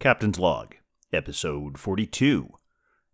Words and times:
Captain's 0.00 0.38
Log, 0.38 0.76
Episode 1.12 1.76
42. 1.76 2.54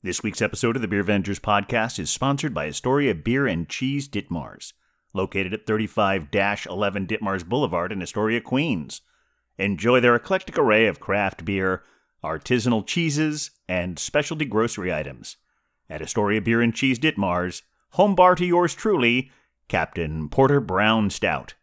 This 0.05 0.23
week's 0.23 0.41
episode 0.41 0.77
of 0.77 0.83
the 0.83 0.87
Beervengers 0.87 1.41
podcast 1.41 1.99
is 1.99 2.11
sponsored 2.11 2.55
by 2.55 2.69
Astoria 2.69 3.13
Bier 3.13 3.45
and 3.45 3.69
Cheese 3.69 4.09
Ditmars, 4.09 4.73
located 5.13 5.53
at 5.53 5.67
35 5.67 6.29
11 6.33 7.07
Ditmars 7.09 7.45
Boulevard 7.45 7.91
in 7.91 8.01
Astoria, 8.01 8.41
Queens. 8.41 9.01
Enjoy 9.59 9.99
their 9.99 10.15
eclectic 10.15 10.57
array 10.57 10.87
of 10.87 11.01
craft 11.01 11.45
beer, 11.45 11.83
artisanal 12.23 12.87
cheeses, 12.87 13.51
and 13.69 13.99
specialty 13.99 14.45
grocery 14.45 14.95
items. 14.95 15.39
At 15.91 16.03
Astoria 16.03 16.41
Bier 16.41 16.61
and 16.61 16.73
Cheese 16.73 17.01
Ditmars, 17.01 17.63
home 17.95 18.15
bar 18.15 18.37
to 18.37 18.47
yours 18.47 18.77
truly, 18.77 19.33
Captain 19.67 20.29
Porter 20.29 20.61
Brown 20.61 21.11
Stout. 21.11 21.55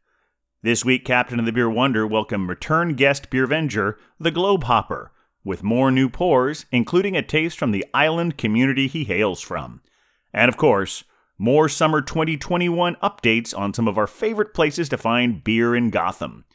This 0.63 0.83
week, 0.83 1.05
Captain 1.05 1.39
of 1.39 1.45
the 1.45 1.53
Beer 1.53 1.69
Wonder 1.69 2.05
welcome 2.05 2.49
return 2.49 2.95
guest 2.95 3.29
Beervenger, 3.29 3.95
the 4.19 4.31
Globehopper, 4.31 5.11
with 5.43 5.63
more 5.63 5.91
new 5.91 6.09
pours, 6.09 6.65
including 6.71 7.15
a 7.15 7.21
taste 7.21 7.57
from 7.57 7.71
the 7.71 7.85
island 7.93 8.37
community 8.37 8.87
he 8.87 9.03
hails 9.03 9.41
from. 9.41 9.81
And 10.33 10.49
of 10.49 10.57
course, 10.57 11.03
more 11.37 11.67
summer 11.67 12.01
2021 12.01 12.95
updates 12.97 13.57
on 13.57 13.73
some 13.73 13.87
of 13.87 13.97
our 13.97 14.07
favorite 14.07 14.53
places 14.53 14.89
to 14.89 14.97
find 14.97 15.43
beer 15.43 15.75
in 15.75 15.89
Gotham. 15.89 16.45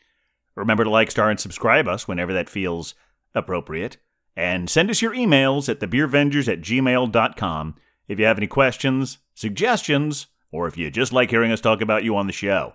Remember 0.55 0.85
to 0.85 0.91
like, 0.91 1.11
star, 1.11 1.31
and 1.31 1.39
subscribe 1.39 1.87
us 1.87 2.09
whenever 2.09 2.33
that 2.33 2.48
feels 2.48 2.95
appropriate. 3.35 3.98
And 4.37 4.71
send 4.71 4.91
us 4.91 5.03
your 5.03 5.15
emails 5.15 5.69
at 5.69 5.81
thebeervengers 5.81 6.51
at 6.51 6.61
gmail.com 6.61 7.75
if 8.09 8.19
you 8.19 8.25
have 8.25 8.39
any 8.39 8.47
questions, 8.47 9.19
suggestions, 9.34 10.29
or 10.51 10.67
if 10.67 10.77
you 10.77 10.91
just 10.91 11.12
like 11.12 11.31
hearing 11.31 11.53
us 11.53 11.61
talk 11.61 11.81
about 11.81 12.05
you 12.05 12.17
on 12.17 12.27
the 12.27 12.33
show. 12.33 12.75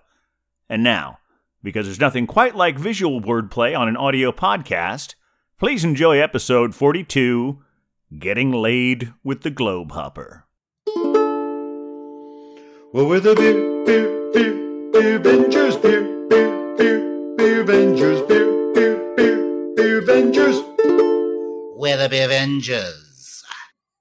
And 0.69 0.83
now, 0.83 1.19
because 1.63 1.85
there's 1.85 1.99
nothing 1.99 2.27
quite 2.27 2.55
like 2.55 2.77
visual 2.77 3.21
wordplay 3.21 3.77
on 3.77 3.87
an 3.87 3.97
audio 3.97 4.31
podcast, 4.31 5.15
please 5.59 5.83
enjoy 5.83 6.19
episode 6.19 6.75
42 6.75 7.59
Getting 8.19 8.51
Lei'd 8.51 9.13
with 9.23 9.41
the 9.41 9.51
Globehopper. 9.51 10.43
Well, 12.93 13.07
we're 13.07 13.19
the 13.19 13.33
beer, 13.35 13.85
beer, 13.85 14.31
beer, 14.33 14.91
beer 14.91 15.19
vengers, 15.19 15.81
beer, 15.81 16.27
beer, 16.29 16.75
beer, 16.77 17.35
beer 17.37 17.63
vengers, 17.63 18.27
beer, 18.27 18.73
beer, 18.73 19.15
beer, 19.15 19.73
beer 19.75 20.01
vengers. 20.01 20.61
We're 21.75 21.97
the 21.97 22.07
Beer 22.09 22.25
Avengers. 22.25 23.43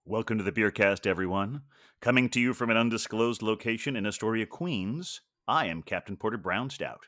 Welcome 0.05 0.39
to 0.39 0.45
the 0.45 0.53
Beercast, 0.53 1.07
everyone. 1.07 1.63
Coming 2.01 2.29
to 2.31 2.41
you 2.41 2.53
from 2.53 2.71
an 2.71 2.77
undisclosed 2.77 3.43
location 3.43 3.97
in 3.97 4.05
Astoria, 4.07 4.45
Queens, 4.47 5.21
I 5.49 5.67
am 5.67 5.83
Captain 5.83 6.17
Porter 6.17 6.37
Brown 6.37 6.69
Stout. 6.69 7.07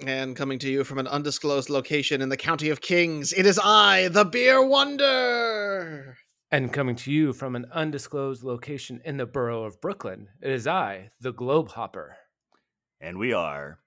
And 0.00 0.36
coming 0.36 0.58
to 0.58 0.68
you 0.70 0.84
from 0.84 0.98
an 0.98 1.06
undisclosed 1.06 1.70
location 1.70 2.20
in 2.20 2.28
the 2.28 2.36
County 2.36 2.68
of 2.68 2.82
Kings, 2.82 3.32
it 3.32 3.46
is 3.46 3.58
I, 3.62 4.08
the 4.08 4.26
Beer 4.26 4.62
Wonder. 4.64 6.18
And 6.50 6.70
coming 6.70 6.96
to 6.96 7.10
you 7.10 7.32
from 7.32 7.56
an 7.56 7.64
undisclosed 7.72 8.44
location 8.44 9.00
in 9.06 9.16
the 9.16 9.24
borough 9.24 9.64
of 9.64 9.80
Brooklyn, 9.80 10.28
it 10.42 10.50
is 10.50 10.66
I, 10.66 11.10
the 11.20 11.32
Globehopper. 11.32 12.10
And 13.00 13.16
we 13.18 13.32
are 13.32 13.78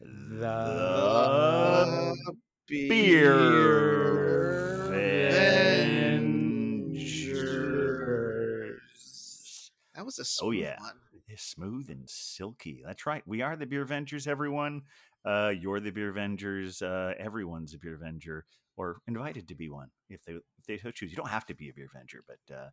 The 0.00 2.16
Beer 2.66 3.38
Vengers. 4.90 5.70
That 9.94 10.04
was 10.04 10.18
a 10.18 10.22
oh, 10.22 10.24
smooth 10.24 10.48
Oh, 10.48 10.50
yeah. 10.50 10.80
one. 10.80 10.98
It's 11.28 11.42
smooth 11.42 11.90
and 11.90 12.08
silky. 12.10 12.82
That's 12.84 13.06
right. 13.06 13.22
We 13.26 13.40
are 13.40 13.56
the 13.56 13.66
Beervengers, 13.66 14.26
everyone. 14.26 14.82
Uh, 15.24 15.52
you're 15.58 15.80
the 15.80 15.90
Beervengers. 15.90 16.82
Uh, 16.82 17.14
everyone's 17.18 17.74
a 17.74 17.78
Beervenger, 17.78 18.42
or 18.76 18.98
invited 19.06 19.48
to 19.48 19.54
be 19.54 19.68
one 19.68 19.88
if 20.08 20.24
they 20.24 20.32
if 20.32 20.66
they 20.66 20.78
so 20.78 20.90
choose. 20.90 21.10
You 21.10 21.16
don't 21.16 21.28
have 21.28 21.46
to 21.46 21.54
be 21.54 21.68
a 21.68 21.72
Beervenger, 21.72 22.20
but 22.26 22.54
uh, 22.54 22.68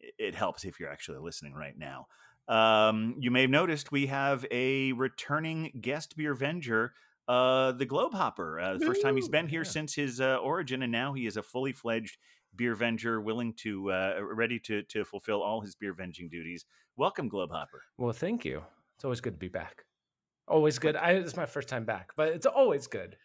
it, 0.00 0.14
it 0.18 0.34
helps 0.34 0.64
if 0.64 0.80
you're 0.80 0.90
actually 0.90 1.18
listening 1.18 1.54
right 1.54 1.76
now. 1.78 2.06
Um, 2.46 3.16
you 3.18 3.30
may 3.30 3.42
have 3.42 3.50
noticed 3.50 3.90
we 3.90 4.06
have 4.06 4.44
a 4.50 4.92
returning 4.92 5.78
guest 5.80 6.16
Beervenger, 6.18 6.90
uh, 7.26 7.72
the 7.72 7.86
Globehopper. 7.86 8.62
Uh, 8.62 8.78
the 8.78 8.84
first 8.84 9.02
time 9.02 9.16
he's 9.16 9.28
been 9.28 9.48
here 9.48 9.62
yeah. 9.62 9.70
since 9.70 9.94
his 9.94 10.20
uh, 10.20 10.36
origin, 10.36 10.82
and 10.82 10.92
now 10.92 11.12
he 11.12 11.26
is 11.26 11.36
a 11.36 11.42
fully 11.42 11.72
fledged 11.72 12.18
beervenger, 12.56 13.22
willing 13.22 13.54
to 13.54 13.90
uh, 13.90 14.18
ready 14.20 14.58
to 14.60 14.82
to 14.82 15.04
fulfill 15.04 15.42
all 15.42 15.60
his 15.60 15.74
beer 15.74 15.94
venging 15.94 16.30
duties. 16.30 16.64
Welcome, 16.96 17.30
Globehopper. 17.30 17.82
Well, 17.98 18.12
thank 18.12 18.44
you. 18.44 18.62
It's 18.96 19.04
always 19.04 19.20
good 19.20 19.34
to 19.34 19.38
be 19.38 19.48
back. 19.48 19.84
Always 20.46 20.78
good. 20.78 20.96
I, 20.96 21.12
it's 21.12 21.36
my 21.36 21.46
first 21.46 21.68
time 21.68 21.84
back, 21.84 22.12
but 22.16 22.28
it's 22.28 22.46
always 22.46 22.86
good. 22.86 23.16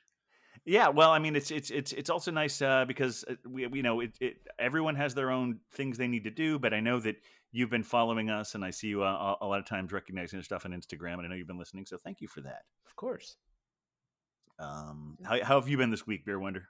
Yeah, 0.65 0.89
well, 0.89 1.11
I 1.11 1.19
mean, 1.19 1.35
it's 1.35 1.51
it's 1.51 1.69
it's 1.71 1.93
it's 1.93 2.09
also 2.09 2.31
nice 2.31 2.61
uh, 2.61 2.85
because 2.85 3.25
uh, 3.29 3.35
we 3.47 3.67
we 3.67 3.81
know 3.81 4.01
it, 4.01 4.17
it. 4.19 4.37
Everyone 4.57 4.95
has 4.95 5.13
their 5.15 5.31
own 5.31 5.59
things 5.71 5.97
they 5.97 6.07
need 6.07 6.23
to 6.25 6.31
do, 6.31 6.59
but 6.59 6.73
I 6.73 6.79
know 6.79 6.99
that 6.99 7.15
you've 7.51 7.69
been 7.69 7.83
following 7.83 8.29
us, 8.29 8.55
and 8.55 8.63
I 8.63 8.69
see 8.69 8.87
you 8.87 9.03
uh, 9.03 9.35
a 9.41 9.45
a 9.45 9.47
lot 9.47 9.59
of 9.59 9.65
times 9.65 9.91
recognizing 9.91 10.41
stuff 10.41 10.65
on 10.65 10.71
Instagram, 10.71 11.13
and 11.13 11.21
I 11.23 11.27
know 11.27 11.35
you've 11.35 11.47
been 11.47 11.57
listening, 11.57 11.85
so 11.85 11.97
thank 11.97 12.21
you 12.21 12.27
for 12.27 12.41
that. 12.41 12.63
Of 12.85 12.95
course. 12.95 13.37
Um, 14.59 15.17
how, 15.23 15.43
how 15.43 15.59
have 15.59 15.69
you 15.69 15.77
been 15.77 15.89
this 15.89 16.05
week, 16.05 16.25
Beer 16.25 16.39
Wonder? 16.39 16.67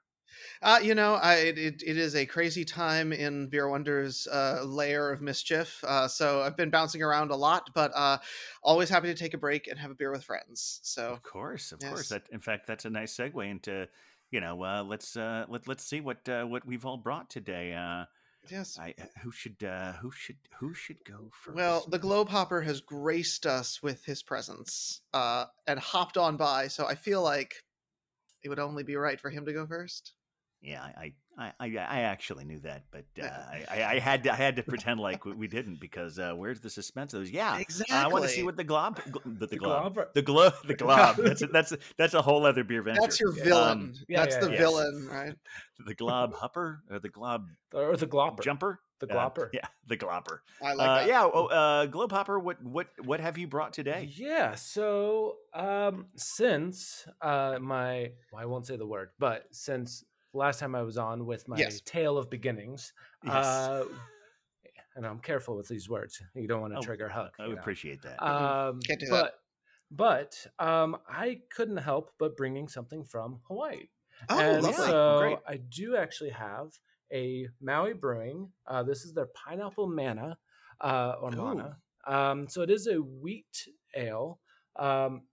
Uh, 0.61 0.79
you 0.81 0.95
know, 0.95 1.15
I, 1.15 1.35
it, 1.35 1.81
it 1.81 1.97
is 1.97 2.15
a 2.15 2.25
crazy 2.25 2.65
time 2.65 3.13
in 3.13 3.47
Beer 3.47 3.69
Wonder's 3.69 4.27
uh, 4.27 4.63
layer 4.65 5.11
of 5.11 5.21
mischief. 5.21 5.83
Uh, 5.83 6.07
so 6.07 6.41
I've 6.41 6.57
been 6.57 6.69
bouncing 6.69 7.01
around 7.01 7.31
a 7.31 7.35
lot, 7.35 7.69
but 7.73 7.91
uh, 7.95 8.17
always 8.61 8.89
happy 8.89 9.07
to 9.07 9.15
take 9.15 9.33
a 9.33 9.37
break 9.37 9.67
and 9.67 9.79
have 9.79 9.91
a 9.91 9.95
beer 9.95 10.11
with 10.11 10.23
friends. 10.23 10.79
So 10.83 11.13
Of 11.13 11.23
course, 11.23 11.71
of 11.71 11.79
yes. 11.79 11.89
course. 11.89 12.09
That, 12.09 12.23
in 12.31 12.39
fact, 12.39 12.67
that's 12.67 12.85
a 12.85 12.89
nice 12.89 13.15
segue 13.15 13.49
into, 13.49 13.87
you 14.31 14.41
know, 14.41 14.63
uh, 14.63 14.83
let's 14.83 15.15
uh, 15.15 15.45
let 15.49 15.67
let's 15.67 15.83
see 15.83 16.01
what 16.01 16.27
uh, 16.27 16.45
what 16.45 16.65
we've 16.65 16.85
all 16.85 16.97
brought 16.97 17.29
today. 17.29 17.73
Uh, 17.73 18.05
yes. 18.49 18.77
I 18.79 18.93
uh, 18.99 19.05
who 19.23 19.31
should 19.31 19.63
uh, 19.63 19.93
who 19.93 20.11
should 20.11 20.37
who 20.59 20.73
should 20.73 21.03
go 21.05 21.31
first? 21.31 21.55
Well, 21.55 21.85
the 21.87 21.99
Globehopper 21.99 22.63
has 22.65 22.81
graced 22.81 23.45
us 23.45 23.81
with 23.81 24.05
his 24.05 24.21
presence 24.23 25.01
uh, 25.13 25.45
and 25.67 25.79
hopped 25.79 26.17
on 26.17 26.37
by, 26.37 26.67
so 26.67 26.85
I 26.85 26.95
feel 26.95 27.23
like 27.23 27.55
it 28.43 28.49
would 28.49 28.59
only 28.59 28.83
be 28.83 28.95
right 28.95 29.19
for 29.19 29.29
him 29.29 29.45
to 29.45 29.53
go 29.53 29.65
first. 29.65 30.13
Yeah, 30.61 30.81
I, 30.83 31.13
I, 31.37 31.53
I, 31.57 31.67
I 31.77 31.99
actually 32.01 32.43
knew 32.43 32.59
that, 32.59 32.83
but 32.91 33.05
uh, 33.21 33.25
I, 33.27 33.65
I, 33.69 33.91
I 33.93 33.99
had 33.99 34.23
to, 34.23 34.33
I 34.33 34.35
had 34.35 34.57
to 34.57 34.63
pretend 34.63 34.99
like 34.99 35.23
we- 35.23 35.33
we 35.33 35.47
didn't 35.47 35.79
because 35.79 36.19
uh, 36.19 36.33
where's 36.35 36.59
the 36.59 36.69
suspense? 36.69 37.13
It 37.13 37.19
was, 37.19 37.31
yeah, 37.31 37.57
exactly. 37.57 37.95
I 37.95 38.07
want 38.07 38.23
to 38.25 38.29
see 38.29 38.43
what 38.43 38.57
the 38.57 38.65
glob, 38.65 38.99
gl- 39.09 39.23
the, 39.23 39.31
the, 39.31 39.47
The 39.47 39.55
glob, 39.57 39.93
glob- 39.93 40.13
the 40.13 40.21
globe, 40.21 40.53
the 40.67 40.73
glob. 40.73 41.15
That's 41.23 41.41
a, 41.41 41.47
that's 41.47 41.71
a, 41.71 41.77
that's 41.97 42.13
a 42.13 42.21
whole 42.21 42.45
other 42.45 42.65
beer 42.65 42.81
venture. 42.81 42.99
That's 43.01 43.19
your 43.21 43.31
villain. 43.31 43.71
Um, 43.79 43.93
yeah, 44.09 44.19
That's 44.25 44.35
yeah, 44.35 44.41
the 44.41 44.51
yeah. 44.51 44.57
villain, 44.57 45.07
right? 45.09 45.33
the 45.85 45.95
glob 45.95 46.33
hupper 46.35 46.79
or 46.91 46.99
the 46.99 47.07
glob 47.09 47.47
Or 47.73 47.95
the 47.95 48.05
Glopper. 48.05 48.41
jumper, 48.43 48.81
The 48.99 49.07
Uh, 49.09 49.29
Glopper. 49.29 49.49
yeah, 49.53 49.67
the 49.87 49.95
glopper. 49.95 50.39
I 50.61 50.73
like 50.73 50.89
uh, 50.89 50.95
that. 50.95 51.07
yeah, 51.07 51.23
oh, 51.23 51.45
uh, 51.45 51.87
globehopper. 51.87 52.43
What, 52.43 52.61
what, 52.61 52.87
what 53.05 53.21
have 53.21 53.37
you 53.37 53.47
brought 53.47 53.71
today? 53.71 54.09
Yeah. 54.13 54.55
So 54.55 55.37
um, 55.53 56.07
since 56.17 57.07
uh, 57.21 57.59
my, 57.61 58.11
well, 58.33 58.41
I 58.41 58.45
won't 58.45 58.67
say 58.67 58.75
the 58.75 58.85
word, 58.85 59.11
but 59.19 59.45
since 59.51 60.03
last 60.33 60.59
time 60.59 60.75
I 60.75 60.83
was 60.83 60.97
on 60.97 61.25
with 61.25 61.47
my 61.47 61.57
Yes. 61.59 61.81
tale 61.85 62.17
of 62.17 62.29
beginnings, 62.29 62.93
Yes. 63.23 63.71
uh, 63.73 63.83
and 64.95 65.05
I'm 65.05 65.19
careful 65.19 65.55
with 65.55 65.67
these 65.67 65.89
words. 65.89 66.21
You 66.35 66.47
don't 66.47 66.61
want 66.61 66.73
to 66.73 66.77
Oh, 66.77 66.85
trigger 66.85 67.09
Huck. 67.09 67.35
I 67.39 67.47
you 67.47 67.49
would 67.49 67.55
know. 67.55 67.61
appreciate 67.61 68.01
that. 68.03 68.23
Um, 68.25 68.79
Can't 68.87 68.99
do 68.99 69.07
but, 69.07 69.25
that. 69.25 69.33
But 69.91 70.47
um, 70.59 70.97
I 71.09 71.41
couldn't 71.51 71.77
help 71.77 72.11
but 72.19 72.37
bringing 72.37 72.67
something 72.69 73.03
from 73.05 73.41
Hawaii. 73.47 73.89
Oh, 74.29 74.53
and 74.53 74.63
lovely. 74.63 74.93
so 74.95 75.15
Great. 75.15 75.39
I 75.47 75.57
do 75.57 75.95
actually 75.97 76.31
have 76.31 76.79
a 77.13 77.47
Maui 77.61 77.93
Brewing. 77.93 78.51
Uh, 78.67 78.83
this 78.83 79.05
is 79.05 79.13
their 79.13 79.27
pineapple 79.27 79.87
manna 79.87 80.37
uh, 80.81 81.15
or 81.21 81.31
Ooh. 81.33 81.37
mana. 81.55 81.77
Um, 82.07 82.47
so 82.49 82.61
it 82.63 82.69
is 82.71 82.87
a 82.87 82.97
wheat 83.01 83.67
ale. 83.95 84.41
Um, 84.77 85.23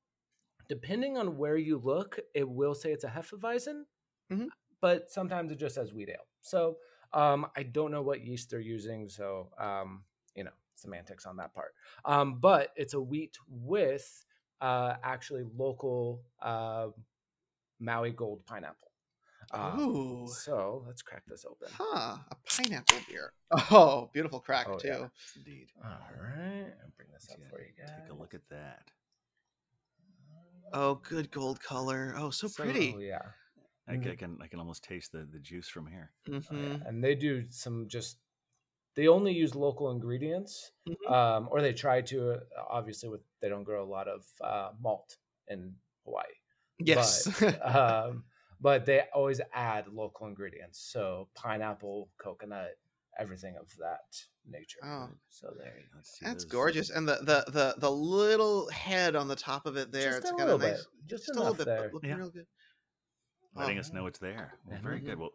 depending 0.68 1.18
on 1.18 1.36
where 1.38 1.56
you 1.56 1.78
look, 1.78 2.18
it 2.34 2.48
will 2.48 2.74
say 2.74 2.92
it's 2.92 3.04
a 3.04 3.08
Hefeweizen, 3.08 3.84
Mhm. 4.30 4.48
But 4.80 5.10
sometimes 5.10 5.50
it 5.52 5.58
just 5.58 5.74
says 5.74 5.92
wheat 5.92 6.08
ale. 6.10 6.26
So 6.42 6.76
um, 7.12 7.46
I 7.56 7.62
don't 7.62 7.90
know 7.90 8.02
what 8.02 8.24
yeast 8.24 8.50
they're 8.50 8.60
using. 8.60 9.08
So 9.08 9.50
um, 9.58 10.04
you 10.34 10.44
know 10.44 10.50
semantics 10.74 11.26
on 11.26 11.36
that 11.36 11.54
part. 11.54 11.74
Um, 12.04 12.38
but 12.38 12.72
it's 12.76 12.94
a 12.94 13.00
wheat 13.00 13.36
with 13.48 14.24
uh, 14.60 14.94
actually 15.02 15.44
local 15.56 16.22
uh, 16.42 16.88
Maui 17.80 18.10
Gold 18.10 18.44
pineapple. 18.46 18.90
Um, 19.52 19.78
Ooh. 19.78 20.26
so 20.28 20.82
let's 20.86 21.02
crack 21.02 21.22
this 21.28 21.44
open. 21.48 21.68
Huh, 21.72 22.16
a 22.30 22.36
pineapple 22.46 22.98
beer. 23.08 23.32
Oh, 23.70 24.10
beautiful 24.12 24.40
crack 24.40 24.66
Oh, 24.68 24.78
too. 24.78 24.88
yeah. 24.88 25.06
Indeed. 25.36 25.68
All 25.84 25.90
right, 26.20 26.64
I'll 26.82 26.92
bring 26.96 27.08
this 27.12 27.28
up 27.30 27.38
Yeah, 27.40 27.48
for 27.48 27.60
you 27.60 27.70
guys. 27.78 27.88
Take 28.02 28.12
a 28.12 28.18
look 28.20 28.34
at 28.34 28.40
that. 28.50 28.82
Oh, 30.72 30.96
good 30.96 31.30
gold 31.30 31.60
color. 31.62 32.14
Oh, 32.18 32.30
so 32.30 32.48
pretty. 32.48 32.94
Oh, 32.96 32.98
yeah. 32.98 33.22
I, 33.88 34.02
c- 34.02 34.10
I 34.10 34.16
can, 34.16 34.38
I 34.42 34.46
can 34.48 34.58
almost 34.58 34.82
taste 34.84 35.12
the, 35.12 35.26
the 35.32 35.38
juice 35.38 35.68
from 35.68 35.86
here. 35.86 36.10
Oh, 36.30 36.38
hmm 36.40 36.56
yeah. 36.56 36.76
And 36.86 37.02
they 37.02 37.14
do 37.14 37.44
some 37.50 37.86
just. 37.88 38.18
They 38.96 39.08
only 39.08 39.32
use 39.32 39.54
local 39.54 39.90
ingredients, 39.90 40.72
Mhm. 40.88 41.10
um, 41.12 41.48
or 41.50 41.60
they 41.60 41.72
try 41.74 42.00
to. 42.02 42.32
uh, 42.32 42.38
Obviously, 42.70 43.08
with 43.10 43.20
they 43.40 43.48
don't 43.50 43.62
grow 43.64 43.84
a 43.84 43.90
lot 43.96 44.08
of 44.08 44.24
uh, 44.42 44.70
malt 44.80 45.18
in 45.48 45.74
Hawaii. 46.04 46.24
Yes. 46.78 47.28
But, 47.40 47.76
um, 47.76 48.24
but 48.60 48.86
they 48.86 49.02
always 49.14 49.40
add 49.52 49.86
local 49.92 50.26
ingredients. 50.26 50.80
So 50.80 51.28
pineapple, 51.34 52.08
coconut, 52.18 52.78
everything 53.18 53.56
of 53.60 53.68
that 53.78 54.08
nature. 54.48 54.78
Oh. 54.82 55.10
So 55.28 55.52
there 55.58 55.74
you 55.76 55.84
go. 55.92 55.98
That's 56.22 56.44
those- 56.44 56.44
gorgeous, 56.46 56.88
and 56.90 57.06
the, 57.06 57.16
the 57.22 57.44
the 57.52 57.74
the 57.78 57.90
little 57.90 58.68
head 58.70 59.14
on 59.14 59.28
the 59.28 59.36
top 59.36 59.66
of 59.66 59.76
it 59.76 59.92
there. 59.92 60.12
Just 60.12 60.18
it's 60.22 60.30
a 60.30 60.32
got 60.32 60.46
little 60.48 60.62
a 60.62 60.70
nice, 60.70 60.78
bit, 60.78 60.86
just 61.06 61.28
a 61.28 61.34
little 61.34 61.54
bit, 61.54 61.66
there. 61.66 61.90
looking 61.92 62.08
Yeah. 62.10 62.16
real 62.16 62.30
good. 62.30 62.46
Letting 63.56 63.76
Oh. 63.78 63.80
us 63.80 63.92
know 63.92 64.06
it's 64.06 64.18
there. 64.18 64.54
Well, 64.66 64.78
very 64.82 65.00
good. 65.00 65.18
Well, 65.18 65.30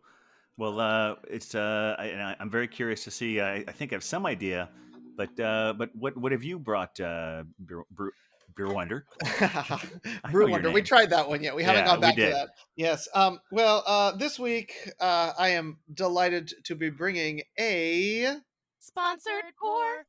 well, 0.57 0.79
uh, 0.79 1.15
it's 1.29 1.55
uh, 1.55 1.95
I, 1.97 2.05
and 2.07 2.21
I, 2.21 2.35
I'm 2.39 2.49
very 2.49 2.67
curious 2.67 3.03
to 3.05 3.11
see. 3.11 3.39
I, 3.41 3.55
I 3.67 3.71
think 3.71 3.91
I 3.93 3.95
have 3.95 4.03
some 4.03 4.25
idea, 4.25 4.69
but 5.17 5.39
uh, 5.39 5.73
but 5.77 5.89
what 5.95 6.15
what 6.17 6.31
have 6.31 6.43
you 6.43 6.59
brought, 6.59 6.99
uh, 6.99 7.43
Beer, 7.65 7.83
Brew, 7.89 8.11
Beer 8.55 8.71
Wonder? 8.71 9.05
Brew 10.31 10.51
Wonder. 10.51 10.71
We 10.71 10.81
tried 10.81 11.09
that 11.11 11.27
one 11.27 11.41
yet. 11.41 11.55
We 11.55 11.63
haven't 11.63 11.85
Yeah, 11.85 11.91
gone 11.91 12.01
back 12.01 12.15
to 12.15 12.21
that. 12.29 12.49
Yes. 12.75 13.07
Um. 13.15 13.39
Well, 13.51 13.83
uh, 13.87 14.11
this 14.17 14.37
week, 14.37 14.73
uh, 14.99 15.31
I 15.37 15.49
am 15.49 15.77
delighted 15.93 16.53
to 16.65 16.75
be 16.75 16.89
bringing 16.89 17.41
a 17.59 18.37
Sponsored 18.79 19.43
pour. 19.59 20.05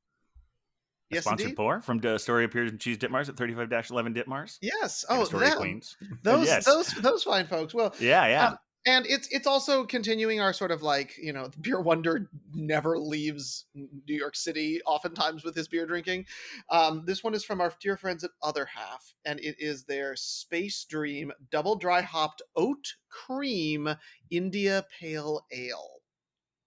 Yes, 1.13 1.25
sponsored 1.25 1.45
indeed. 1.47 1.57
pour 1.57 1.81
from 1.83 1.99
the 1.99 2.19
Story 2.19 2.45
Appears 2.45 2.71
and 2.71 2.81
Cheese 2.81 2.99
Ditmars 2.99 3.29
at 3.29 3.37
35-11 3.37 4.17
Ditmars. 4.17 4.59
Yes. 4.63 5.05
Oh, 5.09 5.25
them. 5.25 5.57
Queens. 5.59 5.97
Those 6.23 6.47
Yes. 6.47 6.65
those 6.65 6.89
those 6.89 7.23
fine 7.25 7.47
folks. 7.47 7.75
Well, 7.75 7.95
Yeah, 7.99 8.27
yeah. 8.27 8.47
Um, 8.49 8.59
and 8.85 9.07
it's 9.07 9.29
it's 9.31 9.47
also 9.47 9.85
continuing 9.85 10.41
our 10.41 10.53
sort 10.53 10.73
of 10.73 10.83
like 10.83 11.17
you 11.17 11.33
know 11.33 11.47
the 11.47 11.59
beer 11.59 11.81
wonder 11.81 12.29
never 12.53 12.99
leaves 12.99 13.67
new 13.75 14.17
york 14.17 14.35
city 14.35 14.81
oftentimes 14.85 15.45
with 15.45 15.55
his 15.55 15.69
beer 15.69 15.87
drinking 15.87 16.27
um, 16.69 17.05
this 17.07 17.23
one 17.23 17.33
is 17.33 17.45
from 17.45 17.61
our 17.61 17.73
dear 17.81 17.97
friends 17.97 18.25
at 18.25 18.31
other 18.43 18.65
half 18.67 19.15
and 19.25 19.39
it 19.39 19.55
is 19.61 19.85
their 19.85 20.17
space 20.17 20.85
dream 20.85 21.31
double 21.53 21.77
dry 21.77 22.03
hopped 22.03 22.43
oat 22.57 22.95
cream 23.09 23.89
india 24.31 24.85
pale 24.99 25.47
ale 25.53 26.02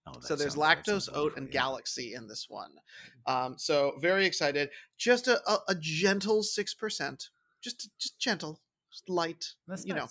Oh, 0.08 0.14
so 0.22 0.36
there's 0.36 0.56
lactose 0.56 1.10
oat 1.14 1.34
and 1.36 1.48
yeah. 1.48 1.54
galaxy 1.54 2.14
in 2.14 2.28
this 2.28 2.46
one. 2.48 2.72
Um, 3.26 3.56
so 3.58 3.94
very 4.00 4.26
excited. 4.26 4.70
Just 4.98 5.28
a, 5.28 5.42
a, 5.50 5.58
a 5.70 5.76
gentle 5.76 6.44
6% 6.44 7.30
just 7.66 7.90
just 7.98 8.20
gentle 8.20 8.62
just 8.92 9.10
light 9.10 9.44
That's 9.68 9.86
you 9.86 9.94
know. 9.96 10.08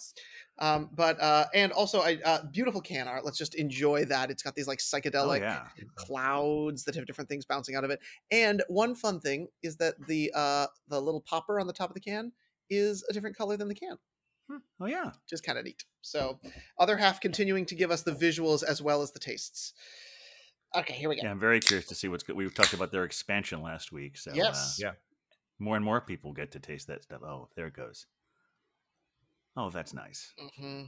um 0.58 0.90
but 0.94 1.18
uh 1.20 1.46
and 1.54 1.72
also 1.72 2.00
i 2.00 2.18
uh 2.24 2.42
beautiful 2.52 2.80
can 2.80 3.06
art 3.08 3.24
let's 3.24 3.38
just 3.38 3.54
enjoy 3.54 4.04
that. 4.06 4.30
It's 4.30 4.42
got 4.42 4.54
these 4.56 4.66
like 4.68 4.80
Oh, 4.80 4.96
psychedelic 4.96 5.40
yeah. 5.40 5.62
clouds 5.94 6.84
that 6.84 6.94
have 6.96 7.06
different 7.06 7.30
things 7.30 7.44
bouncing 7.46 7.76
out 7.76 7.84
of 7.84 7.90
it. 7.90 8.00
And 8.30 8.62
one 8.68 8.94
fun 8.94 9.20
thing 9.20 9.48
is 9.62 9.76
that 9.76 9.94
the 10.08 10.32
uh 10.34 10.66
the 10.88 11.00
little 11.00 11.20
popper 11.22 11.60
on 11.60 11.66
the 11.66 11.72
top 11.72 11.90
of 11.90 11.94
the 11.94 12.00
can 12.00 12.32
is 12.68 13.04
a 13.08 13.12
different 13.12 13.36
color 13.36 13.56
than 13.56 13.68
the 13.68 13.74
can 13.74 13.96
Oh, 14.80 14.86
yeah. 14.86 15.06
which 15.06 15.32
is 15.32 15.40
kind 15.40 15.58
of 15.58 15.64
neat 15.64 15.84
so 16.02 16.38
other 16.78 16.96
half 16.96 17.20
continuing 17.20 17.64
to 17.66 17.74
give 17.74 17.90
us 17.90 18.02
the 18.02 18.12
visuals 18.12 18.62
as 18.62 18.82
well 18.82 19.02
as 19.02 19.12
the 19.12 19.18
tastes 19.18 19.72
okay 20.76 20.94
here 20.94 21.08
we 21.08 21.16
go 21.16 21.22
Yeah, 21.22 21.30
I'm 21.30 21.40
very 21.40 21.60
curious 21.60 21.86
to 21.88 21.94
see 21.94 22.08
what's 22.08 22.22
good. 22.22 22.36
We 22.36 22.48
talked 22.50 22.74
about 22.74 22.92
their 22.92 23.04
expansion 23.04 23.62
last 23.62 23.92
week. 23.92 24.18
So, 24.18 24.32
yes 24.34 24.80
uh, 24.84 24.92
more 25.58 25.76
and 25.76 25.84
more 25.84 26.00
people 26.00 26.32
get 26.32 26.52
to 26.52 26.58
taste 26.60 26.88
that 26.88 27.04
stuff. 27.04 27.22
Oh, 27.22 27.48
there 27.56 27.68
it 27.68 27.74
goes. 27.74 28.06
Oh, 29.56 29.70
that's 29.70 29.94
nice. 29.94 30.32
hmm 30.58 30.82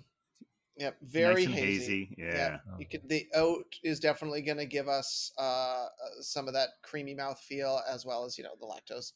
yep 0.77 0.99
very 1.03 1.35
nice 1.35 1.47
and 1.47 1.55
hazy, 1.55 2.09
hazy. 2.11 2.17
Yeah. 2.19 2.59
Oh. 2.69 2.79
You 2.79 2.87
could, 2.87 3.09
the 3.09 3.27
oat 3.35 3.77
is 3.83 4.01
definitely 4.01 4.43
going 4.43 4.59
to 4.59 4.67
give 4.67 4.89
us 4.89 5.33
uh, 5.39 5.87
uh, 5.87 5.87
some 6.21 6.49
of 6.49 6.55
that 6.55 6.71
creamy 6.83 7.15
mouth 7.15 7.39
feel 7.41 7.81
as 7.89 8.05
well 8.05 8.25
as 8.25 8.37
you 8.37 8.45
know 8.45 8.51
the 8.61 8.67
lactose. 8.67 9.13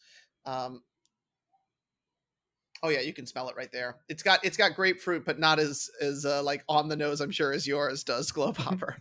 Um, 0.46 0.82
oh 2.82 2.88
yeah, 2.88 3.00
you 3.00 3.12
can 3.12 3.26
smell 3.26 3.48
it 3.48 3.56
right 3.56 3.70
there. 3.72 3.96
It's 4.08 4.22
got 4.22 4.44
it's 4.44 4.56
got 4.56 4.74
grapefruit, 4.74 5.24
but 5.24 5.38
not 5.38 5.58
as 5.58 5.90
as 6.00 6.24
uh, 6.24 6.42
like 6.42 6.64
on 6.68 6.88
the 6.88 6.96
nose. 6.96 7.20
I'm 7.20 7.30
sure 7.30 7.52
as 7.52 7.66
yours 7.66 8.04
does, 8.04 8.30
Glow 8.32 8.52
Popper. 8.54 8.96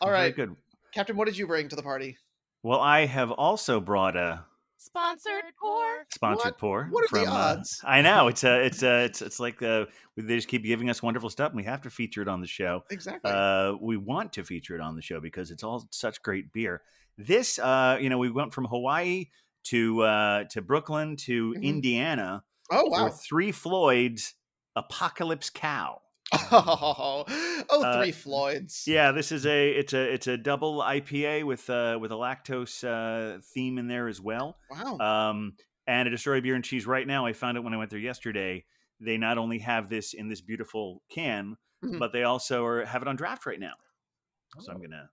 All 0.00 0.08
Very 0.08 0.20
right, 0.20 0.36
good. 0.36 0.56
Captain, 0.92 1.16
what 1.16 1.26
did 1.26 1.36
you 1.36 1.46
bring 1.46 1.68
to 1.68 1.76
the 1.76 1.82
party? 1.82 2.16
Well, 2.62 2.80
I 2.80 3.06
have 3.06 3.30
also 3.30 3.80
brought 3.80 4.16
a 4.16 4.44
Sponsored 4.78 5.44
pour. 5.60 6.06
sponsored 6.12 6.44
What? 6.44 6.58
pour. 6.58 6.84
What 6.90 7.04
are 7.04 7.18
the 7.20 7.24
from, 7.24 7.32
uh, 7.34 7.38
odds? 7.38 7.80
I 7.84 8.02
know 8.02 8.26
it's 8.26 8.42
uh, 8.42 8.60
it's 8.64 8.82
uh, 8.82 9.02
it's 9.06 9.22
it's 9.22 9.38
like 9.38 9.62
uh, 9.62 9.84
they 10.16 10.34
just 10.34 10.48
keep 10.48 10.64
giving 10.64 10.90
us 10.90 11.00
wonderful 11.00 11.30
stuff, 11.30 11.50
and 11.50 11.56
we 11.56 11.62
have 11.64 11.82
to 11.82 11.90
feature 11.90 12.20
it 12.20 12.26
on 12.26 12.40
the 12.40 12.48
show. 12.48 12.82
Exactly. 12.90 13.30
Uh, 13.30 13.74
we 13.80 13.96
want 13.96 14.32
to 14.32 14.44
feature 14.44 14.74
it 14.74 14.80
on 14.80 14.96
the 14.96 15.02
show 15.02 15.20
because 15.20 15.52
it's 15.52 15.62
all 15.62 15.86
such 15.92 16.20
great 16.22 16.52
beer. 16.52 16.82
This, 17.16 17.60
uh, 17.60 17.98
you 18.00 18.08
know, 18.08 18.18
we 18.18 18.30
went 18.30 18.52
from 18.52 18.64
Hawaii 18.64 19.26
to 19.64 20.02
uh, 20.02 20.44
to 20.50 20.62
Brooklyn 20.62 21.16
to 21.16 21.54
Mhm. 21.54 21.62
Indiana 21.62 22.44
oh 22.70 22.84
wow! 22.86 23.08
Three 23.08 23.52
Floyds 23.52 24.34
Apocalypse 24.76 25.50
Cow. 25.50 26.00
Oh, 26.50 27.24
oh, 27.70 27.82
Uh, 27.82 28.06
Floyds. 28.12 28.86
Yeah, 28.86 29.12
this 29.12 29.32
is 29.32 29.44
a 29.46 29.70
it's 29.70 29.92
a 29.92 30.12
it's 30.14 30.26
a 30.26 30.36
double 30.36 30.80
IPA 30.80 31.44
with 31.44 31.68
uh, 31.68 31.98
with 32.00 32.10
a 32.10 32.14
lactose 32.14 32.82
uh, 32.84 33.40
theme 33.54 33.78
in 33.78 33.88
there 33.88 34.08
as 34.08 34.20
well. 34.20 34.56
Wow. 34.70 34.98
Um, 34.98 35.54
and 35.86 36.08
a 36.08 36.12
Astoria 36.12 36.40
Bier 36.40 36.54
and 36.54 36.64
Cheese 36.64 36.86
right 36.86 37.06
now, 37.06 37.26
I 37.26 37.32
found 37.32 37.56
it 37.56 37.60
when 37.64 37.74
I 37.74 37.76
went 37.76 37.90
there 37.90 37.98
yesterday. 37.98 38.64
They 39.00 39.18
not 39.18 39.36
only 39.36 39.58
have 39.58 39.90
this 39.90 40.14
in 40.14 40.28
this 40.28 40.40
beautiful 40.40 41.02
can, 41.10 41.56
Mhm. 41.84 41.98
but 41.98 42.12
they 42.12 42.22
also 42.22 42.64
are 42.64 42.84
have 42.84 43.02
it 43.02 43.08
on 43.08 43.16
draft 43.16 43.44
right 43.46 43.58
now. 43.60 43.74
So 44.60 44.70
Oh. 44.70 44.74
I'm 44.76 44.80
gonna 44.80 45.10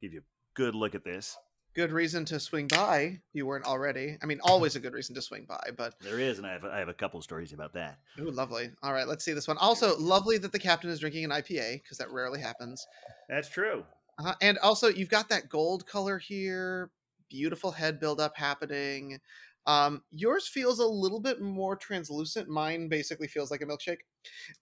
give 0.00 0.12
you 0.12 0.20
a 0.20 0.24
good 0.54 0.74
look 0.74 0.94
at 0.94 1.04
this. 1.04 1.36
Good 1.74 1.92
reason 1.92 2.24
to 2.26 2.40
swing 2.40 2.68
by. 2.68 3.20
You 3.32 3.46
weren't 3.46 3.64
already. 3.64 4.16
I 4.22 4.26
mean, 4.26 4.40
always 4.42 4.76
a 4.76 4.80
good 4.80 4.92
reason 4.92 5.14
to 5.14 5.22
swing 5.22 5.46
by, 5.48 5.70
but 5.76 5.94
There 6.00 6.20
is, 6.20 6.38
and 6.38 6.46
I 6.46 6.52
have 6.52 6.64
I 6.64 6.78
have 6.78 6.88
a 6.88 6.94
couple 6.94 7.18
of 7.18 7.24
stories 7.24 7.52
about 7.52 7.72
that. 7.74 7.98
Ooh, 8.20 8.30
lovely. 8.30 8.70
All 8.82 8.92
right, 8.92 9.06
let's 9.06 9.24
see 9.24 9.32
this 9.32 9.48
one. 9.48 9.58
Also, 9.58 9.98
lovely 9.98 10.38
that 10.38 10.52
the 10.52 10.58
captain 10.58 10.90
is 10.90 11.00
drinking 11.00 11.24
an 11.24 11.30
IPA 11.30 11.82
because 11.82 11.98
that 11.98 12.10
rarely 12.10 12.40
happens. 12.40 12.86
That's 13.28 13.48
true. 13.48 13.84
Uh, 14.18 14.34
and 14.40 14.58
also, 14.58 14.88
you've 14.88 15.08
got 15.08 15.28
that 15.30 15.48
gold 15.48 15.86
color 15.86 16.18
here. 16.18 16.90
Beautiful 17.28 17.70
head 17.70 17.98
buildup 17.98 18.36
happening. 18.36 19.18
Um, 19.66 20.02
yours 20.10 20.48
feels 20.48 20.80
a 20.80 20.86
little 20.86 21.20
bit 21.20 21.40
more 21.40 21.76
translucent. 21.76 22.48
Mine 22.48 22.88
basically 22.88 23.28
feels 23.28 23.50
like 23.50 23.62
a 23.62 23.66
milkshake. 23.66 24.00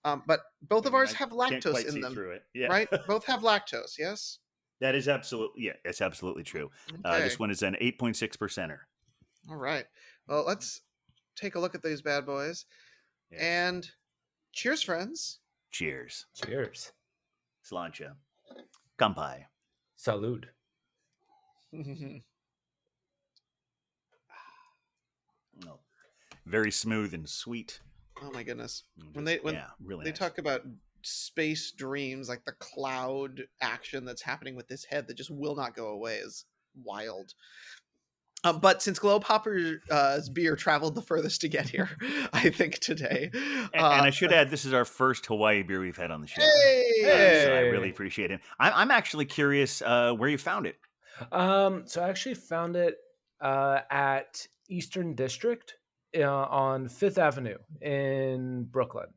Um, 0.05 0.23
but 0.27 0.41
both 0.61 0.85
of 0.85 0.93
I 0.93 0.97
mean, 0.97 0.99
ours 0.99 1.13
I 1.13 1.17
have 1.17 1.29
lactose 1.31 1.93
in 1.93 2.01
them, 2.01 2.13
through 2.13 2.31
it. 2.31 2.43
Yeah, 2.53 2.67
right? 2.67 2.87
both 3.07 3.25
have 3.25 3.41
lactose. 3.41 3.97
Yes. 3.97 4.39
That 4.81 4.95
is 4.95 5.07
absolutely 5.07 5.63
yeah, 5.63 5.73
it's 5.85 6.01
absolutely 6.01 6.43
true. 6.43 6.69
Uh, 7.05 7.19
this 7.19 7.37
one 7.39 7.51
is 7.51 7.61
an 7.61 7.77
eight 7.79 7.97
point 7.99 8.17
six 8.17 8.35
percenter. 8.35 8.79
All 9.49 9.55
right. 9.55 9.85
Well, 10.27 10.43
let's 10.45 10.81
take 11.35 11.55
a 11.55 11.59
look 11.59 11.75
at 11.75 11.83
these 11.83 12.01
bad 12.01 12.25
boys. 12.25 12.65
Yes. 13.31 13.41
And 13.41 13.91
cheers, 14.51 14.81
friends. 14.81 15.39
Cheers, 15.71 16.25
Cheers. 16.33 16.91
Sláinte, 17.63 18.11
Kampai. 18.99 19.45
Salud. 19.97 20.45
Oh, 25.67 25.77
very 26.45 26.71
smooth 26.71 27.13
and 27.13 27.29
sweet. 27.29 27.81
oh 28.23 28.31
my 28.31 28.41
goodness. 28.43 28.83
When 29.13 29.25
they- 29.25 29.37
when 29.39 29.53
yeah, 29.55 29.67
really. 29.83 30.03
they 30.05 30.09
nice. 30.09 30.17
talk 30.17 30.37
about 30.39 30.61
space 31.03 31.71
dreams 31.71 32.29
like 32.29 32.43
the 32.45 32.51
cloud 32.53 33.41
action 33.61 34.05
that's 34.05 34.21
happening 34.21 34.55
with 34.55 34.67
this 34.67 34.85
head 34.85 35.07
that 35.07 35.17
just 35.17 35.31
will 35.31 35.55
not 35.55 35.75
go 35.75 35.87
away 35.87 36.15
is 36.15 36.45
wild 36.83 37.33
um, 38.43 38.59
but 38.59 38.81
since 38.81 38.97
glow 38.97 39.19
popper's 39.19 39.77
uh, 39.91 40.19
beer 40.33 40.55
traveled 40.55 40.95
the 40.95 41.01
furthest 41.01 41.41
to 41.41 41.47
get 41.47 41.69
here 41.69 41.89
i 42.33 42.49
think 42.49 42.79
today 42.79 43.29
And, 43.33 43.83
uh, 43.83 43.91
and 43.91 44.01
I 44.01 44.09
should 44.09 44.33
add, 44.33 44.49
this 44.49 44.65
is 44.65 44.73
our 44.73 44.85
first 44.85 45.25
Hawaii 45.27 45.63
beer 45.63 45.79
we've 45.79 45.95
had 45.95 46.11
on 46.11 46.21
the 46.21 46.27
show. 46.27 46.41
hey! 46.41 46.91
Uh, 47.03 47.45
so 47.45 47.55
I 47.55 47.59
really 47.61 47.89
appreciate 47.89 48.31
it. 48.31 48.41
I'm, 48.59 48.73
I'm 48.75 48.91
actually 48.91 49.25
curious 49.25 49.81
uh, 49.81 50.13
where 50.13 50.29
you 50.29 50.37
found 50.37 50.65
it. 50.65 50.77
Um, 51.31 51.83
so 51.85 52.01
I 52.03 52.09
actually 52.09 52.35
found 52.35 52.75
it 52.75 52.97
uh, 53.39 53.79
at 53.89 54.45
Eastern 54.69 55.15
District 55.15 55.75
uh, 56.17 56.23
on 56.23 56.89
Fifth 56.89 57.17
Avenue 57.17 57.57
in 57.81 58.63
Brooklyn. 58.65 59.07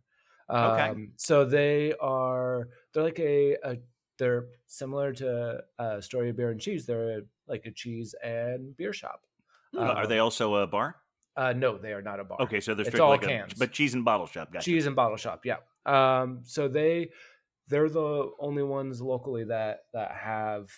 Um, 0.48 0.70
Okay. 0.72 1.08
So 1.16 1.44
they 1.44 1.94
are 2.00 2.68
they're 2.92 3.02
like 3.02 3.18
a, 3.20 3.56
a 3.64 3.78
they're 4.18 4.46
similar 4.66 5.12
to 5.14 5.62
uh, 5.78 6.00
Story 6.00 6.30
of 6.30 6.36
Beer 6.36 6.50
and 6.50 6.60
Cheese. 6.60 6.86
They're 6.86 7.22
like 7.48 7.66
a 7.66 7.70
cheese 7.72 8.14
and 8.22 8.76
beer 8.76 8.92
shop. 8.92 9.20
Uh, 9.76 9.80
are 9.80 10.06
they 10.06 10.18
Um, 10.20 10.24
also 10.24 10.54
a 10.56 10.66
bar? 10.66 10.96
Uh, 11.36 11.52
no, 11.52 11.76
they 11.78 11.92
are 11.92 12.02
not 12.02 12.20
a 12.20 12.24
bar. 12.24 12.40
Okay, 12.42 12.60
so 12.60 12.74
they're 12.74 12.86
it's 12.86 13.00
all 13.00 13.10
like 13.10 13.24
a, 13.24 13.26
cans. 13.26 13.54
but 13.54 13.72
cheese 13.72 13.94
and 13.94 14.04
bottle 14.04 14.26
shop. 14.26 14.52
Gotcha. 14.52 14.64
cheese 14.64 14.86
and 14.86 14.94
bottle 14.94 15.16
shop 15.16 15.44
yeah 15.44 15.56
um 15.86 16.40
so 16.44 16.68
they 16.68 17.10
they're 17.68 17.88
the 17.90 18.30
only 18.38 18.62
ones 18.62 19.02
locally 19.02 19.44
that 19.44 19.80
that 19.92 20.12
have 20.12 20.70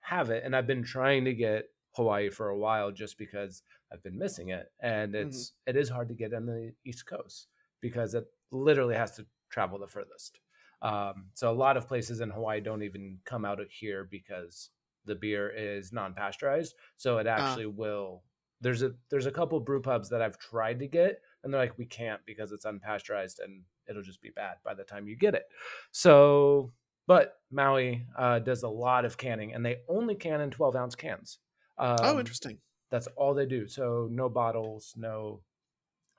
have 0.00 0.30
it 0.30 0.44
and 0.44 0.54
i've 0.54 0.66
been 0.68 0.82
trying 0.84 1.24
to 1.24 1.34
get 1.34 1.64
hawaii 1.96 2.28
for 2.30 2.50
a 2.50 2.56
while 2.58 2.92
just 2.92 3.18
because 3.18 3.62
i've 3.92 4.02
been 4.04 4.16
missing 4.16 4.50
it 4.50 4.70
and 4.80 5.16
it's 5.16 5.54
it 5.66 5.74
is 5.76 5.88
hard 5.88 6.08
to 6.08 6.14
get 6.14 6.32
on 6.32 6.46
the 6.46 6.72
east 6.84 7.06
coast 7.06 7.48
because 7.80 8.14
it 8.14 8.24
literally 8.52 8.94
has 8.94 9.12
to 9.12 9.26
travel 9.50 9.78
the 9.78 9.86
furthest 9.86 10.38
um 10.82 11.26
so 11.34 11.50
a 11.50 11.52
lot 11.52 11.76
of 11.76 11.88
places 11.88 12.20
in 12.20 12.30
hawaii 12.30 12.60
don't 12.60 12.82
even 12.82 13.18
come 13.24 13.44
out 13.44 13.60
of 13.60 13.70
here 13.70 14.06
because 14.10 14.70
the 15.04 15.14
beer 15.14 15.50
is 15.50 15.92
non-pasteurized 15.92 16.74
so 16.96 17.18
it 17.18 17.26
actually 17.26 17.66
will 17.66 18.22
there's 18.60 18.82
a 18.82 18.92
there's 19.10 19.26
a 19.26 19.32
couple 19.32 19.58
brew 19.58 19.82
pubs 19.82 20.08
that 20.08 20.22
i've 20.22 20.38
tried 20.38 20.78
to 20.78 20.86
get 20.86 21.20
and 21.42 21.52
they're 21.52 21.60
like 21.60 21.76
we 21.78 21.86
can't 21.86 22.20
because 22.24 22.52
it's 22.52 22.64
unpasteurized 22.64 23.40
and 23.42 23.62
it'll 23.88 24.02
just 24.02 24.22
be 24.22 24.30
bad 24.30 24.56
by 24.64 24.74
the 24.74 24.84
time 24.84 25.06
you 25.06 25.16
get 25.16 25.34
it. 25.34 25.44
So, 25.90 26.72
but 27.06 27.36
Maui 27.50 28.06
uh, 28.16 28.38
does 28.40 28.62
a 28.62 28.68
lot 28.68 29.04
of 29.04 29.16
canning, 29.16 29.54
and 29.54 29.64
they 29.64 29.78
only 29.88 30.14
can 30.14 30.40
in 30.40 30.50
12 30.50 30.76
ounce 30.76 30.94
cans. 30.94 31.38
Um, 31.78 31.96
oh, 32.00 32.18
interesting. 32.18 32.58
That's 32.90 33.08
all 33.16 33.34
they 33.34 33.46
do. 33.46 33.66
So 33.68 34.08
no 34.10 34.28
bottles, 34.28 34.94
no 34.96 35.40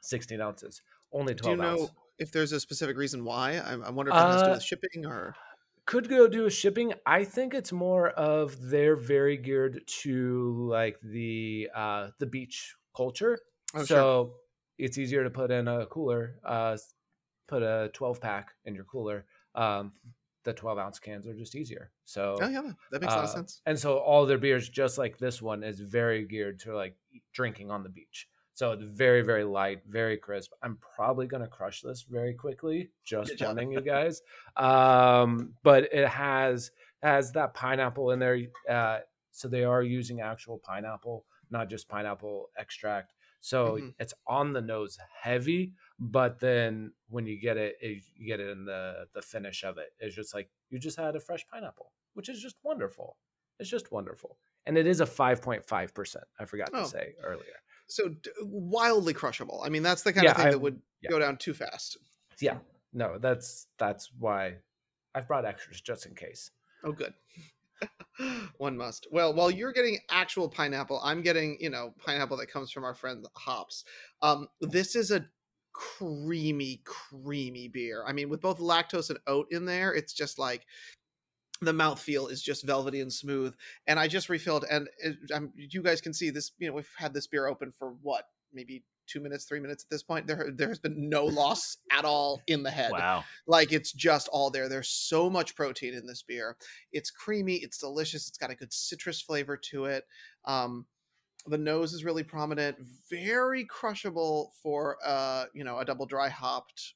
16 0.01 0.41
ounces, 0.41 0.81
only 1.11 1.33
Do 1.33 1.43
12 1.43 1.57
you 1.57 1.61
know 1.61 1.81
ounce. 1.81 1.91
If 2.17 2.31
there's 2.31 2.51
a 2.51 2.59
specific 2.59 2.97
reason 2.97 3.23
why? 3.25 3.57
I, 3.57 3.73
I 3.73 3.89
wonder 3.91 4.11
if 4.11 4.19
it 4.19 4.27
has 4.27 4.41
to 4.43 4.49
do 4.49 4.51
Uh, 4.51 4.55
with 4.55 4.63
shipping 4.63 5.05
or. 5.05 5.37
could 5.85 6.07
go 6.09 6.27
do 6.27 6.43
with 6.43 6.53
shipping. 6.53 6.93
I 7.05 7.23
think 7.23 7.53
it's 7.53 7.71
more 7.71 8.09
of 8.09 8.69
they're 8.69 8.95
very 8.95 9.37
geared 9.37 9.83
to 10.01 10.67
like 10.69 10.99
the 11.01 11.69
uh 11.75 12.11
the 12.19 12.25
beach 12.25 12.75
culture. 12.95 13.39
Oh, 13.73 13.85
sure. 13.85 14.09
so 14.09 14.35
it's 14.77 14.97
easier 14.97 15.23
to 15.23 15.29
put 15.29 15.51
in 15.51 15.67
a 15.67 15.85
cooler, 15.87 16.39
uh 16.43 16.77
put 17.47 17.63
a 17.63 17.89
12 17.93 18.21
pack 18.21 18.53
in 18.65 18.75
your 18.75 18.85
cooler. 18.85 19.25
Um 19.55 19.93
the 20.43 20.53
12 20.53 20.77
ounce 20.77 20.99
cans 20.99 21.27
are 21.27 21.35
just 21.35 21.55
easier. 21.55 21.91
So 22.05 22.39
Oh, 22.41 22.47
yeah, 22.49 22.73
that 22.91 23.01
makes 23.01 23.15
a 23.15 23.17
lot 23.19 23.23
of 23.23 23.29
uh, 23.29 23.31
sense. 23.31 23.61
And 23.65 23.79
so 23.79 23.97
all 23.99 24.25
their 24.25 24.37
beers, 24.37 24.69
just 24.69 24.97
like 24.97 25.17
this 25.17 25.41
one, 25.41 25.63
is 25.63 25.79
very 25.81 26.25
geared 26.25 26.59
to 26.61 26.75
like 26.75 26.97
drinking 27.33 27.71
on 27.71 27.83
the 27.83 27.89
beach. 27.89 28.27
So 28.55 28.71
it's 28.71 28.83
very, 28.83 29.21
very 29.23 29.43
light, 29.43 29.81
very 29.87 30.17
crisp. 30.17 30.53
I'm 30.61 30.77
probably 30.95 31.25
gonna 31.27 31.47
crush 31.47 31.81
this 31.81 32.03
very 32.03 32.33
quickly. 32.33 32.91
Just 33.03 33.41
warning 33.41 33.71
you 33.71 33.81
guys. 33.81 34.21
Um, 34.57 35.55
but 35.63 35.85
it 35.91 36.07
has 36.07 36.71
has 37.01 37.31
that 37.33 37.53
pineapple 37.53 38.11
in 38.11 38.19
there. 38.19 38.39
Uh, 38.69 38.99
so 39.31 39.47
they 39.47 39.63
are 39.63 39.81
using 39.83 40.21
actual 40.21 40.59
pineapple, 40.59 41.25
not 41.49 41.69
just 41.69 41.89
pineapple 41.89 42.49
extract. 42.57 43.13
So 43.41 43.77
Mhm. 43.77 43.93
it's 43.99 44.13
on 44.27 44.53
the 44.53 44.61
nose 44.61 44.97
heavy, 45.21 45.73
but 45.99 46.39
then 46.39 46.93
when 47.09 47.25
you 47.25 47.37
get 47.37 47.57
it, 47.57 47.75
it, 47.81 48.03
you 48.15 48.25
get 48.27 48.39
it 48.39 48.49
in 48.49 48.63
the 48.65 49.09
the 49.13 49.21
finish 49.21 49.63
of 49.63 49.77
it. 49.79 49.93
It's 49.99 50.15
just 50.15 50.33
like 50.33 50.49
you 50.69 50.79
just 50.79 50.97
had 50.97 51.15
a 51.15 51.19
fresh 51.19 51.45
pineapple, 51.47 51.91
which 52.13 52.29
is 52.29 52.39
just 52.41 52.57
wonderful. 52.63 53.17
It's 53.59 53.69
just 53.69 53.91
wonderful, 53.91 54.37
and 54.65 54.77
it 54.77 54.87
is 54.87 55.01
a 55.01 55.05
five 55.05 55.41
point 55.41 55.65
five 55.65 55.93
percent. 55.93 56.25
I 56.39 56.45
forgot 56.45 56.69
Oh. 56.73 56.83
to 56.83 56.87
say 56.87 57.15
earlier. 57.21 57.59
So 57.87 58.15
wildly 58.41 59.13
crushable. 59.13 59.61
I 59.65 59.69
mean, 59.69 59.83
that's 59.83 60.01
the 60.03 60.13
kind 60.13 60.25
Yeah, 60.25 60.31
of 60.31 60.37
thing 60.37 60.47
I- 60.47 60.51
that 60.51 60.59
would 60.59 60.81
yeah. 61.01 61.09
go 61.09 61.19
down 61.19 61.37
too 61.37 61.53
fast. 61.53 61.97
Yeah, 62.39 62.57
no, 62.93 63.17
that's 63.19 63.67
that's 63.77 64.09
why 64.17 64.55
I've 65.15 65.27
brought 65.27 65.45
extras 65.45 65.81
just 65.81 66.05
in 66.05 66.15
case. 66.15 66.51
Oh, 66.83 66.91
good. 66.91 67.13
One 68.57 68.77
must. 68.77 69.07
Well, 69.11 69.33
while 69.33 69.51
you're 69.51 69.71
getting 69.73 69.99
actual 70.09 70.47
pineapple, 70.49 70.99
I'm 71.03 71.21
getting, 71.21 71.57
you 71.59 71.69
know, 71.69 71.93
pineapple 71.99 72.37
that 72.37 72.47
comes 72.47 72.71
from 72.71 72.83
our 72.83 72.95
friend 72.95 73.25
Hops. 73.35 73.83
Um, 74.21 74.47
this 74.61 74.95
is 74.95 75.11
a 75.11 75.25
creamy, 75.73 76.81
creamy 76.85 77.67
beer. 77.67 78.03
I 78.07 78.13
mean, 78.13 78.29
with 78.29 78.41
both 78.41 78.59
lactose 78.59 79.09
and 79.09 79.19
oat 79.27 79.47
in 79.51 79.65
there, 79.65 79.93
it's 79.93 80.13
just 80.13 80.37
like 80.39 80.65
the 81.65 81.73
mouthfeel 81.73 82.31
is 82.31 82.41
just 82.41 82.65
velvety 82.65 83.01
and 83.01 83.11
smooth. 83.11 83.55
And 83.87 83.99
I 83.99 84.07
just 84.07 84.29
refilled, 84.29 84.65
and 84.69 84.89
it, 84.99 85.15
um, 85.33 85.51
you 85.55 85.81
guys 85.81 86.01
can 86.01 86.13
see 86.13 86.29
this. 86.29 86.51
You 86.59 86.67
know, 86.67 86.73
we've 86.73 86.89
had 86.97 87.13
this 87.13 87.27
beer 87.27 87.47
open 87.47 87.71
for 87.71 87.95
what, 88.01 88.25
maybe 88.53 88.83
two 89.05 89.19
minutes, 89.19 89.43
three 89.45 89.59
minutes 89.59 89.83
at 89.83 89.89
this 89.89 90.01
point. 90.03 90.27
There, 90.27 90.49
there 90.55 90.69
has 90.69 90.79
been 90.79 91.09
no 91.09 91.25
loss 91.25 91.77
at 91.91 92.05
all 92.05 92.41
in 92.47 92.63
the 92.63 92.71
head 92.71 92.91
Wow. 92.91 93.25
like 93.47 93.73
it's 93.73 93.91
just 93.91 94.29
all 94.29 94.49
there 94.49 94.69
there's 94.69 94.87
so 94.87 95.29
much 95.29 95.55
protein 95.55 95.93
in 95.93 96.07
this 96.07 96.23
beer 96.23 96.55
it's 96.93 97.11
creamy 97.11 97.55
it's 97.55 97.77
delicious 97.77 98.29
it's 98.29 98.37
got 98.37 98.49
a 98.49 98.55
good 98.55 98.71
citrus 98.71 99.21
flavor 99.21 99.57
to 99.57 99.85
it 99.85 100.05
um 100.45 100.85
the 101.47 101.57
nose 101.57 101.91
is 101.91 102.05
really 102.05 102.23
prominent 102.23 102.77
very 103.09 103.65
crushable 103.65 104.53
for 104.63 104.97
uh 105.05 105.45
you 105.53 105.65
know 105.65 105.79
a 105.79 105.85
double 105.85 106.05
dry 106.05 106.29
hopped 106.29 106.93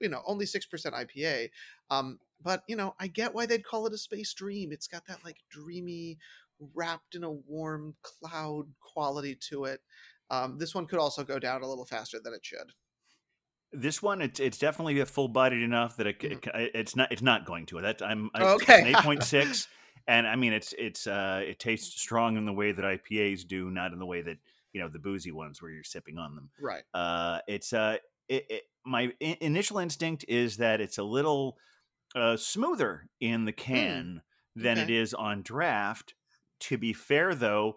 you 0.00 0.08
know 0.08 0.22
only 0.26 0.46
6% 0.46 0.94
ipa 0.94 1.50
um 1.90 2.18
but 2.40 2.62
you 2.68 2.76
know 2.76 2.94
i 2.98 3.06
get 3.06 3.34
why 3.34 3.46
they'd 3.46 3.64
call 3.64 3.86
it 3.86 3.92
a 3.92 3.98
space 3.98 4.32
dream 4.34 4.72
it's 4.72 4.86
got 4.88 5.06
that 5.06 5.24
like 5.24 5.38
dreamy 5.48 6.18
wrapped 6.74 7.14
in 7.14 7.24
a 7.24 7.30
warm 7.30 7.96
cloud 8.02 8.72
quality 8.80 9.34
to 9.34 9.64
it 9.64 9.82
um, 10.30 10.58
this 10.58 10.74
one 10.74 10.86
could 10.86 11.00
also 11.00 11.24
go 11.24 11.38
down 11.40 11.62
a 11.62 11.66
little 11.68 11.84
faster 11.84 12.20
than 12.20 12.32
it 12.34 12.44
should 12.44 12.72
This 13.72 14.02
one, 14.02 14.20
it's 14.20 14.40
it's 14.40 14.58
definitely 14.58 15.02
full 15.04 15.28
bodied 15.28 15.62
enough 15.62 15.96
that 15.98 16.06
it, 16.08 16.20
c- 16.22 16.28
it, 16.28 16.70
it's 16.74 16.96
not 16.96 17.12
it's 17.12 17.22
not 17.22 17.46
going 17.46 17.66
to. 17.66 17.80
That 17.80 18.02
I'm 18.02 18.28
I, 18.34 18.48
it's 18.58 18.74
Okay. 18.74 18.80
an 18.80 18.86
eight 18.86 19.00
point 19.00 19.22
six, 19.22 19.68
and 20.08 20.26
I 20.26 20.34
mean 20.34 20.52
it's 20.52 20.72
it's 20.76 21.06
uh 21.06 21.44
it 21.46 21.60
tastes 21.60 22.00
strong 22.00 22.36
in 22.36 22.46
the 22.46 22.52
way 22.52 22.72
that 22.72 22.84
IPAs 22.84 23.44
do, 23.44 23.70
not 23.70 23.92
in 23.92 24.00
the 24.00 24.06
way 24.06 24.22
that 24.22 24.38
you 24.72 24.80
know 24.80 24.88
the 24.88 24.98
boozy 24.98 25.30
ones 25.30 25.62
where 25.62 25.70
you're 25.70 25.84
sipping 25.84 26.18
on 26.18 26.34
them. 26.34 26.50
right 26.58 26.84
Uh, 26.92 27.40
it's 27.46 27.72
uh 27.72 27.98
it, 28.28 28.46
it, 28.50 28.62
my 28.84 29.12
I- 29.22 29.38
initial 29.40 29.78
instinct 29.78 30.24
is 30.28 30.56
that 30.58 30.80
it's 30.80 30.98
a 30.98 31.02
little 31.02 31.58
uh 32.14 32.36
smoother 32.36 33.08
in 33.20 33.44
the 33.44 33.52
can 33.52 34.22
than 34.56 34.78
it 34.78 34.84
okay. 34.84 34.96
is 34.96 35.14
on 35.14 35.42
draft. 35.42 36.14
To 36.60 36.76
be 36.76 36.92
fair, 36.92 37.34
though, 37.34 37.76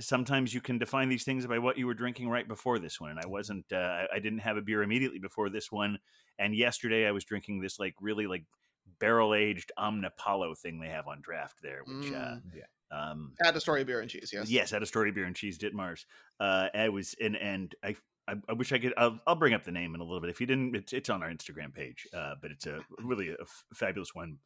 sometimes 0.00 0.54
you 0.54 0.60
can 0.60 0.78
define 0.78 1.08
these 1.08 1.24
things 1.24 1.46
by 1.46 1.58
what 1.58 1.76
you 1.78 1.86
were 1.86 1.94
drinking 1.94 2.28
right 2.28 2.46
before 2.48 2.78
this 2.78 3.00
one. 3.00 3.10
And 3.10 3.20
I 3.20 3.26
wasn't, 3.26 3.66
uh, 3.72 3.76
I- 4.12 4.16
I 4.16 4.18
didn't 4.18 4.38
have 4.40 4.56
a 4.56 4.62
beer 4.62 4.82
immediately 4.82 5.18
before 5.18 5.50
this 5.50 5.70
one. 5.70 5.98
And 6.38 6.54
yesterday 6.54 7.06
I 7.06 7.12
was 7.12 7.24
drinking 7.24 7.60
this 7.60 7.78
like 7.78 7.94
really 8.00 8.26
like 8.26 8.44
barrel 8.98 9.34
aged 9.34 9.72
Omnipollo 9.78 10.56
thing 10.58 10.80
they 10.80 10.88
have 10.88 11.06
on 11.08 11.20
draft 11.20 11.58
there, 11.62 11.82
which, 11.84 12.12
uh, 12.12 12.36
Mm. 12.36 12.62
um, 12.90 13.34
Add 13.44 13.56
Astoria 13.56 13.84
Bier 13.84 14.00
and 14.00 14.10
cheese, 14.10 14.30
yes. 14.32 14.48
yes, 14.50 14.72
at 14.72 14.82
Astoria 14.82 15.12
Bier 15.12 15.24
and 15.24 15.36
cheese 15.36 15.58
Ditmars. 15.58 16.04
Uh, 16.40 16.68
I 16.74 16.88
was 16.90 17.14
and 17.20 17.36
and 17.36 17.74
I. 17.82 17.96
I, 18.26 18.34
I 18.48 18.52
wish 18.54 18.72
I 18.72 18.78
could. 18.78 18.94
I'll, 18.96 19.20
I'll 19.26 19.34
bring 19.34 19.54
up 19.54 19.64
the 19.64 19.72
name 19.72 19.94
in 19.94 20.00
a 20.00 20.04
little 20.04 20.20
bit. 20.20 20.30
If 20.30 20.40
you 20.40 20.46
didn't, 20.46 20.74
it's, 20.74 20.92
it's 20.92 21.10
on 21.10 21.22
our 21.22 21.30
Instagram 21.30 21.74
page. 21.74 22.06
Uh, 22.12 22.34
but 22.40 22.50
it's 22.50 22.66
a 22.66 22.80
really 22.98 23.30
a 23.30 23.36
f- 23.40 23.64
fabulous 23.74 24.14
one. 24.14 24.38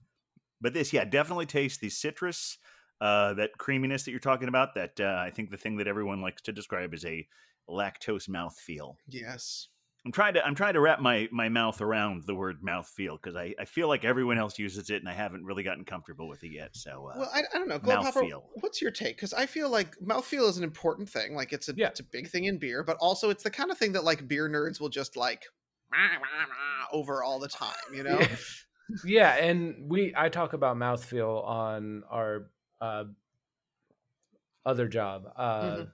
But 0.61 0.75
this, 0.75 0.93
yeah, 0.93 1.05
definitely 1.05 1.47
tastes 1.47 1.79
the 1.79 1.89
citrus, 1.89 2.59
uh, 3.01 3.35
that 3.35 3.59
creaminess 3.59 4.03
that 4.03 4.11
you're 4.11 4.21
talking 4.21 4.49
about. 4.49 4.75
That 4.75 5.01
uh, 5.01 5.23
I 5.25 5.31
think 5.31 5.51
the 5.51 5.57
thing 5.57 5.77
that 5.77 5.87
everyone 5.87 6.21
likes 6.21 6.43
to 6.43 6.53
describe 6.53 6.95
is 6.95 7.05
a 7.05 7.27
lactose 7.69 8.29
mouth 8.29 8.59
feel. 8.59 8.97
Yes. 9.07 9.69
I'm 10.05 10.13
trying 10.13 10.35
to 10.35 10.47
I'm 10.47 10.55
trying 10.55 10.75
to 10.75 10.81
wrap 10.81 11.01
my 11.01 11.29
my 11.33 11.49
mouth 11.49 11.81
around 11.81 12.25
the 12.25 12.35
word 12.35 12.63
mouthfeel 12.63 13.21
because 13.21 13.37
I, 13.37 13.55
I 13.59 13.65
feel 13.65 13.89
like 13.89 14.05
everyone 14.05 14.39
else 14.39 14.59
uses 14.59 14.91
it 14.91 14.97
and 15.03 15.09
I 15.09 15.13
haven't 15.13 15.45
really 15.45 15.63
gotten 15.63 15.85
comfortable 15.85 16.29
with 16.29 16.43
it 16.45 16.53
yet. 16.53 16.71
So 16.77 17.09
uh, 17.09 17.19
Well, 17.19 17.31
I, 17.35 17.41
I 17.53 17.59
don't 17.59 17.69
know. 17.69 17.79
Globehopper, 17.79 18.31
what's 18.61 18.81
your 18.81 18.91
take? 18.91 19.17
Because 19.17 19.35
I 19.35 19.47
feel 19.47 19.69
like 19.69 19.97
mouthfeel 19.99 20.49
is 20.49 20.57
an 20.57 20.65
important 20.65 21.11
thing. 21.11 21.35
Like 21.35 21.53
it's 21.53 21.69
a 21.69 21.75
Yeah. 21.77 21.89
it's 21.89 22.01
a 22.01 22.05
big 22.05 22.29
thing 22.29 22.45
in 22.45 22.59
beer, 22.59 22.83
but 22.83 22.97
also 23.01 23.29
it's 23.31 23.43
the 23.43 23.51
kind 23.51 23.71
of 23.71 23.79
thing 23.79 23.93
that 23.93 24.05
like 24.05 24.27
beer 24.29 24.49
nerds 24.49 24.81
will 24.81 24.89
just 24.89 25.17
like 25.17 25.45
"Rah, 25.93 25.99
rah, 25.99 26.45
rah," 26.45 26.87
over 26.93 27.23
all 27.23 27.39
the 27.39 27.49
time. 27.49 27.75
You 27.93 28.05
know? 28.05 28.21
Yeah. 28.21 28.37
yeah, 29.05 29.35
and 29.35 29.91
we 29.91 30.15
I 30.17 30.29
talk 30.29 30.53
about 30.53 30.77
mouthfeel 30.77 31.45
on 31.45 32.05
our 32.09 32.51
uh, 32.81 33.05
other 34.65 34.89
job 34.89 35.33
uh, 35.37 35.61
Mhm. 35.61 35.93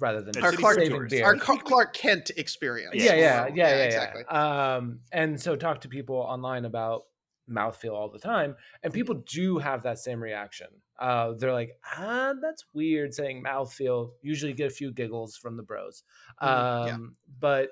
Rather 0.00 0.20
than 0.22 0.36
At 0.36 0.42
Our 0.42 0.52
Clark, 0.52 0.76
saving 0.78 1.08
beer. 1.08 1.24
our 1.24 1.36
Clark 1.36 1.64
Clark 1.64 1.94
Kent 1.94 2.30
experience. 2.36 2.94
yeah, 2.96 3.14
yeah, 3.14 3.46
So, 3.46 3.54
yeah, 3.54 3.68
yeah, 3.68 3.76
yeah, 3.76 3.82
exactly. 3.84 4.24
Um, 4.24 5.00
and 5.12 5.40
so 5.40 5.54
talk 5.56 5.82
to 5.82 5.88
people 5.88 6.16
online 6.16 6.64
about 6.64 7.02
mouthfeel 7.48 7.92
all 7.92 8.08
the 8.08 8.18
time, 8.18 8.56
and 8.82 8.92
people 8.92 9.16
do 9.30 9.58
have 9.58 9.82
that 9.84 9.98
same 9.98 10.22
reaction. 10.22 10.68
Uh, 10.98 11.32
they're 11.32 11.52
like, 11.52 11.70
ah, 11.96 12.32
that's 12.40 12.64
weird 12.74 13.12
saying 13.14 13.42
mouthfeel. 13.44 14.10
Usually 14.22 14.52
get 14.52 14.66
a 14.70 14.74
few 14.74 14.92
giggles 14.92 15.36
from 15.36 15.56
the 15.56 15.62
bros. 15.62 16.02
Um, 16.38 16.48
Mhm, 16.50 16.86
yeah. 16.86 16.96
but 17.40 17.70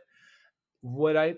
what 0.80 1.16
I 1.16 1.34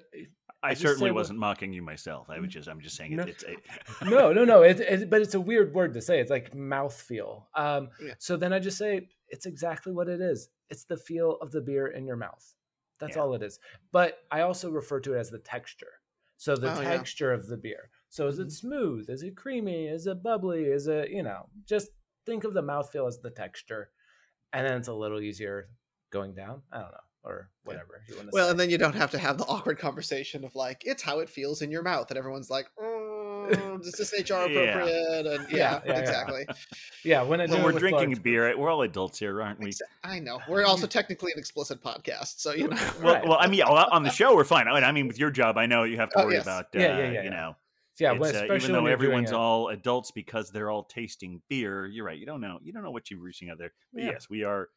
I, 0.62 0.70
just 0.70 0.82
certainly 0.82 1.10
wasn't 1.10 1.38
mocking 1.38 1.72
you 1.72 1.82
myself. 1.82 2.28
I 2.28 2.38
was 2.38 2.50
just 2.50 2.68
I'm 2.68 2.80
just 2.80 2.94
saying 2.96 3.16
No. 3.16 3.22
it, 3.22 3.30
it's 3.30 3.44
a, 4.02 4.04
no, 4.04 4.32
no, 4.32 4.44
no. 4.44 4.62
It, 4.62 4.78
it, 4.80 5.10
but 5.10 5.22
it's 5.22 5.34
a 5.34 5.40
weird 5.40 5.74
word 5.74 5.94
to 5.94 6.02
say. 6.02 6.20
It's 6.20 6.30
like 6.30 6.52
mouthfeel. 6.54 7.44
Um, 7.54 7.88
Yeah. 8.00 8.12
So 8.18 8.36
then 8.36 8.52
I 8.52 8.58
just 8.58 8.76
say 8.78 9.08
it's 9.30 9.46
exactly 9.46 9.92
what 9.92 10.08
it 10.08 10.20
is. 10.20 10.48
It's 10.68 10.84
the 10.84 10.96
feel 10.96 11.36
of 11.40 11.50
the 11.52 11.60
beer 11.60 11.88
in 11.88 12.06
your 12.06 12.16
mouth. 12.16 12.54
That's 12.98 13.16
Yeah. 13.16 13.22
all 13.22 13.34
it 13.34 13.42
is. 13.42 13.58
But 13.92 14.18
I 14.30 14.42
also 14.42 14.70
refer 14.70 15.00
to 15.00 15.14
it 15.14 15.18
as 15.18 15.30
the 15.30 15.38
texture. 15.38 16.00
So 16.36 16.56
the 16.56 16.70
Oh, 16.70 16.80
yeah. 16.80 16.96
texture 16.96 17.32
of 17.32 17.46
the 17.46 17.56
beer. 17.56 17.90
So 18.08 18.26
is 18.26 18.38
it 18.38 18.50
smooth? 18.50 19.08
Is 19.08 19.22
it 19.22 19.36
creamy? 19.36 19.86
Is 19.86 20.06
it 20.06 20.22
bubbly? 20.22 20.64
Is 20.64 20.86
it 20.86 21.10
you 21.10 21.22
know? 21.22 21.48
Just 21.66 21.90
think 22.26 22.44
of 22.44 22.54
the 22.54 22.62
mouthfeel 22.62 23.06
as 23.08 23.18
the 23.18 23.30
texture, 23.30 23.90
and 24.52 24.66
then 24.66 24.76
it's 24.78 24.88
a 24.88 24.92
little 24.94 25.20
easier 25.20 25.68
going 26.10 26.34
down. 26.34 26.62
I 26.72 26.78
don't 26.80 26.90
know, 26.90 26.98
or 27.24 27.50
whatever 27.64 28.02
you 28.08 28.16
want 28.16 28.28
to 28.28 28.32
Well, 28.32 28.46
say. 28.46 28.50
and 28.50 28.60
then 28.60 28.70
you 28.70 28.78
don't 28.78 28.94
have 28.94 29.10
to 29.12 29.18
have 29.18 29.38
the 29.38 29.44
awkward 29.44 29.78
conversation 29.78 30.44
of 30.44 30.54
like, 30.54 30.82
it's 30.84 31.02
how 31.02 31.20
it 31.20 31.28
feels 31.28 31.62
in 31.62 31.70
your 31.70 31.82
mouth, 31.82 32.10
and 32.10 32.18
everyone's 32.18 32.50
like, 32.50 32.66
mm, 32.78 32.99
is 33.50 33.92
this 33.92 34.12
HR 34.12 34.46
Yeah. 34.46 34.60
appropriate? 34.70 35.26
And 35.26 35.50
Yeah, 35.50 35.56
yeah, 35.56 35.56
yeah, 35.56 35.80
yeah. 35.86 35.98
exactly. 35.98 36.46
yeah, 37.04 37.22
when 37.22 37.40
I 37.40 37.46
do 37.46 37.52
well, 37.52 37.60
it 37.60 37.64
we're 37.74 37.78
drinking 37.78 38.06
Clark's- 38.08 38.18
beer. 38.20 38.56
We're 38.56 38.70
all 38.70 38.82
adults 38.82 39.18
here, 39.18 39.40
aren't 39.42 39.60
we? 39.60 39.72
I 40.04 40.18
know. 40.18 40.40
We're 40.48 40.64
also 40.64 40.86
technically 40.98 41.32
an 41.32 41.38
explicit 41.38 41.82
podcast, 41.82 42.40
so 42.40 42.52
you 42.52 42.68
know. 42.68 42.76
Well, 43.02 43.14
Right. 43.14 43.24
well, 43.28 43.38
I 43.40 43.46
mean, 43.46 43.58
yeah, 43.60 43.66
on 43.68 44.02
the 44.02 44.10
show 44.10 44.34
we're 44.34 44.44
fine. 44.44 44.68
I 44.68 44.74
mean, 44.74 44.84
I 44.84 44.92
mean, 44.92 45.08
with 45.08 45.18
your 45.18 45.30
job, 45.30 45.56
I 45.58 45.66
know 45.66 45.84
you 45.84 45.96
have 45.96 46.10
to 46.10 46.20
Oh, 46.20 46.24
worry 46.26 46.34
yes. 46.34 46.44
about, 46.44 46.64
uh, 46.66 46.78
Yeah, 46.78 46.80
yeah, 46.80 46.98
yeah, 46.98 47.06
you 47.08 47.24
yeah. 47.24 47.30
know, 47.30 47.56
Yeah, 47.98 48.12
when, 48.12 48.34
uh, 48.34 48.54
even 48.54 48.72
though 48.72 48.82
when 48.82 48.92
everyone's 48.92 49.32
all 49.32 49.68
adults 49.68 50.10
because 50.10 50.50
they're 50.50 50.70
all 50.70 50.84
tasting 50.84 51.42
beer. 51.48 51.86
You're 51.86 52.04
right. 52.06 52.18
You 52.18 52.26
don't 52.26 52.40
know. 52.40 52.58
You 52.62 52.72
don't 52.72 52.82
know 52.82 52.90
what 52.90 53.10
you're 53.10 53.20
reaching 53.20 53.50
out 53.50 53.58
there. 53.58 53.72
But 53.92 54.02
Yeah. 54.02 54.10
yes, 54.12 54.30
we 54.30 54.44
are. 54.44 54.68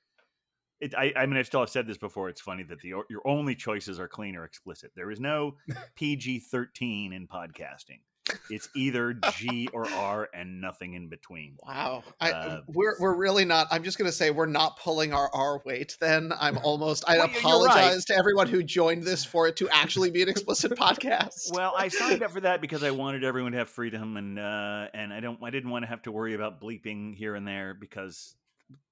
it, 0.82 0.94
I, 0.96 1.14
I 1.16 1.26
mean, 1.28 1.38
I 1.38 1.44
still 1.44 1.62
have 1.62 1.70
said 1.70 1.88
this 1.88 1.98
before. 1.98 2.28
It's 2.28 2.42
funny 2.42 2.64
that 2.64 2.82
the 2.82 2.90
your 2.90 3.22
only 3.26 3.56
choices 3.56 4.00
are 4.02 4.08
clean 4.10 4.36
or 4.36 4.44
explicit. 4.44 4.92
There 4.96 5.12
is 5.12 5.20
no 5.22 5.56
PG 5.96 6.40
thirteen 6.40 7.14
in 7.14 7.26
podcasting. 7.28 8.02
It's 8.50 8.70
either 8.76 9.14
G 9.38 9.68
or 9.74 9.86
R 9.90 10.30
and 10.34 10.62
nothing 10.62 10.94
in 10.94 11.10
between. 11.10 11.58
Wow, 11.66 12.04
I, 12.22 12.32
Uh, 12.32 12.62
we're 12.68 12.96
we're 13.00 13.16
really 13.16 13.44
not. 13.44 13.68
I'm 13.70 13.84
just 13.84 13.98
gonna 13.98 14.12
say 14.14 14.32
we're 14.32 14.46
not 14.46 14.80
pulling 14.80 15.14
our 15.14 15.30
R 15.34 15.62
weight. 15.66 15.98
Then 16.00 16.32
I'm 16.40 16.58
almost. 16.64 17.04
I 17.08 17.18
Well, 17.18 17.28
you're 17.28 17.34
right. 17.34 17.40
apologize 17.40 18.06
to 18.06 18.16
everyone 18.16 18.48
who 18.48 18.64
joined 18.64 19.04
this 19.04 19.26
for 19.26 19.48
it 19.48 19.58
to 19.58 19.68
actually 19.70 20.10
be 20.10 20.22
an 20.22 20.30
explicit 20.30 20.72
podcast. 20.78 21.52
Well, 21.54 21.74
I 21.78 21.90
signed 21.90 22.24
up 22.24 22.32
for 22.32 22.42
that 22.42 22.62
because 22.62 22.82
I 22.84 22.92
wanted 23.04 23.24
everyone 23.26 23.52
to 23.52 23.58
have 23.58 23.70
freedom, 23.70 24.16
and 24.16 24.40
uh, 24.40 24.88
and 24.94 25.12
I 25.14 25.20
don't. 25.20 25.40
I 25.44 25.50
didn't 25.50 25.70
want 25.72 25.84
to 25.84 25.90
have 25.90 26.04
to 26.04 26.12
worry 26.12 26.34
about 26.34 26.62
bleeping 26.62 27.16
here 27.16 27.36
and 27.36 27.46
there 27.48 27.74
because 27.74 28.36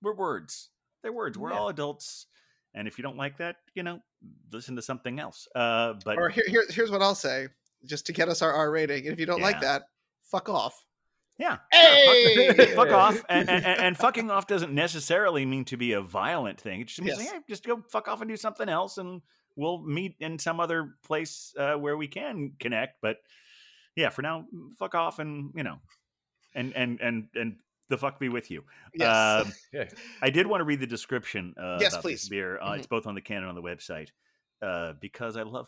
we're 0.02 0.16
words. 0.16 0.70
They're 1.04 1.14
words. 1.14 1.38
We're 1.38 1.52
Yeah. 1.52 1.60
all 1.60 1.70
adults, 1.70 2.26
and 2.74 2.86
if 2.88 2.98
you 2.98 3.02
don't 3.04 3.18
like 3.18 3.38
that, 3.38 3.56
you 3.76 3.84
know, 3.84 4.02
listen 4.52 4.76
to 4.76 4.82
something 4.82 5.20
else. 5.22 5.48
Uh, 5.56 5.94
but 6.04 6.18
or 6.18 6.28
here, 6.30 6.44
here, 6.48 6.66
here's 6.70 6.92
what 6.92 7.02
I'll 7.02 7.16
say, 7.16 7.48
just 7.86 8.06
to 8.08 8.14
get 8.14 8.30
us 8.30 8.42
our 8.42 8.52
R 8.54 8.72
rating. 8.72 9.06
And 9.06 9.14
if 9.14 9.20
you 9.20 9.26
don't 9.26 9.42
like 9.42 9.62
that, 9.62 9.84
fuck 10.24 10.50
off. 10.50 10.86
yeah, 11.38 11.58
Hey! 11.72 12.54
fuck, 12.54 12.68
fuck 12.76 12.90
off. 12.92 13.24
And, 13.30 13.50
and, 13.50 13.66
and 13.66 13.80
and 13.82 13.98
fucking 13.98 14.30
off 14.30 14.48
doesn't 14.48 14.74
necessarily 14.74 15.46
mean 15.46 15.66
to 15.66 15.78
be 15.78 15.94
a 15.94 16.02
violent 16.02 16.60
thing. 16.60 16.82
It 16.82 16.88
just 16.88 17.02
means 17.02 17.18
Yes. 17.20 17.32
hey, 17.32 17.40
just 17.50 17.66
go 17.66 17.82
fuck 17.92 18.08
off 18.08 18.22
and 18.22 18.30
do 18.30 18.38
something 18.38 18.70
else, 18.70 18.98
and 18.98 19.22
we'll 19.56 19.82
meet 19.82 20.16
in 20.20 20.38
some 20.40 20.60
other 20.60 20.96
place 21.04 21.54
uh, 21.58 21.74
where 21.76 21.98
we 21.98 22.08
can 22.08 22.54
connect. 22.60 23.02
But 23.02 23.18
yeah, 23.96 24.10
for 24.10 24.22
now, 24.22 24.46
fuck 24.80 24.96
off, 24.96 25.20
and 25.20 25.52
you 25.56 25.64
know, 25.64 25.78
and 26.56 26.74
and 26.76 27.00
and 27.02 27.28
and 27.36 27.56
the 27.90 27.98
fuck 27.98 28.20
be 28.20 28.30
with 28.30 28.50
you. 28.52 28.64
Yes. 28.94 29.46
Um, 29.46 29.54
Yeah. 29.74 29.86
I 30.22 30.30
did 30.30 30.48
want 30.48 30.62
to 30.62 30.66
read 30.66 30.80
the 30.80 30.88
description 30.88 31.54
uh, 31.58 31.78
Yes, 31.82 31.92
about 31.94 32.04
please. 32.04 32.22
this 32.22 32.30
beer. 32.30 32.58
Uh, 32.62 32.74
It's 32.74 32.88
both 32.88 33.06
on 33.08 33.16
the 33.16 33.22
can 33.22 33.38
and 33.38 33.48
on 33.48 33.56
the 33.56 33.62
website 33.62 34.10
uh, 34.62 34.94
because 35.02 35.36
I 35.36 35.42
love, 35.44 35.68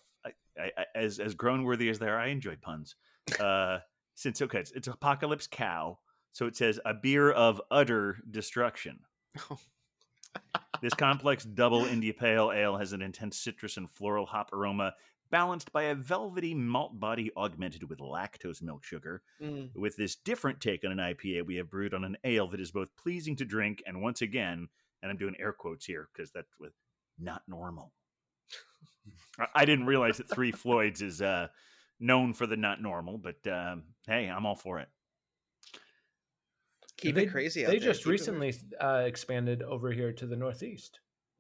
I, 0.58 0.86
as 0.96 1.20
as 1.20 1.34
grown 1.34 1.64
worthy 1.64 1.90
as 1.90 2.00
they 2.00 2.08
are, 2.08 2.20
I 2.20 2.28
enjoy 2.28 2.56
puns. 2.62 2.96
Uh, 3.40 3.80
since 4.16 4.42
okay, 4.42 4.60
it's, 4.60 4.72
it's 4.72 4.88
Apocalypse 4.88 5.48
Cow, 5.48 6.00
so 6.32 6.46
it 6.46 6.56
says 6.56 6.80
a 6.86 6.94
beer 6.94 7.32
of 7.32 7.62
utter 7.72 8.18
destruction. 8.30 9.00
this 10.82 10.94
complex 10.94 11.44
double 11.44 11.86
India 11.86 12.14
Pale 12.14 12.52
Ale 12.52 12.78
has 12.78 12.94
an 12.94 13.02
intense 13.02 13.40
citrus 13.40 13.78
and 13.78 13.90
floral 13.90 14.26
hop 14.26 14.52
aroma, 14.54 14.94
balanced 15.32 15.72
by 15.72 15.84
a 15.84 15.96
velvety 15.96 16.54
malt 16.54 17.00
body 17.00 17.32
augmented 17.36 17.90
with 17.90 18.00
lactose 18.00 18.62
milk 18.62 18.84
sugar. 18.84 19.24
Mm. 19.42 19.76
With 19.76 19.96
this 19.96 20.16
different 20.16 20.62
take 20.62 20.86
on 20.86 20.92
an 20.92 21.00
IPA, 21.00 21.46
we 21.46 21.56
have 21.56 21.70
brewed 21.70 21.94
on 21.94 22.04
an 22.04 22.18
ale 22.24 22.48
that 22.50 22.60
is 22.60 22.72
both 22.72 22.90
pleasing 22.96 23.36
to 23.38 23.46
drink 23.46 23.82
and 23.88 24.02
once 24.02 24.22
again, 24.22 24.68
and 25.02 25.12
I'm 25.12 25.18
doing 25.18 25.36
air 25.40 25.54
quotes 25.54 25.86
here 25.86 26.10
because 26.14 26.32
that's 26.32 26.54
with 26.60 26.74
not 27.20 27.42
normal. 27.48 27.92
I- 29.40 29.48
I 29.56 29.66
didn't 29.66 29.86
realize 29.86 30.18
that 30.18 30.30
Three 30.30 30.52
Floyds 30.52 31.02
is 31.02 31.22
uh, 31.22 31.48
known 32.00 32.34
for 32.34 32.46
the 32.48 32.56
not 32.58 32.82
normal, 32.82 33.18
but 33.18 33.46
um, 33.52 33.84
hey, 34.08 34.28
I'm 34.30 34.46
all 34.46 34.56
for 34.56 34.80
it. 34.80 34.90
Keep 36.98 37.16
they, 37.16 37.24
it 37.24 37.32
crazy 37.32 37.66
out 37.66 37.72
They 37.72 37.80
there. 37.80 37.90
just 37.90 38.04
Keep 38.04 38.12
recently 38.12 38.54
uh, 38.80 39.04
expanded 39.06 39.62
over 39.64 39.92
here 39.92 40.14
to 40.14 40.26
the 40.26 40.36
northeast. 40.36 41.00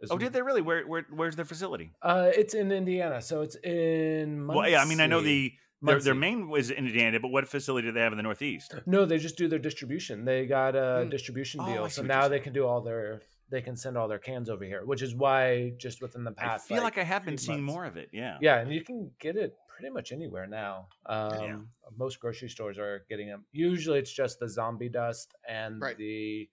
Oh, 0.10 0.18
did 0.18 0.34
they 0.34 0.42
really? 0.42 0.62
Where, 0.62 0.86
where 0.86 1.06
where's 1.12 1.38
their 1.38 1.46
facility? 1.46 1.92
Uh, 2.02 2.30
it's 2.36 2.54
in 2.54 2.72
Indiana, 2.74 3.22
so 3.22 3.42
it's 3.42 3.56
in. 3.64 4.48
Well, 4.48 4.68
yeah, 4.68 4.82
I 4.82 4.86
mean, 4.86 5.00
I 5.00 5.06
know 5.08 5.22
the 5.22 5.54
their, 5.82 6.00
their 6.02 6.16
main 6.16 6.50
was 6.50 6.72
in 6.72 6.88
Indiana, 6.88 7.20
but 7.22 7.30
what 7.30 7.48
facility 7.48 7.88
do 7.88 7.94
they 7.94 8.02
have 8.02 8.12
in 8.12 8.18
the 8.18 8.24
Northeast? 8.24 8.74
No, 8.86 9.06
they 9.06 9.18
just 9.18 9.38
do 9.38 9.48
their 9.48 9.60
distribution. 9.60 10.26
They 10.26 10.46
got 10.46 10.76
a 10.76 11.06
Mm. 11.06 11.12
distribution 11.12 11.62
Oh, 11.62 11.66
deal, 11.66 11.90
see 11.90 11.96
so 11.96 12.02
now 12.02 12.28
they 12.28 12.40
can 12.40 12.52
do 12.52 12.66
all 12.66 12.82
their. 12.82 13.22
They 13.54 13.62
can 13.62 13.76
send 13.76 14.00
all 14.00 14.08
their 14.08 14.18
cans 14.18 14.50
over 14.50 14.66
here, 14.66 14.84
which 14.84 15.04
is 15.04 15.14
why 15.14 15.74
just 15.78 16.02
within 16.02 16.24
the 16.24 16.32
past, 16.32 16.66
I 16.66 16.74
feel 16.74 16.84
like, 16.84 16.98
I 16.98 17.04
have 17.04 17.24
been 17.24 17.38
three 17.38 17.46
seeing 17.46 17.62
months- 17.62 17.76
more 17.76 17.86
of 17.86 17.98
it. 17.98 18.10
Yeah. 18.12 18.40
Yeah, 18.42 18.58
and 18.60 18.74
you 18.74 18.84
can 18.84 19.12
get 19.20 19.36
it 19.38 19.56
pretty 19.68 19.94
much 19.94 20.12
anywhere 20.12 20.48
now. 20.48 20.88
Um, 21.06 21.34
Yeah. 21.44 21.60
Most 21.96 22.20
grocery 22.20 22.50
stores 22.50 22.80
are 22.80 23.06
getting 23.10 23.28
them. 23.28 23.46
Usually, 23.52 24.00
it's 24.00 24.12
just 24.12 24.40
the 24.40 24.50
zombie 24.50 24.90
dust 24.90 25.36
and 25.48 25.80
Right. 25.80 25.96
the. 25.96 26.50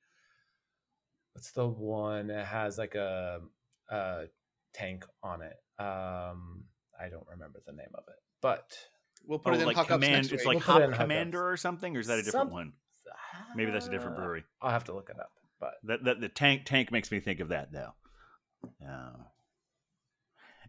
What's 1.33 1.53
the 1.53 1.67
one 1.67 2.27
that 2.27 2.45
has 2.45 2.77
like 2.77 2.95
a, 2.97 3.41
a 3.89 4.25
tank 4.75 5.07
on 5.23 5.41
it? 5.41 5.57
Um, 5.83 6.65
I 7.01 7.09
don't 7.09 7.27
remember 7.29 7.61
the 7.65 7.73
name 7.73 7.93
of 7.95 8.05
it, 8.09 8.17
but 8.43 8.71
We'll 9.27 9.39
put 9.39 9.53
Oh, 9.53 9.57
it 9.57 9.61
in 9.61 9.67
like 9.69 9.77
hookups 9.79 9.87
command. 9.87 10.13
next 10.13 10.33
It's 10.33 10.43
week. 10.45 10.47
like 10.57 10.67
We'll 10.67 10.77
put 10.77 10.83
it 10.83 10.85
Hop 10.85 10.91
in 10.91 10.91
Hookups. 10.93 11.01
Commander 11.01 11.49
or 11.51 11.57
something, 11.57 11.97
or 11.97 12.01
is 12.01 12.07
that 12.09 12.19
a 12.19 12.23
different 12.23 12.49
Some- 12.49 12.53
one? 12.53 12.73
Maybe 13.55 13.71
that's 13.71 13.87
a 13.87 13.91
different 13.91 14.17
Uh, 14.19 14.21
brewery. 14.21 14.45
I'll 14.61 14.71
have 14.71 14.85
to 14.85 14.93
look 14.95 15.09
it 15.11 15.19
up, 15.19 15.31
but 15.61 15.75
That, 15.85 16.05
that 16.05 16.21
the 16.21 16.29
tank 16.29 16.63
tank 16.65 16.91
makes 16.91 17.11
me 17.11 17.21
think 17.21 17.41
of 17.41 17.49
that 17.49 17.73
though. 17.73 17.93
Uh, 18.87 19.25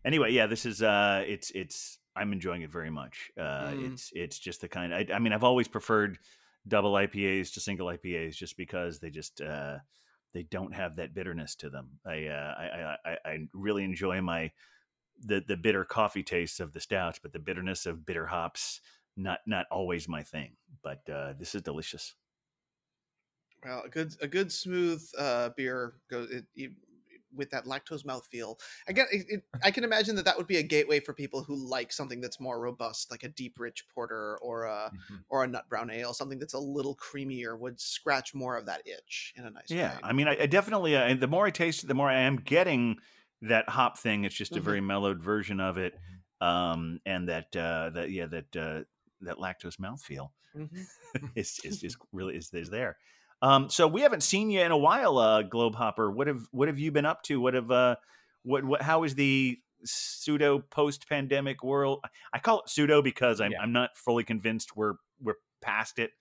anyway, 0.05 0.31
yeah, 0.31 0.47
this 0.47 0.65
is 0.65 0.81
uh, 0.81 1.23
it's 1.27 1.51
it's 1.51 1.97
I'm 2.15 2.33
enjoying 2.33 2.61
it 2.61 2.71
very 2.71 2.89
much. 2.89 3.31
Uh, 3.37 3.71
Mm. 3.71 3.91
It's 3.93 4.11
it's 4.13 4.39
just 4.39 4.61
the 4.61 4.67
kind. 4.67 4.93
I, 4.93 5.07
I 5.13 5.19
mean, 5.19 5.33
I've 5.33 5.43
always 5.43 5.67
preferred 5.67 6.17
double 6.67 6.93
IPAs 6.93 7.53
to 7.53 7.59
single 7.59 7.87
IPAs 7.87 8.35
just 8.35 8.57
because 8.57 8.99
they 8.99 9.09
just 9.09 9.41
uh, 9.41 9.79
they 10.33 10.43
don't 10.43 10.73
have 10.73 10.97
that 10.97 11.13
bitterness 11.13 11.55
to 11.55 11.69
them. 11.69 11.99
I 12.05 12.27
uh, 12.27 12.55
I, 12.57 12.65
I 12.65 13.11
I 13.11 13.17
I 13.25 13.37
really 13.53 13.83
enjoy 13.83 14.21
my 14.21 14.51
the 15.23 15.43
the 15.45 15.57
bitter 15.57 15.85
coffee 15.85 16.23
tastes 16.23 16.59
of 16.59 16.73
the 16.73 16.79
stouts, 16.79 17.19
but 17.19 17.33
the 17.33 17.39
bitterness 17.39 17.85
of 17.85 18.05
bitter 18.05 18.27
hops 18.27 18.81
not 19.17 19.39
not 19.45 19.65
always 19.71 20.07
my 20.07 20.23
thing. 20.23 20.51
But 20.83 21.07
uh, 21.09 21.33
this 21.37 21.55
is 21.55 21.61
delicious. 21.61 22.15
Well, 23.63 23.83
a 23.83 23.89
good 23.89 24.15
a 24.21 24.27
good 24.27 24.51
smooth 24.51 25.07
uh, 25.17 25.49
beer 25.55 26.01
goes 26.09 26.31
it, 26.31 26.45
it, 26.55 26.71
with 27.33 27.51
that 27.51 27.65
lactose 27.65 28.03
mouthfeel. 28.03 28.59
Again, 28.87 29.05
it, 29.11 29.25
it, 29.29 29.43
I 29.63 29.69
can 29.71 29.83
imagine 29.83 30.15
that 30.15 30.25
that 30.25 30.37
would 30.37 30.47
be 30.47 30.57
a 30.57 30.63
gateway 30.63 30.99
for 30.99 31.13
people 31.13 31.43
who 31.43 31.55
like 31.55 31.91
something 31.93 32.21
that's 32.21 32.39
more 32.39 32.59
robust, 32.59 33.11
like 33.11 33.23
a 33.23 33.29
deep, 33.29 33.59
rich 33.59 33.87
porter 33.89 34.37
or 34.39 34.63
a 34.63 34.91
or 35.29 35.43
a 35.43 35.47
nut 35.47 35.69
brown 35.69 35.91
ale. 35.91 36.13
Something 36.13 36.39
that's 36.39 36.55
a 36.55 36.59
little 36.59 36.95
creamier 36.95 37.57
would 37.57 37.79
scratch 37.79 38.33
more 38.33 38.57
of 38.57 38.65
that 38.65 38.81
itch 38.87 39.33
in 39.37 39.45
a 39.45 39.51
nice 39.51 39.77
way. 39.77 39.85
Yeah, 39.85 39.99
way. 40.01 40.03
I 40.03 40.13
mean, 40.13 40.27
I, 40.27 40.41
I 40.41 40.45
definitely. 40.47 40.95
Uh, 40.95 41.13
the 41.15 41.27
more 41.27 41.45
I 41.45 41.51
taste 41.51 41.83
it, 41.83 41.87
the 41.87 41.93
more 41.93 42.09
I 42.09 42.19
am 42.21 42.37
getting 42.37 42.99
that 43.41 43.69
hop 43.69 43.97
thing. 43.97 44.25
It's 44.25 44.35
just 44.35 44.57
a 44.57 44.59
Mhm. 44.59 44.61
very 44.61 44.81
mellowed 44.81 45.21
version 45.21 45.59
of 45.59 45.77
it, 45.77 45.97
um, 46.41 46.99
and 47.05 47.29
that 47.29 47.55
uh, 47.55 47.89
that 47.91 48.11
yeah, 48.11 48.25
that 48.27 48.55
uh, 48.55 48.83
that 49.21 49.37
lactose 49.37 49.77
mouthfeel 49.77 50.29
Mhm. 50.53 50.87
is 51.35 51.59
is, 51.63 51.83
is 51.83 51.97
really 52.11 52.35
is, 52.37 52.53
is 52.53 52.69
there. 52.69 52.97
Um, 53.41 53.69
so 53.69 53.87
we 53.87 54.01
haven't 54.01 54.21
seen 54.23 54.49
you 54.49 54.61
in 54.61 54.71
a 54.71 54.77
while, 54.77 55.17
uh, 55.17 55.43
Globehopper. 55.43 56.13
What 56.13 56.27
have 56.27 56.47
what 56.51 56.67
have 56.67 56.77
you 56.77 56.91
been 56.91 57.05
up 57.05 57.23
to? 57.23 57.41
What 57.41 57.53
have 57.53 57.71
uh, 57.71 57.95
what 58.43 58.63
what? 58.63 58.81
How 58.81 59.03
is 59.03 59.15
the 59.15 59.57
pseudo 59.83 60.59
post 60.59 61.09
pandemic 61.09 61.63
world? 61.63 62.05
I 62.33 62.39
call 62.39 62.61
it 62.61 62.69
pseudo 62.69 63.01
because 63.01 63.41
I'm 63.41 63.51
Yeah. 63.51 63.61
I'm 63.61 63.71
not 63.71 63.97
fully 63.97 64.23
convinced 64.23 64.75
we're 64.75 64.95
we're 65.19 65.35
past 65.61 65.99
it. 65.99 66.11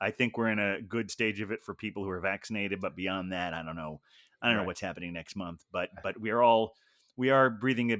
I 0.00 0.10
think 0.10 0.36
we're 0.36 0.48
in 0.48 0.58
a 0.58 0.80
good 0.80 1.10
stage 1.10 1.40
of 1.40 1.52
it 1.52 1.62
for 1.62 1.74
people 1.74 2.02
who 2.02 2.10
are 2.10 2.20
vaccinated, 2.20 2.80
but 2.80 2.96
beyond 2.96 3.32
that, 3.32 3.54
I 3.54 3.62
don't 3.62 3.76
know. 3.76 4.00
I 4.40 4.48
don't 4.48 4.56
know 4.56 4.64
what's 4.64 4.80
happening 4.80 5.12
next 5.12 5.36
month, 5.36 5.64
but 5.72 5.90
but 6.02 6.20
we 6.20 6.30
are 6.30 6.42
all 6.42 6.74
we 7.16 7.30
are 7.30 7.50
breathing 7.50 7.92
a 7.92 7.98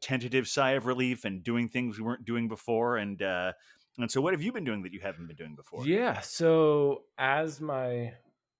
tentative 0.00 0.48
sigh 0.48 0.72
of 0.72 0.86
relief 0.86 1.24
and 1.24 1.42
doing 1.42 1.68
things 1.68 1.98
we 1.98 2.04
weren't 2.04 2.24
doing 2.24 2.48
before. 2.48 2.96
And 2.96 3.22
uh, 3.22 3.52
and 3.98 4.10
so, 4.10 4.20
what 4.20 4.32
have 4.34 4.42
you 4.42 4.52
been 4.52 4.64
doing 4.64 4.82
that 4.82 4.92
you 4.92 5.00
haven't 5.00 5.26
been 5.26 5.36
doing 5.36 5.54
before? 5.56 5.92
Yeah. 5.92 6.20
So 6.20 7.04
as 7.18 7.60
my 7.60 8.14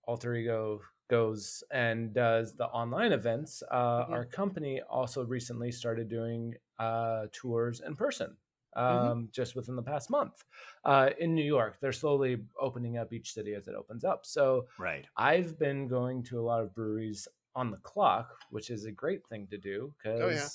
alter 0.04 0.34
ego 0.34 0.80
goes 1.08 1.62
and 1.70 2.12
does 2.14 2.54
the 2.56 2.66
online 2.66 3.12
events, 3.12 3.62
uh, 3.70 3.74
Mhm. 3.96 4.10
our 4.10 4.24
company 4.24 4.80
also 4.82 5.24
recently 5.24 5.72
started 5.72 6.08
doing 6.08 6.54
uh, 6.78 7.26
tours 7.32 7.80
in 7.80 7.96
person. 7.96 8.36
Um, 8.74 9.28
Just 9.32 9.56
within 9.56 9.74
the 9.74 9.82
past 9.82 10.10
month 10.10 10.44
uh, 10.84 11.10
in 11.18 11.34
New 11.34 11.44
York, 11.44 11.78
they're 11.80 11.90
slowly 11.92 12.46
opening 12.58 12.98
up 12.98 13.12
each 13.12 13.32
city 13.32 13.54
as 13.54 13.66
it 13.66 13.74
opens 13.74 14.04
up. 14.04 14.24
So 14.24 14.68
Right. 14.76 15.08
I've 15.16 15.58
been 15.58 15.88
going 15.88 16.22
to 16.24 16.38
a 16.40 16.42
lot 16.42 16.62
of 16.62 16.72
breweries 16.72 17.26
on 17.56 17.72
the 17.72 17.78
clock, 17.78 18.38
which 18.50 18.70
is 18.70 18.84
a 18.84 18.92
great 18.92 19.26
thing 19.26 19.48
to 19.48 19.58
do 19.58 19.92
because 19.98 20.20
Oh, 20.20 20.28
yeah. 20.28 20.50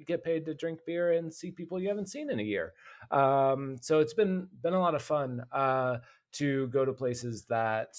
You 0.00 0.06
get 0.06 0.24
paid 0.24 0.46
to 0.46 0.54
drink 0.54 0.80
beer 0.86 1.12
and 1.12 1.32
see 1.32 1.50
people 1.50 1.78
you 1.80 1.88
haven't 1.88 2.08
seen 2.08 2.30
in 2.30 2.40
a 2.40 2.42
year. 2.42 2.72
Um, 3.10 3.76
so 3.80 4.00
it's 4.00 4.14
been 4.14 4.48
been 4.62 4.72
a 4.74 4.80
lot 4.80 4.94
of 4.94 5.02
fun 5.02 5.44
uh, 5.52 5.98
to 6.32 6.66
go 6.68 6.84
to 6.86 6.92
places 6.92 7.44
that 7.44 7.98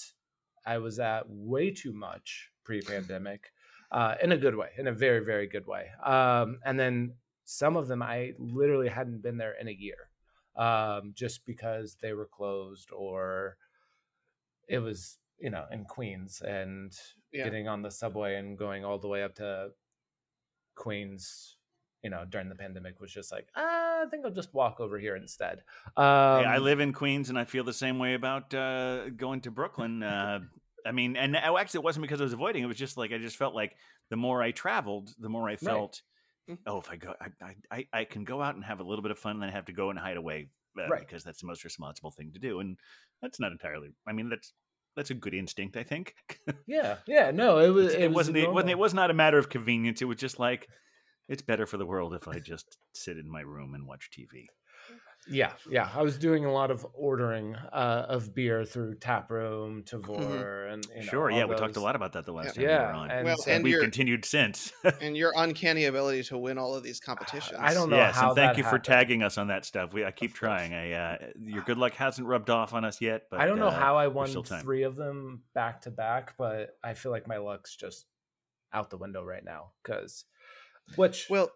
I 0.66 0.78
was 0.78 0.98
at 0.98 1.22
way 1.28 1.70
too 1.70 1.92
much 1.92 2.50
pre-pandemic, 2.64 3.52
uh, 3.92 4.16
in 4.22 4.32
a 4.32 4.36
good 4.36 4.56
way, 4.56 4.70
in 4.76 4.88
a 4.88 4.92
very 4.92 5.24
very 5.24 5.46
good 5.46 5.66
way. 5.66 5.86
Um, 6.04 6.58
and 6.64 6.78
then 6.78 7.14
some 7.44 7.76
of 7.76 7.86
them 7.88 8.02
I 8.02 8.32
literally 8.38 8.88
hadn't 8.88 9.22
been 9.22 9.36
there 9.38 9.54
in 9.60 9.68
a 9.68 9.72
year, 9.72 10.10
um, 10.56 11.12
just 11.14 11.46
because 11.46 11.96
they 12.02 12.12
were 12.12 12.26
closed 12.26 12.90
or 12.92 13.56
it 14.68 14.78
was 14.78 15.18
you 15.38 15.50
know 15.50 15.66
in 15.70 15.84
Queens 15.84 16.42
and 16.42 16.92
Yeah. 17.32 17.44
getting 17.44 17.66
on 17.68 17.82
the 17.82 17.90
subway 17.90 18.36
and 18.36 18.58
going 18.58 18.84
all 18.84 18.98
the 18.98 19.08
way 19.08 19.22
up 19.22 19.34
to 19.36 19.72
Queens, 20.74 21.56
you 22.02 22.10
know, 22.10 22.24
during 22.28 22.48
the 22.48 22.54
pandemic 22.54 23.00
was 23.00 23.12
just 23.12 23.30
like, 23.30 23.46
ah, 23.56 24.02
I 24.02 24.06
think 24.10 24.24
I'll 24.24 24.30
just 24.32 24.52
walk 24.54 24.80
over 24.80 24.98
here 24.98 25.16
instead. 25.16 25.62
Um, 25.96 26.42
Hey, 26.42 26.48
I 26.48 26.58
live 26.58 26.80
in 26.80 26.92
Queens, 26.92 27.28
and 27.28 27.38
I 27.38 27.44
feel 27.44 27.64
the 27.64 27.72
same 27.72 27.98
way 27.98 28.14
about 28.14 28.52
uh, 28.54 29.10
going 29.10 29.40
to 29.42 29.50
Brooklyn. 29.50 30.02
Uh, 30.02 30.40
I 30.84 30.92
mean, 30.92 31.16
and 31.16 31.36
oh, 31.36 31.56
actually, 31.58 31.78
it 31.78 31.84
wasn't 31.84 32.02
because 32.02 32.20
I 32.20 32.24
was 32.24 32.32
avoiding. 32.32 32.64
It 32.64 32.66
was 32.66 32.76
just 32.76 32.96
like 32.96 33.12
I 33.12 33.18
just 33.18 33.36
felt 33.36 33.54
like 33.54 33.76
the 34.10 34.16
more 34.16 34.42
I 34.42 34.50
traveled, 34.50 35.10
the 35.18 35.28
more 35.28 35.48
I 35.48 35.56
felt. 35.56 36.02
Mhm. 36.50 36.58
Oh, 36.66 36.78
if 36.80 36.90
I 36.90 36.96
go, 36.96 37.14
I, 37.40 37.54
I- 37.70 37.88
I 37.92 38.04
can 38.04 38.24
go 38.24 38.42
out 38.42 38.56
and 38.56 38.64
have 38.64 38.80
a 38.80 38.84
little 38.84 39.02
bit 39.02 39.12
of 39.12 39.18
fun, 39.18 39.32
and 39.36 39.42
then 39.42 39.48
I 39.50 39.52
have 39.52 39.66
to 39.66 39.72
go 39.72 39.90
and 39.90 39.98
hide 39.98 40.16
away 40.16 40.48
uh, 40.76 40.88
Right. 40.88 41.00
because 41.00 41.22
that's 41.22 41.40
the 41.40 41.46
most 41.46 41.62
responsible 41.62 42.10
thing 42.10 42.32
to 42.32 42.40
do, 42.40 42.58
and 42.58 42.78
that's 43.20 43.38
not 43.38 43.52
entirely. 43.52 43.90
I 44.08 44.12
mean, 44.12 44.28
that's 44.28 44.52
that's 44.96 45.10
a 45.10 45.14
good 45.14 45.34
instinct, 45.34 45.76
I 45.76 45.84
think. 45.84 46.16
Yeah, 46.66 46.96
yeah. 47.06 47.30
No, 47.30 47.58
it 47.58 47.68
was. 47.68 47.94
It, 47.94 48.00
it, 48.02 48.08
was 48.08 48.14
wasn't. 48.16 48.36
It 48.38 48.50
wasn't. 48.52 48.70
It 48.72 48.78
was 48.78 48.92
not 48.92 49.10
a 49.12 49.14
matter 49.14 49.38
of 49.38 49.48
convenience. 49.48 50.02
It 50.02 50.06
was 50.06 50.18
just 50.18 50.40
like 50.40 50.68
it's 51.28 51.42
better 51.42 51.66
for 51.66 51.76
the 51.76 51.86
world 51.86 52.14
if 52.14 52.28
I 52.28 52.38
just 52.38 52.76
sit 52.92 53.16
in 53.18 53.28
my 53.30 53.40
room 53.40 53.74
and 53.74 53.86
watch 53.86 54.10
TV. 54.10 54.46
Yeah, 55.28 55.52
yeah. 55.70 55.88
I 55.94 56.02
was 56.02 56.18
doing 56.18 56.44
a 56.46 56.52
lot 56.52 56.72
of 56.72 56.84
ordering 56.94 57.54
uh, 57.54 58.06
of 58.08 58.34
beer 58.34 58.64
through 58.64 58.96
Taproom, 58.96 59.84
Tavour, 59.84 60.72
and 60.72 60.84
you 60.86 60.96
know, 60.96 61.02
sure. 61.02 61.30
all 61.30 61.38
Yeah, 61.38 61.44
we 61.44 61.54
talked 61.54 61.76
a 61.76 61.80
lot 61.80 61.94
about 61.94 62.14
that 62.14 62.26
the 62.26 62.32
last 62.32 62.56
Yeah. 62.56 62.78
time 62.78 62.86
we 62.86 62.92
were 62.92 62.92
on. 63.04 63.10
and 63.12 63.24
Well, 63.26 63.36
so- 63.36 63.50
and 63.52 63.62
we've 63.62 63.70
you're- 63.74 63.84
continued 63.84 64.24
since. 64.24 64.72
and 65.00 65.16
your 65.16 65.32
uncanny 65.36 65.84
ability 65.84 66.24
to 66.24 66.36
win 66.38 66.58
all 66.58 66.74
of 66.74 66.82
these 66.82 66.98
competitions. 66.98 67.56
I 67.56 67.72
don't 67.72 67.88
know 67.88 67.98
yes, 67.98 68.16
how 68.16 68.30
and 68.30 68.36
thank 68.36 68.56
that 68.56 68.58
you 68.58 68.64
for 68.68 68.80
tagging 68.80 69.22
us 69.22 69.38
on 69.38 69.46
that 69.46 69.64
stuff. 69.64 69.92
We 69.94 70.04
I 70.04 70.10
keep 70.10 70.32
Of 70.32 70.40
course. 70.40 70.48
trying. 70.58 70.74
I 70.74 70.90
uh, 70.92 71.18
your 71.40 71.62
good 71.62 71.78
luck 71.78 71.92
hasn't 71.92 72.26
rubbed 72.26 72.50
off 72.50 72.74
on 72.74 72.84
us 72.84 73.00
yet, 73.00 73.28
but 73.30 73.38
I 73.40 73.46
don't 73.46 73.60
know 73.60 73.68
uh, 73.68 73.78
how 73.78 73.96
I 73.96 74.08
won 74.08 74.26
three 74.42 74.82
of 74.82 74.96
them 74.96 75.44
back 75.54 75.82
to 75.82 75.92
back, 75.92 76.34
but 76.36 76.76
I 76.82 76.94
feel 76.94 77.12
like 77.12 77.28
my 77.28 77.36
luck's 77.36 77.76
just 77.76 78.06
out 78.72 78.90
the 78.90 78.96
window 78.96 79.22
right 79.22 79.44
now 79.44 79.70
because, 79.84 80.24
which 80.96 81.26
Well, 81.30 81.50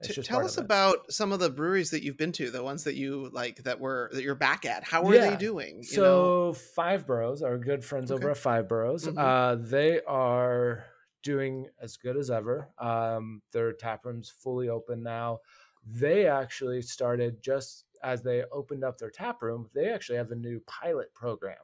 it's 0.00 0.14
t- 0.14 0.20
tell 0.22 0.44
us 0.44 0.58
about 0.58 1.10
some 1.10 1.32
of 1.32 1.40
the 1.40 1.48
breweries 1.48 1.88
that 1.92 2.02
you've 2.02 2.18
been 2.18 2.32
to, 2.32 2.50
the 2.50 2.62
ones 2.62 2.84
that 2.84 2.96
you 2.96 3.30
like 3.32 3.62
that 3.62 3.80
were 3.80 4.10
that 4.12 4.22
you're 4.22 4.34
back 4.34 4.66
at. 4.66 4.84
How 4.84 5.02
are 5.06 5.12
they 5.12 5.36
doing? 5.36 5.78
You 5.78 5.84
So 5.84 6.02
know? 6.02 6.52
Five 6.52 7.06
Boroughs, 7.06 7.40
our 7.42 7.56
good 7.56 7.82
friends 7.82 8.10
over 8.10 8.30
at 8.30 8.36
Five 8.36 8.68
Boroughs, 8.68 9.06
Mhm. 9.06 9.16
uh, 9.18 9.54
they 9.54 10.02
are 10.02 10.84
doing 11.22 11.70
as 11.80 11.96
good 11.96 12.18
as 12.18 12.30
ever. 12.30 12.68
Um, 12.76 13.40
their 13.52 13.72
tap 13.72 14.04
room's 14.04 14.28
fully 14.28 14.68
open 14.68 15.02
now. 15.02 15.40
They 15.86 16.26
actually 16.26 16.82
started 16.82 17.40
just 17.40 17.86
as 18.02 18.22
they 18.22 18.44
opened 18.52 18.84
up 18.84 18.98
their 18.98 19.10
tap 19.10 19.40
room. 19.40 19.70
They 19.72 19.88
actually 19.88 20.18
have 20.18 20.30
a 20.30 20.36
new 20.36 20.60
pilot 20.66 21.14
program. 21.14 21.56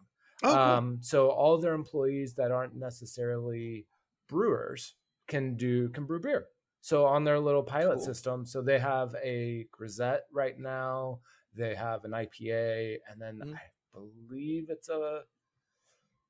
oh, 0.43 0.49
cool. 0.49 0.57
Um, 0.59 0.99
so 1.03 1.29
all 1.29 1.59
their 1.59 1.75
employees 1.75 2.33
that 2.37 2.51
aren't 2.51 2.75
necessarily 2.77 3.87
brewers 4.27 4.95
can 5.29 5.55
do 5.57 5.91
can 5.91 6.07
brew 6.07 6.19
beer. 6.21 6.47
So 6.83 7.07
on 7.07 7.23
their 7.25 7.39
little 7.39 7.63
pilot 7.63 7.99
Cool. 7.99 8.05
system, 8.07 8.45
so 8.45 8.61
they 8.61 8.79
have 8.81 9.15
a 9.23 9.67
grisette 9.71 10.25
right 10.33 10.59
now. 10.59 11.21
They 11.55 11.75
have 11.77 12.05
an 12.05 12.11
IPA, 12.11 12.99
and 13.09 13.23
then 13.23 13.41
Mhm. 13.41 13.55
I 13.55 13.61
believe 13.95 14.69
it's 14.69 14.89
a 14.89 15.25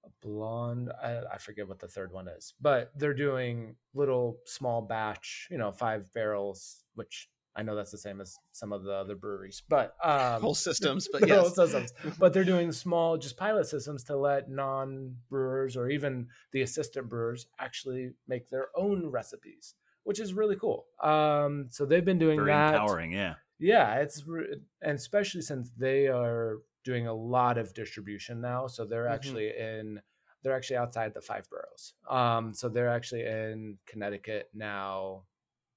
a 0.04 0.08
blonde. 0.20 0.90
I, 1.02 1.22
I 1.34 1.38
forget 1.38 1.66
what 1.68 1.78
the 1.78 1.88
third 1.88 2.12
one 2.12 2.28
is, 2.28 2.54
but 2.60 2.90
they're 2.96 3.14
doing 3.14 3.76
little 3.94 4.38
small 4.44 4.82
batch, 4.82 5.48
you 5.50 5.58
know, 5.58 5.72
five 5.72 6.12
barrels, 6.12 6.84
which 6.94 7.30
I 7.54 7.62
know 7.62 7.74
that's 7.76 7.90
the 7.92 7.98
same 7.98 8.20
as 8.20 8.36
some 8.52 8.72
of 8.72 8.82
the 8.82 8.92
other 8.92 9.14
breweries, 9.14 9.62
but 9.68 9.94
um, 10.04 10.42
whole 10.42 10.54
systems, 10.54 11.08
but 11.10 11.20
the 11.22 11.28
whole 11.38 11.50
systems. 11.50 11.92
But 12.18 12.32
they're 12.32 12.44
doing 12.44 12.72
small, 12.72 13.16
just 13.16 13.36
pilot 13.36 13.66
systems 13.68 14.04
to 14.04 14.16
let 14.16 14.50
non 14.50 15.16
brewers 15.30 15.76
or 15.76 15.88
even 15.88 16.28
the 16.52 16.62
assistant 16.62 17.08
brewers 17.08 17.46
actually 17.58 18.10
make 18.26 18.48
their 18.50 18.68
own 18.76 19.06
recipes, 19.06 19.74
which 20.04 20.20
is 20.20 20.34
really 20.34 20.56
cool. 20.56 20.86
Um, 21.02 21.66
so 21.70 21.84
they've 21.86 22.04
been 22.04 22.18
doing 22.18 22.38
Very 22.38 22.50
that. 22.50 22.74
empowering. 22.74 23.12
Yeah. 23.12 23.34
Yeah, 23.58 23.96
it's 24.00 24.26
re- 24.26 24.60
and 24.80 24.96
especially 24.96 25.42
since 25.42 25.70
they 25.76 26.08
are 26.08 26.58
doing 26.84 27.06
a 27.06 27.14
lot 27.14 27.58
of 27.58 27.72
distribution 27.74 28.40
now, 28.40 28.66
so 28.66 28.84
they're 28.84 29.04
Mhm. 29.06 29.12
actually 29.14 29.56
in 29.56 30.00
they're 30.42 30.56
actually 30.56 30.76
outside 30.76 31.14
the 31.14 31.20
five 31.20 31.48
boroughs. 31.48 31.94
Um, 32.10 32.52
so 32.52 32.68
they're 32.68 32.88
actually 32.88 33.22
in 33.24 33.78
Connecticut 33.86 34.50
now, 34.52 35.22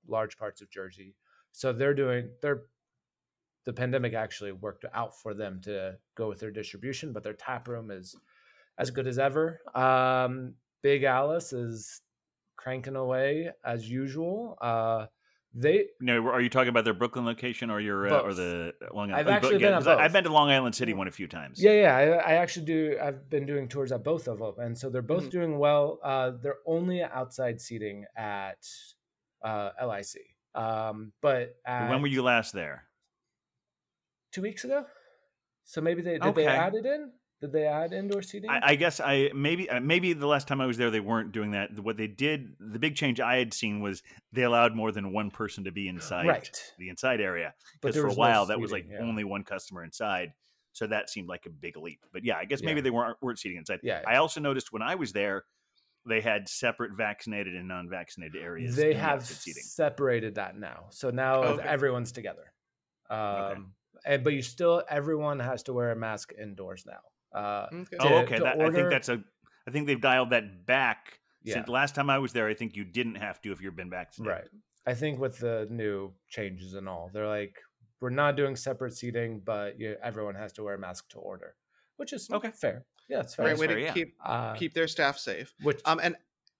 large 0.07 0.38
parts 0.39 0.59
of 0.63 0.71
Jersey. 0.71 1.15
So 1.51 1.71
they're 1.71 1.93
doing 1.93 2.31
they're 2.41 2.63
the 3.65 3.73
pandemic 3.73 4.13
actually 4.15 4.51
worked 4.53 4.85
out 4.93 5.15
for 5.21 5.35
them 5.35 5.61
to 5.61 5.99
go 6.15 6.27
with 6.27 6.39
their 6.39 6.49
distribution, 6.51 7.13
but 7.13 7.21
their 7.21 7.33
tap 7.33 7.67
room 7.67 7.91
is 7.91 8.15
as 8.79 8.89
good 8.89 9.05
as 9.05 9.19
ever. 9.19 9.61
Um, 9.75 10.55
Big 10.81 11.03
Alice 11.03 11.53
is 11.53 12.01
cranking 12.55 12.95
away 12.95 13.51
as 13.63 13.89
usual. 13.89 14.57
Uh, 14.61 15.07
they 15.57 15.85
No, 16.01 16.25
are 16.27 16.41
you 16.41 16.49
talking 16.49 16.67
about 16.69 16.83
their 16.83 16.93
Brooklyn 16.93 17.23
location 17.25 17.69
or 17.69 17.79
your 17.79 18.07
uh, 18.09 18.19
or 18.19 18.33
the 18.33 18.73
Long 18.93 19.11
Island? 19.11 19.15
I've 19.15 19.27
oh, 19.27 19.31
actually 19.37 19.51
yeah, 19.53 19.57
been 19.59 19.73
at 19.73 19.77
'cause 19.77 19.87
I- 19.87 20.03
I've 20.03 20.11
been 20.11 20.25
to 20.25 20.31
Long 20.33 20.49
Island 20.49 20.75
City 20.75 20.93
one 20.93 21.07
a 21.07 21.11
few 21.11 21.27
times. 21.27 21.63
Yeah, 21.63 21.71
yeah. 21.71 21.95
I, 21.95 22.03
I 22.31 22.33
actually 22.33 22.65
do. 22.65 22.97
I've 23.01 23.29
been 23.29 23.45
doing 23.45 23.69
tours 23.69 23.91
at 23.93 24.03
both 24.03 24.27
of 24.27 24.39
them, 24.39 24.55
and 24.59 24.77
so 24.77 24.89
they're 24.89 25.01
both 25.01 25.27
Mhm. 25.27 25.31
doing 25.31 25.57
well. 25.59 25.99
Uh, 26.03 26.31
they're 26.41 26.59
only 26.65 27.01
outside 27.03 27.61
seating 27.61 28.03
at 28.17 28.65
uh, 29.43 29.69
LIC, 29.81 30.35
um, 30.55 31.13
but 31.21 31.55
at 31.65 31.89
When 31.89 32.01
were 32.01 32.07
you 32.09 32.21
last 32.23 32.51
there? 32.51 32.87
two 34.31 34.41
weeks 34.41 34.65
ago? 34.65 34.85
So 35.63 35.79
maybe 35.81 36.01
they 36.01 36.13
did 36.13 36.23
Okay. 36.23 36.43
they 36.43 36.47
add 36.47 36.75
it 36.75 36.85
in? 36.85 37.11
Did 37.45 37.53
they 37.53 37.65
add 37.67 37.93
indoor 37.93 38.23
seating? 38.23 38.49
I, 38.49 38.60
I 38.71 38.75
guess 38.75 38.99
I 38.99 39.29
maybe 39.36 39.69
uh, 39.69 39.79
maybe 39.79 40.13
the 40.13 40.25
last 40.25 40.47
time 40.47 40.62
I 40.62 40.65
was 40.65 40.77
there 40.77 40.89
they 40.89 40.99
weren't 40.99 41.31
doing 41.31 41.51
that. 41.51 41.77
What 41.79 41.95
they 41.95 42.08
did, 42.08 42.55
the 42.60 42.79
big 42.79 42.95
change 42.95 43.19
I 43.19 43.38
had 43.38 43.53
seen 43.53 43.81
was 43.81 44.01
they 44.34 44.41
allowed 44.41 44.75
more 44.75 44.91
than 44.91 45.13
one 45.13 45.29
person 45.29 45.65
to 45.65 45.71
be 45.71 45.88
inside 45.88 46.25
right, 46.27 46.73
the 46.79 46.89
inside 46.89 47.21
area. 47.21 47.53
but 47.81 47.89
Because 47.89 48.01
for 48.01 48.05
a 48.05 48.10
was 48.10 48.17
no 48.17 48.19
while 48.19 48.45
that 48.47 48.60
was 48.60 48.71
like 48.71 48.88
yeah. 48.89 48.97
only 48.99 49.23
one 49.23 49.43
customer 49.43 49.84
inside, 49.84 50.34
so 50.73 50.88
that 50.88 51.12
seemed 51.12 51.29
like 51.29 51.45
a 51.45 51.51
big 51.51 51.77
leap. 51.77 51.99
But 52.12 52.25
yeah, 52.25 52.38
I 52.38 52.45
guess 52.45 52.63
maybe 52.63 52.79
Yeah. 52.79 52.86
they 52.86 52.89
weren't 52.89 53.17
weren't 53.21 53.38
seating 53.38 53.60
inside. 53.60 53.81
Yeah, 53.84 54.01
I 54.08 54.15
also 54.15 54.39
noticed 54.39 54.73
when 54.73 54.81
I 54.81 54.95
was 54.95 55.12
there, 55.13 55.43
they 56.08 56.21
had 56.21 56.49
separate 56.49 56.93
vaccinated 56.97 57.53
and 57.55 57.67
non-vaccinated 57.67 58.41
areas. 58.41 58.75
they 58.75 58.95
have 58.95 59.23
seating. 59.23 59.62
separated 59.62 60.34
that 60.36 60.58
now. 60.58 60.86
So 60.89 61.12
now 61.12 61.43
Okay. 61.43 61.67
everyone's 61.67 62.12
together. 62.12 62.51
Um, 63.08 63.73
and, 64.03 64.23
but 64.23 64.34
you 64.34 64.41
still 64.41 64.84
everyone 64.89 65.39
has 65.39 65.62
to 65.63 65.73
wear 65.73 65.91
a 65.91 65.95
mask 65.95 66.34
indoors 66.41 66.86
now. 66.88 66.99
Uh, 67.36 67.67
Okay. 67.74 67.98
Oh, 68.00 68.15
okay. 68.24 68.39
That, 68.39 68.62
I 68.62 68.69
think 68.71 68.89
that's 68.89 69.10
a. 69.10 69.21
I 69.67 69.71
think 69.71 69.88
they've 69.88 70.00
dialed 70.02 70.30
that 70.32 70.65
back. 70.65 71.19
yeah. 71.43 71.56
Since 71.56 71.67
last 71.67 71.95
time 71.95 72.10
I 72.10 72.19
was 72.19 72.32
there, 72.34 72.48
I 72.48 72.54
think 72.54 72.76
you 72.76 72.86
didn't 72.86 73.15
have 73.15 73.41
to 73.41 73.52
if 73.52 73.62
you've 73.62 73.76
been 73.76 73.89
vaccinated. 73.89 74.34
Right. 74.39 74.48
I 74.88 74.93
think 74.93 75.19
with 75.19 75.39
the 75.39 75.67
new 75.69 76.13
changes 76.30 76.76
and 76.76 76.88
all, 76.88 77.10
they're 77.12 77.28
like, 77.28 77.56
we're 78.02 78.12
not 78.12 78.36
doing 78.38 78.56
separate 78.56 78.93
seating, 78.95 79.41
but 79.43 79.80
you, 79.80 79.95
everyone 80.04 80.36
has 80.36 80.54
to 80.54 80.63
wear 80.63 80.76
a 80.76 80.80
mask 80.80 81.10
to 81.10 81.17
order, 81.17 81.56
which 81.98 82.13
is 82.13 82.30
Okay. 82.32 82.52
fair. 82.52 82.86
Yeah, 83.10 83.21
it's 83.21 83.34
fair. 83.36 83.45
Great 83.48 83.58
way 83.60 83.67
fair, 83.67 83.76
to 83.78 83.82
yeah. 83.82 83.93
keep 83.93 84.15
Uh, 84.24 84.54
keep 84.54 84.74
their 84.74 84.88
staff 84.88 85.17
safe. 85.17 85.54
which 85.63 85.82
Um, 85.86 86.00
and 86.04 86.15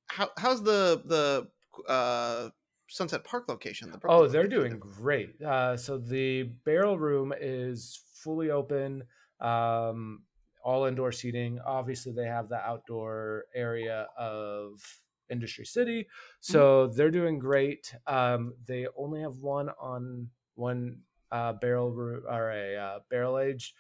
how 0.08 0.30
how's 0.38 0.62
the 0.64 1.02
the 1.06 1.48
uh 1.92 2.50
Sunset 2.90 3.24
Park 3.24 3.48
location? 3.50 3.92
The 3.92 4.00
oh, 4.08 4.28
they're 4.28 4.44
location? 4.44 4.70
doing 4.70 4.80
great. 4.80 5.42
Uh, 5.42 5.76
so 5.78 5.98
the 5.98 6.44
barrel 6.66 6.98
room 7.00 7.34
is 7.40 8.02
fully 8.24 8.50
open, 8.52 9.04
um, 9.40 10.24
all 10.65 10.86
indoor 10.86 11.12
seating. 11.12 11.60
Obviously, 11.65 12.12
they 12.12 12.25
have 12.25 12.49
the 12.49 12.58
outdoor 12.58 13.45
area 13.54 14.08
of 14.17 14.82
Industry 15.30 15.65
City, 15.65 16.08
so 16.41 16.88
they're 16.88 17.12
doing 17.12 17.39
great. 17.39 17.93
Um, 18.08 18.56
they 18.67 18.88
only 18.97 19.21
have 19.21 19.38
one 19.38 19.69
on 19.80 20.30
one 20.56 20.97
uh, 21.32 21.54
barrel 21.54 21.93
or 22.28 22.51
a 22.51 22.75
uh, 22.75 22.99
barrel 23.10 23.39
age 23.39 23.73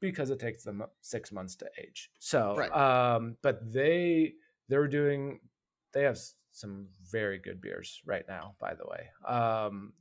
because 0.00 0.30
it 0.30 0.38
takes 0.38 0.64
them 0.64 0.82
six 1.00 1.30
months 1.30 1.56
to 1.56 1.66
age. 1.78 2.10
So, 2.18 2.54
Right. 2.56 2.72
um, 2.74 3.36
but 3.42 3.72
they 3.72 4.34
they're 4.68 4.88
doing 4.88 5.40
they 5.92 6.02
have 6.04 6.18
some 6.52 6.88
very 7.10 7.38
good 7.38 7.60
beers 7.60 8.00
right 8.06 8.24
now. 8.28 8.54
By 8.58 8.74
the 8.74 8.86
way, 8.86 9.08
um, 9.26 9.92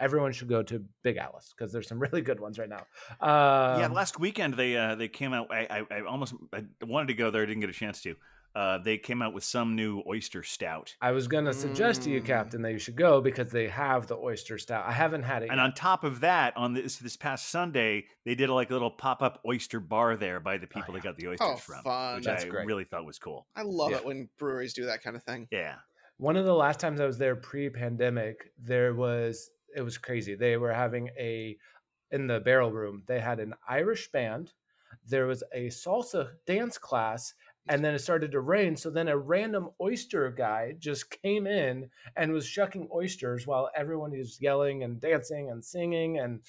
everyone 0.00 0.32
should 0.32 0.48
go 0.48 0.62
to 0.62 0.84
Big 1.02 1.16
Alice 1.16 1.54
because 1.56 1.72
there's 1.72 1.88
some 1.88 1.98
really 2.06 2.20
good 2.22 2.40
ones 2.40 2.58
right 2.58 2.68
now. 2.68 2.86
Um, 3.20 3.80
yeah, 3.80 3.88
last 3.92 4.18
weekend 4.20 4.54
they 4.54 4.76
uh, 4.76 4.94
they 4.94 5.08
came 5.08 5.32
out. 5.32 5.48
I, 5.50 5.66
I, 5.90 5.96
I 5.98 6.00
almost 6.02 6.34
I 6.52 6.64
wanted 6.82 7.08
to 7.08 7.14
go 7.14 7.30
there, 7.30 7.42
I 7.42 7.46
didn't 7.46 7.60
get 7.60 7.70
a 7.70 7.74
chance 7.74 8.00
to. 8.02 8.14
Uh, 8.54 8.78
they 8.78 8.96
came 8.96 9.20
out 9.20 9.34
with 9.34 9.44
some 9.44 9.76
new 9.76 10.02
oyster 10.08 10.42
stout, 10.42 10.94
I 11.02 11.10
was 11.10 11.28
gonna 11.28 11.52
suggest 11.52 12.00
to 12.04 12.10
you, 12.10 12.22
Mm. 12.22 12.24
Captain, 12.24 12.62
that 12.62 12.72
you 12.72 12.78
should 12.78 12.96
go 12.96 13.20
because 13.20 13.50
they 13.50 13.68
have 13.68 14.06
the 14.06 14.16
oyster 14.16 14.56
stout. 14.56 14.86
I 14.86 14.92
haven't 14.92 15.24
had 15.24 15.42
it. 15.42 15.50
and 15.50 15.58
yet. 15.58 15.62
on 15.64 15.74
top 15.74 16.04
of 16.04 16.20
that, 16.20 16.56
on 16.56 16.72
this 16.72 16.96
this 16.96 17.18
past 17.18 17.50
Sunday, 17.50 18.06
they 18.24 18.34
did 18.34 18.48
like 18.48 18.70
a 18.70 18.72
little 18.72 18.90
pop 18.90 19.20
up 19.20 19.42
oyster 19.46 19.78
bar 19.78 20.16
there 20.16 20.40
by 20.40 20.56
the 20.56 20.66
people 20.66 20.94
yeah. 20.94 21.00
that 21.00 21.04
got 21.04 21.16
the 21.18 21.28
oysters 21.28 21.46
Oh, 21.52 21.56
from, 21.56 21.82
fun. 21.84 22.16
which 22.16 22.24
That's 22.24 22.44
I 22.44 22.48
great. 22.48 22.66
really 22.66 22.84
thought 22.84 23.04
was 23.04 23.18
cool. 23.18 23.46
I 23.54 23.60
love 23.60 23.90
Yeah. 23.90 23.98
it 23.98 24.06
when 24.06 24.30
breweries 24.38 24.72
do 24.72 24.86
that 24.86 25.02
kind 25.02 25.16
of 25.16 25.22
thing. 25.22 25.48
Yeah, 25.50 25.74
one 26.16 26.36
of 26.38 26.46
the 26.46 26.54
last 26.54 26.80
times 26.80 26.98
I 26.98 27.04
was 27.04 27.18
there 27.18 27.36
pre-pandemic, 27.36 28.52
there 28.58 28.94
was 28.94 29.50
it 29.74 29.82
was 29.82 29.98
crazy. 29.98 30.34
They 30.34 30.56
were 30.56 30.72
having 30.72 31.08
a 31.18 31.56
in 32.10 32.26
the 32.26 32.40
barrel 32.40 32.70
room. 32.70 33.02
They 33.06 33.20
had 33.20 33.40
an 33.40 33.54
Irish 33.68 34.10
band. 34.12 34.52
There 35.08 35.26
was 35.26 35.42
a 35.52 35.66
salsa 35.66 36.30
dance 36.46 36.78
class, 36.78 37.34
and 37.68 37.84
then 37.84 37.94
it 37.94 37.98
started 38.00 38.32
to 38.32 38.40
rain. 38.40 38.76
So 38.76 38.90
then 38.90 39.08
a 39.08 39.16
random 39.16 39.70
oyster 39.80 40.30
guy 40.30 40.74
just 40.78 41.10
came 41.22 41.46
in 41.46 41.90
and 42.16 42.32
was 42.32 42.46
shucking 42.46 42.88
oysters 42.94 43.46
while 43.46 43.70
everyone 43.74 44.12
was 44.16 44.40
yelling 44.40 44.84
and 44.84 45.00
dancing 45.00 45.50
and 45.50 45.64
singing 45.64 46.18
and 46.18 46.40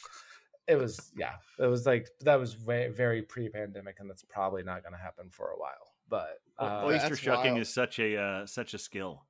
it 0.67 0.75
was 0.77 1.11
yeah, 1.15 1.33
it 1.59 1.65
was 1.65 1.85
like 1.85 2.09
that 2.21 2.39
was 2.39 2.53
very, 2.53 2.89
very 2.91 3.21
pre-pandemic, 3.21 3.99
and 3.99 4.09
that's 4.09 4.23
probably 4.23 4.63
not 4.63 4.83
going 4.83 4.93
to 4.93 4.99
happen 4.99 5.29
for 5.29 5.51
a 5.51 5.57
while. 5.57 5.93
But 6.09 6.39
uh, 6.59 6.81
Oh, 6.83 6.87
Oyster 6.87 7.15
shucking 7.15 7.53
wild. 7.53 7.61
is 7.61 7.73
such 7.73 7.99
a 7.99 8.17
uh, 8.17 8.45
such 8.45 8.73
a 8.73 8.77
skill. 8.77 9.23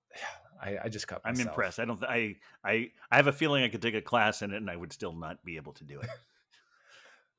I, 0.61 0.77
I 0.85 0.89
just 0.89 1.07
cut. 1.07 1.21
I'm 1.25 1.39
impressed. 1.39 1.79
I 1.79 1.85
don't. 1.85 2.03
I 2.03 2.35
I 2.63 2.91
I 3.11 3.15
have 3.17 3.27
a 3.27 3.31
feeling 3.33 3.63
I 3.63 3.69
could 3.69 3.81
take 3.81 3.95
a 3.95 4.01
class 4.01 4.41
in 4.41 4.53
it, 4.53 4.57
and 4.57 4.69
I 4.69 4.75
would 4.75 4.91
still 4.93 5.13
not 5.13 5.43
be 5.45 5.57
able 5.57 5.73
to 5.73 5.83
do 5.83 5.99
it. 5.99 6.09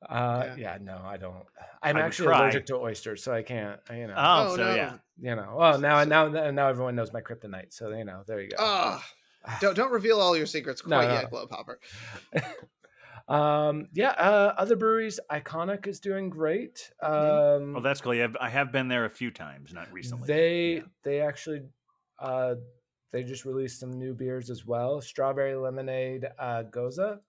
Uh, 0.07 0.43
Yeah. 0.45 0.55
yeah. 0.57 0.77
no, 0.81 1.01
I 1.03 1.17
don't. 1.17 1.43
I'm 1.83 1.97
I 1.97 2.01
actually 2.01 2.27
allergic 2.27 2.65
to 2.67 2.75
oysters, 2.77 3.21
so 3.21 3.33
I 3.33 3.41
can't. 3.41 3.79
You 3.91 4.07
know, 4.07 4.13
Oh, 4.17 4.47
Oh, 4.51 4.55
so 4.55 4.63
no. 4.63 4.75
yeah. 4.75 4.93
you 5.19 5.35
know. 5.35 5.55
Well, 5.57 5.77
now, 5.77 6.03
now, 6.05 6.27
now, 6.29 6.67
everyone 6.69 6.95
knows 6.95 7.11
my 7.11 7.19
kryptonite, 7.21 7.73
so 7.73 7.89
you 7.89 8.05
know. 8.05 8.23
There 8.25 8.39
you 8.39 8.49
go. 8.49 8.97
Don't 9.61 9.73
don't 9.75 9.91
reveal 9.91 10.19
all 10.19 10.35
your 10.37 10.45
secrets 10.45 10.81
quite 10.81 11.07
no. 11.07 11.13
yet, 11.13 11.29
Glow 11.29 11.47
Popper. 11.47 11.79
um, 13.27 13.87
yeah. 13.93 14.09
Uh, 14.09 14.53
other 14.57 14.75
breweries, 14.75 15.19
Iconic 15.31 15.87
is 15.87 15.99
doing 15.99 16.29
great. 16.29 16.91
Um, 17.01 17.75
Oh, 17.75 17.79
that's 17.81 18.01
cool. 18.01 18.13
Yeah, 18.13 18.27
I 18.39 18.49
have 18.49 18.71
been 18.71 18.87
there 18.87 19.05
a 19.05 19.09
few 19.09 19.31
times, 19.31 19.73
not 19.73 19.91
recently. 19.93 20.27
They 20.27 20.73
Yeah. 20.75 20.81
they 21.03 21.21
actually 21.21 21.61
uh 22.19 22.55
they 23.11 23.23
just 23.23 23.45
released 23.45 23.79
some 23.79 23.91
new 23.93 24.13
beers 24.13 24.49
as 24.49 24.65
well. 24.65 25.01
Strawberry 25.01 25.55
lemonade 25.55 26.27
uh 26.37 26.63
gose. 26.63 27.19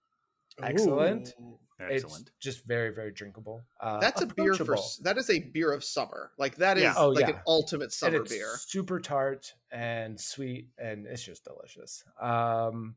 Excellent. 0.62 1.34
Ooh. 1.40 1.58
excellent. 1.80 2.28
It's 2.28 2.32
just 2.40 2.66
very 2.66 2.90
very 2.94 3.10
drinkable. 3.12 3.62
Uh, 3.80 3.98
That's 3.98 4.20
a 4.20 4.26
beer 4.26 4.54
for 4.54 4.76
that 5.02 5.16
is 5.16 5.30
a 5.30 5.38
beer 5.40 5.72
of 5.72 5.82
summer. 5.84 6.32
Like 6.38 6.56
that 6.56 6.76
is 6.76 6.82
Yeah. 6.82 6.94
Oh, 6.96 7.08
like 7.08 7.28
yeah. 7.28 7.36
an 7.36 7.40
ultimate 7.46 7.92
summer 7.92 8.22
it's 8.22 8.32
beer. 8.32 8.56
super 8.58 9.00
tart 9.00 9.54
and 9.70 10.20
sweet 10.20 10.68
and 10.78 11.06
it's 11.06 11.22
just 11.22 11.44
delicious. 11.44 12.04
Um 12.20 12.96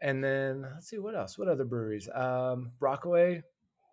and 0.00 0.22
then 0.22 0.62
let's 0.74 0.88
see 0.88 0.98
what 0.98 1.14
else. 1.14 1.36
What 1.38 1.48
other 1.48 1.64
breweries? 1.64 2.08
Um 2.14 2.72
Rockaway, 2.80 3.42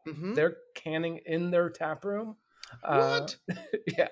Mhm. 0.07 0.35
they're 0.35 0.57
canning 0.75 1.19
in 1.25 1.51
their 1.51 1.69
tap 1.69 2.05
room. 2.05 2.37
Uh, 2.83 3.19
What? 3.19 3.35
yeah. 3.97 4.07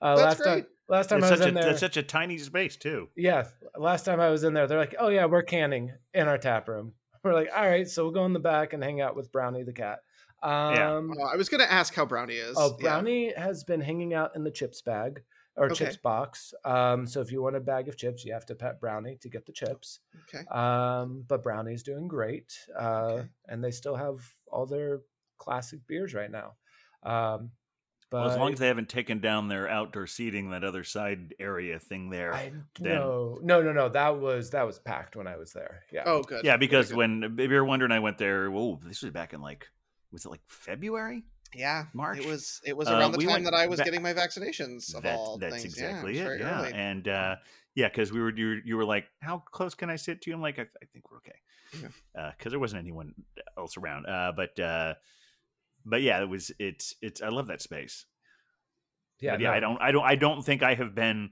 Uh, 0.00 0.16
That's 0.16 0.40
last 0.40 0.44
time 0.44 0.66
last 0.88 1.08
time 1.08 1.18
It's 1.18 1.26
I 1.26 1.30
was 1.30 1.38
such, 1.40 1.46
a, 1.46 1.48
in 1.48 1.54
there. 1.54 1.70
it's 1.70 1.80
such 1.80 1.96
a 1.96 2.02
tiny 2.02 2.38
space 2.38 2.76
too. 2.76 3.08
Yeah, 3.16 3.44
last 3.76 4.04
time 4.04 4.20
I 4.20 4.28
was 4.30 4.44
in 4.44 4.54
there, 4.54 4.66
they're 4.66 4.78
like, 4.78 4.94
"Oh 4.98 5.08
yeah, 5.08 5.26
we're 5.26 5.42
canning 5.42 5.92
in 6.12 6.28
our 6.28 6.38
tap 6.38 6.68
room." 6.68 6.94
We're 7.22 7.34
like, 7.34 7.48
"All 7.56 7.66
right, 7.66 7.88
so 7.88 8.04
we'll 8.04 8.12
go 8.12 8.24
in 8.26 8.32
the 8.34 8.38
back 8.40 8.72
and 8.74 8.82
hang 8.82 9.00
out 9.00 9.16
with 9.16 9.32
Brownie 9.32 9.62
the 9.62 9.72
cat." 9.72 10.00
Yeah. 10.42 10.96
Um, 10.96 11.14
Oh, 11.18 11.24
I 11.24 11.36
was 11.36 11.48
gonna 11.48 11.64
ask 11.64 11.94
how 11.94 12.04
Brownie 12.04 12.34
is. 12.34 12.54
oh, 12.58 12.76
Yeah. 12.78 12.82
Brownie 12.82 13.32
has 13.34 13.64
been 13.64 13.80
hanging 13.80 14.12
out 14.12 14.36
in 14.36 14.44
the 14.44 14.50
chips 14.50 14.82
bag 14.82 15.22
or 15.56 15.66
Okay. 15.66 15.76
chips 15.86 15.96
box. 15.96 16.52
Um, 16.66 17.06
so 17.06 17.22
if 17.22 17.32
you 17.32 17.40
want 17.40 17.56
a 17.56 17.60
bag 17.60 17.88
of 17.88 17.96
chips, 17.96 18.24
you 18.26 18.34
have 18.34 18.44
to 18.46 18.54
pet 18.54 18.78
Brownie 18.80 19.16
to 19.22 19.30
get 19.30 19.46
the 19.46 19.52
chips. 19.52 20.00
Okay. 20.28 20.44
Um, 20.48 21.24
but 21.28 21.42
Brownie's 21.42 21.82
doing 21.82 22.08
great, 22.08 22.52
uh, 22.78 23.04
Okay. 23.12 23.28
and 23.48 23.64
they 23.64 23.70
still 23.70 23.94
have 23.96 24.20
all 24.48 24.66
their 24.66 25.00
classic 25.38 25.80
beers 25.86 26.12
right 26.12 26.30
now. 26.30 26.56
Um, 27.04 27.52
but 28.10 28.20
Well, 28.22 28.30
as 28.30 28.36
long 28.38 28.52
as 28.52 28.58
they 28.58 28.68
haven't 28.68 28.88
taken 28.88 29.20
down 29.20 29.48
their 29.48 29.68
outdoor 29.68 30.06
seating, 30.06 30.50
that 30.50 30.62
other 30.64 30.84
side 30.84 31.34
area 31.38 31.78
thing 31.78 32.10
there. 32.10 32.32
I 32.34 32.50
then- 32.50 32.64
no 32.78 33.38
no 33.42 33.62
no 33.62 33.72
no 33.72 33.88
that 33.88 34.18
was 34.18 34.50
that 34.50 34.66
was 34.66 34.78
packed 34.78 35.16
when 35.16 35.26
I 35.26 35.36
was 35.36 35.52
there. 35.52 35.82
Yeah. 35.92 36.02
Oh, 36.06 36.22
good. 36.22 36.44
yeah, 36.44 36.56
because 36.56 36.88
good. 36.88 36.96
when 36.96 37.36
Beer 37.36 37.64
Wonder 37.64 37.84
and 37.84 37.94
I 37.94 37.98
went 38.00 38.18
there, 38.18 38.50
whoa, 38.50 38.78
this 38.84 39.02
was 39.02 39.10
back 39.12 39.32
in 39.32 39.40
like, 39.40 39.66
was 40.12 40.24
it 40.24 40.30
like 40.30 40.42
February? 40.46 41.24
yeah, 41.56 41.84
March? 41.92 42.18
It 42.18 42.26
was 42.26 42.60
it 42.64 42.76
was 42.76 42.88
Uh, 42.88 42.94
around 42.94 43.12
the 43.12 43.18
we 43.18 43.26
time 43.26 43.44
that 43.44 43.54
I 43.54 43.66
was 43.68 43.78
ba- 43.78 43.84
getting 43.84 44.02
my 44.02 44.12
vaccinations 44.12 44.92
of 44.94 45.02
That- 45.04 45.16
all 45.16 45.38
that's 45.38 45.54
things. 45.62 45.64
exactly 45.64 46.16
yeah, 46.18 46.28
it. 46.30 46.40
Yeah, 46.40 46.58
early. 46.60 46.72
and 46.72 47.06
uh, 47.08 47.36
yeah, 47.76 47.88
because 47.88 48.12
we 48.12 48.20
were 48.20 48.30
you, 48.36 48.60
you 48.64 48.76
were 48.76 48.84
like, 48.84 49.06
how 49.20 49.38
close 49.38 49.74
can 49.74 49.88
I 49.90 49.96
sit 49.96 50.20
to 50.22 50.30
you? 50.30 50.34
I'm 50.36 50.42
like, 50.42 50.58
I, 50.58 50.62
I 50.62 50.84
think 50.92 51.10
we're 51.10 51.18
okay, 51.18 51.38
Yeah. 52.14 52.32
because 52.36 52.50
there 52.52 52.58
wasn't 52.60 52.80
anyone 52.82 53.14
else 53.56 53.76
around. 53.76 54.06
Uh, 54.06 54.32
but 54.34 54.58
uh, 54.58 54.94
but 55.84 56.02
yeah, 56.02 56.20
it 56.22 56.28
was 56.28 56.52
it's 56.58 56.94
it's 57.02 57.22
I 57.22 57.28
love 57.28 57.46
that 57.48 57.62
space. 57.62 58.06
yeah, 59.20 59.32
But 59.32 59.40
yeah, 59.40 59.50
no. 59.50 59.54
I 59.56 59.60
don't 59.60 59.80
I 59.80 59.92
don't 59.92 60.04
I 60.04 60.16
don't 60.16 60.42
think 60.44 60.62
I 60.62 60.74
have 60.74 60.94
been 60.94 61.30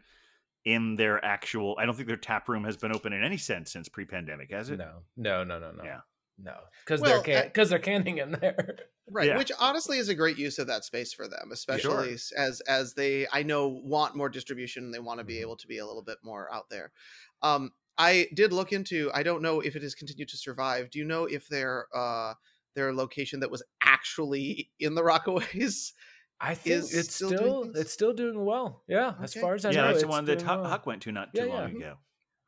in 0.65 0.97
their 0.97 1.25
actual. 1.25 1.77
I 1.79 1.87
don't 1.87 1.95
think 1.97 2.09
their 2.09 2.17
tap 2.17 2.49
room 2.49 2.65
has 2.65 2.77
been 2.77 2.93
open 2.93 3.12
in 3.12 3.25
any 3.25 3.38
sense 3.38 3.73
since 3.73 3.88
pre-pandemic, 3.88 4.51
has 4.53 4.71
it? 4.71 4.79
No, 4.79 5.03
no, 5.17 5.45
no, 5.45 5.59
no, 5.59 5.73
no. 5.73 5.85
Yeah. 5.85 6.01
No, 6.38 6.57
because 6.85 7.01
Well, 7.01 7.23
they're 7.23 7.38
uh, 7.38 7.43
can 7.43 7.45
because 7.49 7.71
they're 7.71 7.79
canning 7.79 8.19
in 8.19 8.33
there. 8.33 8.79
right 9.11 9.29
Yeah. 9.29 9.37
which 9.37 9.51
honestly 9.59 9.99
is 9.99 10.09
a 10.09 10.15
great 10.15 10.38
use 10.38 10.59
of 10.61 10.69
that 10.69 10.85
space 10.85 11.12
for 11.12 11.27
them 11.27 11.51
especially 11.51 12.12
s- 12.15 12.31
as 12.33 12.61
as 12.62 12.95
they 12.95 13.27
i 13.33 13.43
know 13.43 13.67
want 13.67 14.15
more 14.15 14.29
distribution 14.29 14.85
and 14.85 14.95
they 14.95 15.01
want 15.01 15.19
to 15.19 15.25
be 15.25 15.35
Mhm. 15.35 15.41
able 15.41 15.57
to 15.57 15.67
be 15.67 15.79
a 15.79 15.85
little 15.87 16.05
bit 16.05 16.19
more 16.23 16.51
out 16.55 16.71
there 16.71 16.93
um 17.43 17.73
i 17.99 18.29
did 18.35 18.53
look 18.53 18.73
into 18.73 19.11
i 19.12 19.25
don't 19.25 19.43
know 19.43 19.61
if 19.61 19.75
it 19.75 19.83
has 19.83 19.97
continued 19.97 20.29
to 20.29 20.37
survive 20.37 20.88
do 20.88 21.01
you 21.01 21.05
know 21.05 21.25
if 21.25 21.49
their 21.49 21.88
uh 21.93 22.33
their 22.75 22.93
location 22.95 23.41
that 23.41 23.51
was 23.51 23.63
actually 23.85 24.71
in 24.81 24.95
the 24.95 25.03
rockaways 25.03 25.93
I 26.45 26.55
think 26.55 26.75
Is 26.77 26.93
it's 26.95 27.15
still 27.15 27.29
still, 27.29 27.63
doing 27.63 27.73
it's 27.77 27.93
still 27.93 28.13
doing 28.13 28.45
well. 28.45 28.83
Yeah, 28.89 29.15
as 29.23 29.33
far 29.33 29.55
as 29.55 29.65
I 29.65 29.71
yeah, 29.71 29.83
know, 29.83 29.87
that's 29.89 30.01
the 30.01 30.07
it's 30.07 30.11
one 30.11 30.25
that 30.25 30.39
doing 30.39 30.47
Huck, 30.49 30.61
well. 30.63 30.71
Huck 30.71 30.87
went 30.87 31.03
to 31.03 31.13
not 31.13 31.33
too 31.33 31.47
yeah. 31.47 31.55
long 31.55 31.71
Mhm. 31.71 31.77
ago. 31.77 31.97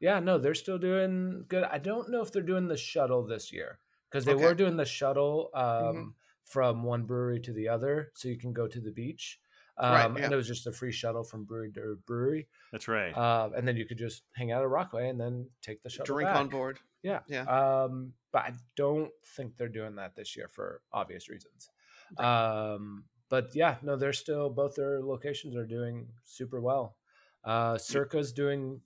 Yeah, 0.00 0.18
no, 0.18 0.36
they're 0.38 0.54
still 0.56 0.78
doing 0.78 1.44
good. 1.46 1.62
I 1.62 1.78
don't 1.78 2.10
know 2.10 2.20
if 2.20 2.32
they're 2.32 2.42
doing 2.42 2.66
the 2.66 2.76
shuttle 2.76 3.24
this 3.24 3.52
year 3.52 3.78
because 4.10 4.24
they 4.24 4.34
Okay. 4.34 4.42
were 4.44 4.54
doing 4.54 4.76
the 4.76 4.84
shuttle 4.84 5.50
um, 5.54 5.62
Mhm. 5.64 6.14
from 6.44 6.82
one 6.82 7.04
brewery 7.04 7.38
to 7.42 7.52
the 7.52 7.68
other, 7.68 8.10
so 8.16 8.26
you 8.28 8.36
can 8.36 8.52
go 8.52 8.66
to 8.66 8.80
the 8.80 8.90
beach. 8.90 9.38
Um, 9.78 10.14
Right, 10.14 10.24
And 10.24 10.32
it 10.32 10.36
was 10.36 10.48
just 10.48 10.66
a 10.66 10.72
free 10.72 10.90
shuttle 10.92 11.22
from 11.22 11.44
brewery 11.44 11.70
to 11.74 11.96
brewery, 12.04 12.48
That's 12.72 12.88
right. 12.88 13.12
uh, 13.16 13.50
and 13.56 13.66
then 13.66 13.76
you 13.76 13.86
could 13.86 13.98
just 13.98 14.24
hang 14.34 14.50
out 14.50 14.62
at 14.62 14.68
Rockaway 14.68 15.08
and 15.08 15.20
then 15.20 15.48
take 15.62 15.82
the 15.84 15.90
shuttle. 15.90 16.16
drink 16.16 16.30
on 16.30 16.48
board 16.48 16.80
Yeah. 17.02 17.20
Yeah. 17.28 17.42
Um, 17.42 18.12
but 18.34 18.42
I 18.42 18.52
don't 18.74 19.12
think 19.36 19.56
they're 19.56 19.68
doing 19.68 19.94
that 19.94 20.16
this 20.16 20.36
year 20.36 20.48
for 20.48 20.82
obvious 20.92 21.28
reasons. 21.28 21.70
Um, 22.18 23.04
but 23.28 23.54
yeah, 23.54 23.76
no, 23.80 23.94
they're 23.96 24.12
still 24.12 24.50
both 24.50 24.74
their 24.74 25.00
locations 25.00 25.54
are 25.54 25.64
doing 25.64 26.08
super 26.24 26.60
well. 26.60 26.96
Uh, 27.44 27.78
Circa's 27.78 28.32
doing 28.32 28.80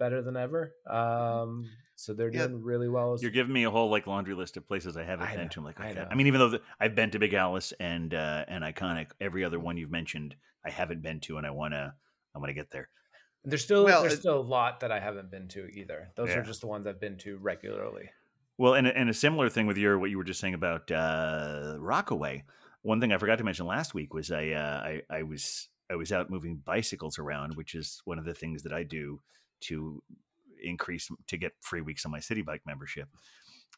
better 0.00 0.20
than 0.20 0.36
ever. 0.36 0.74
Um, 0.90 1.70
so 1.94 2.12
they're 2.12 2.32
Yeah. 2.32 2.48
doing 2.48 2.60
really 2.60 2.88
well. 2.88 3.12
As, 3.12 3.22
You're 3.22 3.30
giving 3.30 3.52
me 3.52 3.62
a 3.62 3.70
whole 3.70 3.88
like 3.88 4.08
laundry 4.08 4.34
list 4.34 4.56
of 4.56 4.66
places 4.66 4.96
I 4.96 5.04
haven't 5.04 5.28
I 5.28 5.36
been 5.36 5.44
know, 5.44 5.48
to. 5.50 5.60
I'm 5.60 5.64
like, 5.64 5.78
I 5.80 5.90
okay. 5.90 6.00
I, 6.00 6.08
know. 6.08 6.16
mean, 6.16 6.26
even 6.26 6.40
though 6.40 6.48
the, 6.48 6.62
I've 6.80 6.96
been 6.96 7.12
to 7.12 7.20
Big 7.20 7.34
Alice 7.34 7.72
and 7.78 8.12
uh, 8.12 8.44
and 8.48 8.64
Iconic, 8.64 9.12
every 9.20 9.44
other 9.44 9.60
one 9.60 9.76
you've 9.76 9.92
mentioned, 9.92 10.34
I 10.66 10.70
haven't 10.70 11.02
been 11.02 11.20
to, 11.20 11.38
and 11.38 11.46
I 11.46 11.50
wanna 11.50 11.94
I 12.34 12.38
wanna 12.40 12.52
get 12.52 12.72
there. 12.72 12.88
there's 13.44 13.62
still 13.62 13.84
Well, 13.84 14.02
there's 14.02 14.18
still 14.18 14.40
a 14.40 14.48
lot 14.58 14.80
that 14.80 14.90
I 14.90 14.98
haven't 14.98 15.30
been 15.30 15.46
to 15.48 15.68
either. 15.68 16.10
Those 16.16 16.30
Yeah. 16.30 16.38
are 16.38 16.42
just 16.42 16.62
the 16.62 16.66
ones 16.66 16.88
I've 16.88 17.00
been 17.00 17.18
to 17.18 17.38
regularly. 17.38 18.10
Well, 18.58 18.74
and 18.74 18.86
and 18.86 19.08
a 19.08 19.14
similar 19.14 19.48
thing 19.48 19.66
with 19.66 19.76
your 19.76 19.98
what 19.98 20.10
you 20.10 20.18
were 20.18 20.24
just 20.24 20.40
saying 20.40 20.54
about 20.54 20.90
uh, 20.90 21.76
Rockaway. 21.78 22.44
One 22.82 23.00
thing 23.00 23.12
I 23.12 23.18
forgot 23.18 23.38
to 23.38 23.44
mention 23.44 23.66
last 23.66 23.94
week 23.94 24.12
was 24.12 24.30
I, 24.30 24.50
uh, 24.50 24.80
I 24.84 25.02
I 25.10 25.22
was 25.22 25.68
I 25.90 25.96
was 25.96 26.12
out 26.12 26.30
moving 26.30 26.62
bicycles 26.64 27.18
around, 27.18 27.56
which 27.56 27.74
is 27.74 28.02
one 28.04 28.18
of 28.18 28.24
the 28.24 28.34
things 28.34 28.62
that 28.62 28.72
I 28.72 28.82
do 28.82 29.20
to 29.62 30.02
increase 30.62 31.08
to 31.28 31.36
get 31.36 31.52
free 31.60 31.80
weeks 31.80 32.04
on 32.04 32.12
my 32.12 32.18
Citi 32.18 32.44
Bike 32.44 32.62
membership, 32.66 33.08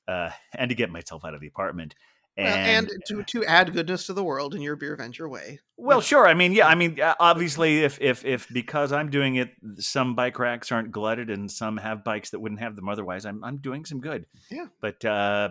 uh, 0.08 0.30
and 0.54 0.68
to 0.68 0.74
get 0.74 0.90
myself 0.90 1.24
out 1.24 1.34
of 1.34 1.40
the 1.40 1.46
apartment. 1.46 1.94
Well, 2.36 2.56
and 2.56 2.90
to 3.06 3.22
to 3.22 3.44
add 3.44 3.72
goodness 3.72 4.06
to 4.06 4.12
the 4.12 4.24
world 4.24 4.56
in 4.56 4.62
your 4.62 4.74
beer 4.74 4.96
venture 4.96 5.28
way 5.28 5.60
Well, 5.76 6.00
sure. 6.00 6.26
I 6.26 6.34
mean, 6.34 6.52
yeah. 6.52 6.66
I 6.66 6.74
mean, 6.74 6.98
obviously, 7.20 7.84
if 7.84 8.00
if 8.00 8.24
if 8.24 8.48
because 8.52 8.92
I'm 8.92 9.08
doing 9.08 9.36
it, 9.36 9.52
some 9.78 10.16
bike 10.16 10.38
racks 10.40 10.72
aren't 10.72 10.90
glutted, 10.90 11.30
and 11.30 11.48
some 11.50 11.76
have 11.76 12.02
bikes 12.02 12.30
that 12.30 12.40
wouldn't 12.40 12.60
have 12.60 12.74
them 12.74 12.88
otherwise. 12.88 13.24
I'm 13.24 13.44
I'm 13.44 13.58
doing 13.58 13.84
some 13.84 14.00
good. 14.00 14.26
Yeah. 14.50 14.66
But 14.80 15.04
uh, 15.04 15.50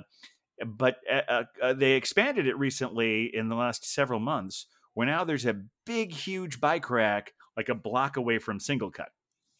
but 0.65 0.97
uh, 1.09 1.21
uh, 1.29 1.43
uh, 1.61 1.73
they 1.73 1.93
expanded 1.93 2.47
it 2.47 2.57
recently 2.57 3.33
in 3.33 3.49
the 3.49 3.55
last 3.55 3.85
several 3.85 4.19
months, 4.19 4.65
where 4.93 5.07
now 5.07 5.23
there's 5.23 5.45
a 5.45 5.61
big, 5.85 6.11
huge 6.11 6.59
bike 6.59 6.89
rack 6.89 7.33
like 7.55 7.69
a 7.69 7.75
block 7.75 8.17
away 8.17 8.39
from 8.39 8.59
SingleCut, 8.59 9.09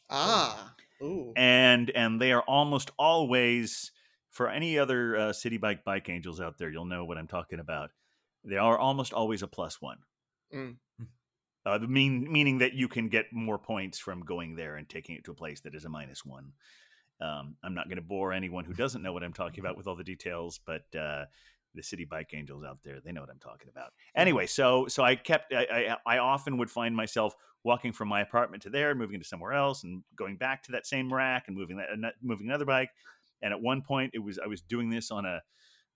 ah 0.09 0.73
ooh 1.01 1.33
and 1.35 1.89
and 1.91 2.19
they 2.19 2.31
are 2.31 2.43
almost 2.43 2.91
always 2.97 3.91
for 4.33 4.49
any 4.49 4.79
other 4.79 5.15
uh, 5.15 5.19
Citi 5.29 5.61
Bike 5.61 5.85
bike 5.85 6.09
angels 6.09 6.41
out 6.41 6.57
there, 6.57 6.69
you'll 6.69 6.85
know 6.85 7.05
what 7.05 7.19
I'm 7.19 7.27
talking 7.27 7.59
about. 7.59 7.91
They 8.43 8.57
are 8.57 8.77
almost 8.77 9.13
always 9.13 9.43
a 9.43 9.47
plus 9.47 9.79
one. 9.79 9.99
Mm. 10.53 10.75
Uh, 11.65 11.79
mean 11.79 12.29
meaning 12.29 12.57
that 12.57 12.73
you 12.73 12.89
can 12.89 13.07
get 13.07 13.27
more 13.31 13.57
points 13.57 13.97
from 13.97 14.25
going 14.25 14.55
there 14.55 14.75
and 14.75 14.89
taking 14.89 15.15
it 15.15 15.23
to 15.23 15.31
a 15.31 15.35
place 15.35 15.61
that 15.61 15.75
is 15.75 15.85
a 15.85 15.89
minus 15.89 16.25
one. 16.25 16.51
Um, 17.21 17.55
I'm 17.63 17.75
not 17.75 17.85
going 17.85 17.97
to 17.97 18.01
bore 18.01 18.33
anyone 18.33 18.65
who 18.65 18.73
doesn't 18.73 19.01
know 19.01 19.13
what 19.13 19.23
I'm 19.23 19.33
talking 19.33 19.61
about 19.61 19.77
with 19.77 19.87
all 19.87 19.95
the 19.95 20.03
details, 20.03 20.59
but 20.65 20.81
uh, 20.99 21.25
the 21.75 21.81
Citi 21.81 22.09
Bike 22.09 22.31
angels 22.33 22.65
out 22.65 22.79
there, 22.83 22.99
they 22.99 23.11
know 23.11 23.21
what 23.21 23.29
I'm 23.29 23.39
talking 23.39 23.69
about. 23.69 23.91
Anyway, 24.15 24.47
so 24.47 24.87
so 24.87 25.03
I 25.03 25.15
kept 25.15 25.53
I, 25.53 25.95
I 26.05 26.15
I 26.15 26.17
often 26.17 26.57
would 26.57 26.71
find 26.71 26.95
myself 26.95 27.35
walking 27.63 27.93
from 27.93 28.07
my 28.07 28.21
apartment 28.21 28.63
to 28.63 28.69
there, 28.71 28.95
moving 28.95 29.19
to 29.19 29.25
somewhere 29.25 29.53
else, 29.53 29.83
and 29.83 30.03
going 30.15 30.37
back 30.37 30.63
to 30.63 30.71
that 30.73 30.87
same 30.87 31.13
rack 31.13 31.45
and 31.47 31.55
moving 31.55 31.77
that- 31.77 32.15
moving 32.21 32.47
another 32.47 32.65
bike. 32.65 32.89
And 33.43 33.53
at 33.53 33.61
one 33.61 33.81
point, 33.81 34.11
it 34.13 34.19
was 34.19 34.39
I 34.39 34.47
was 34.47 34.61
doing 34.61 34.89
this 34.89 35.11
on 35.11 35.25
a 35.25 35.41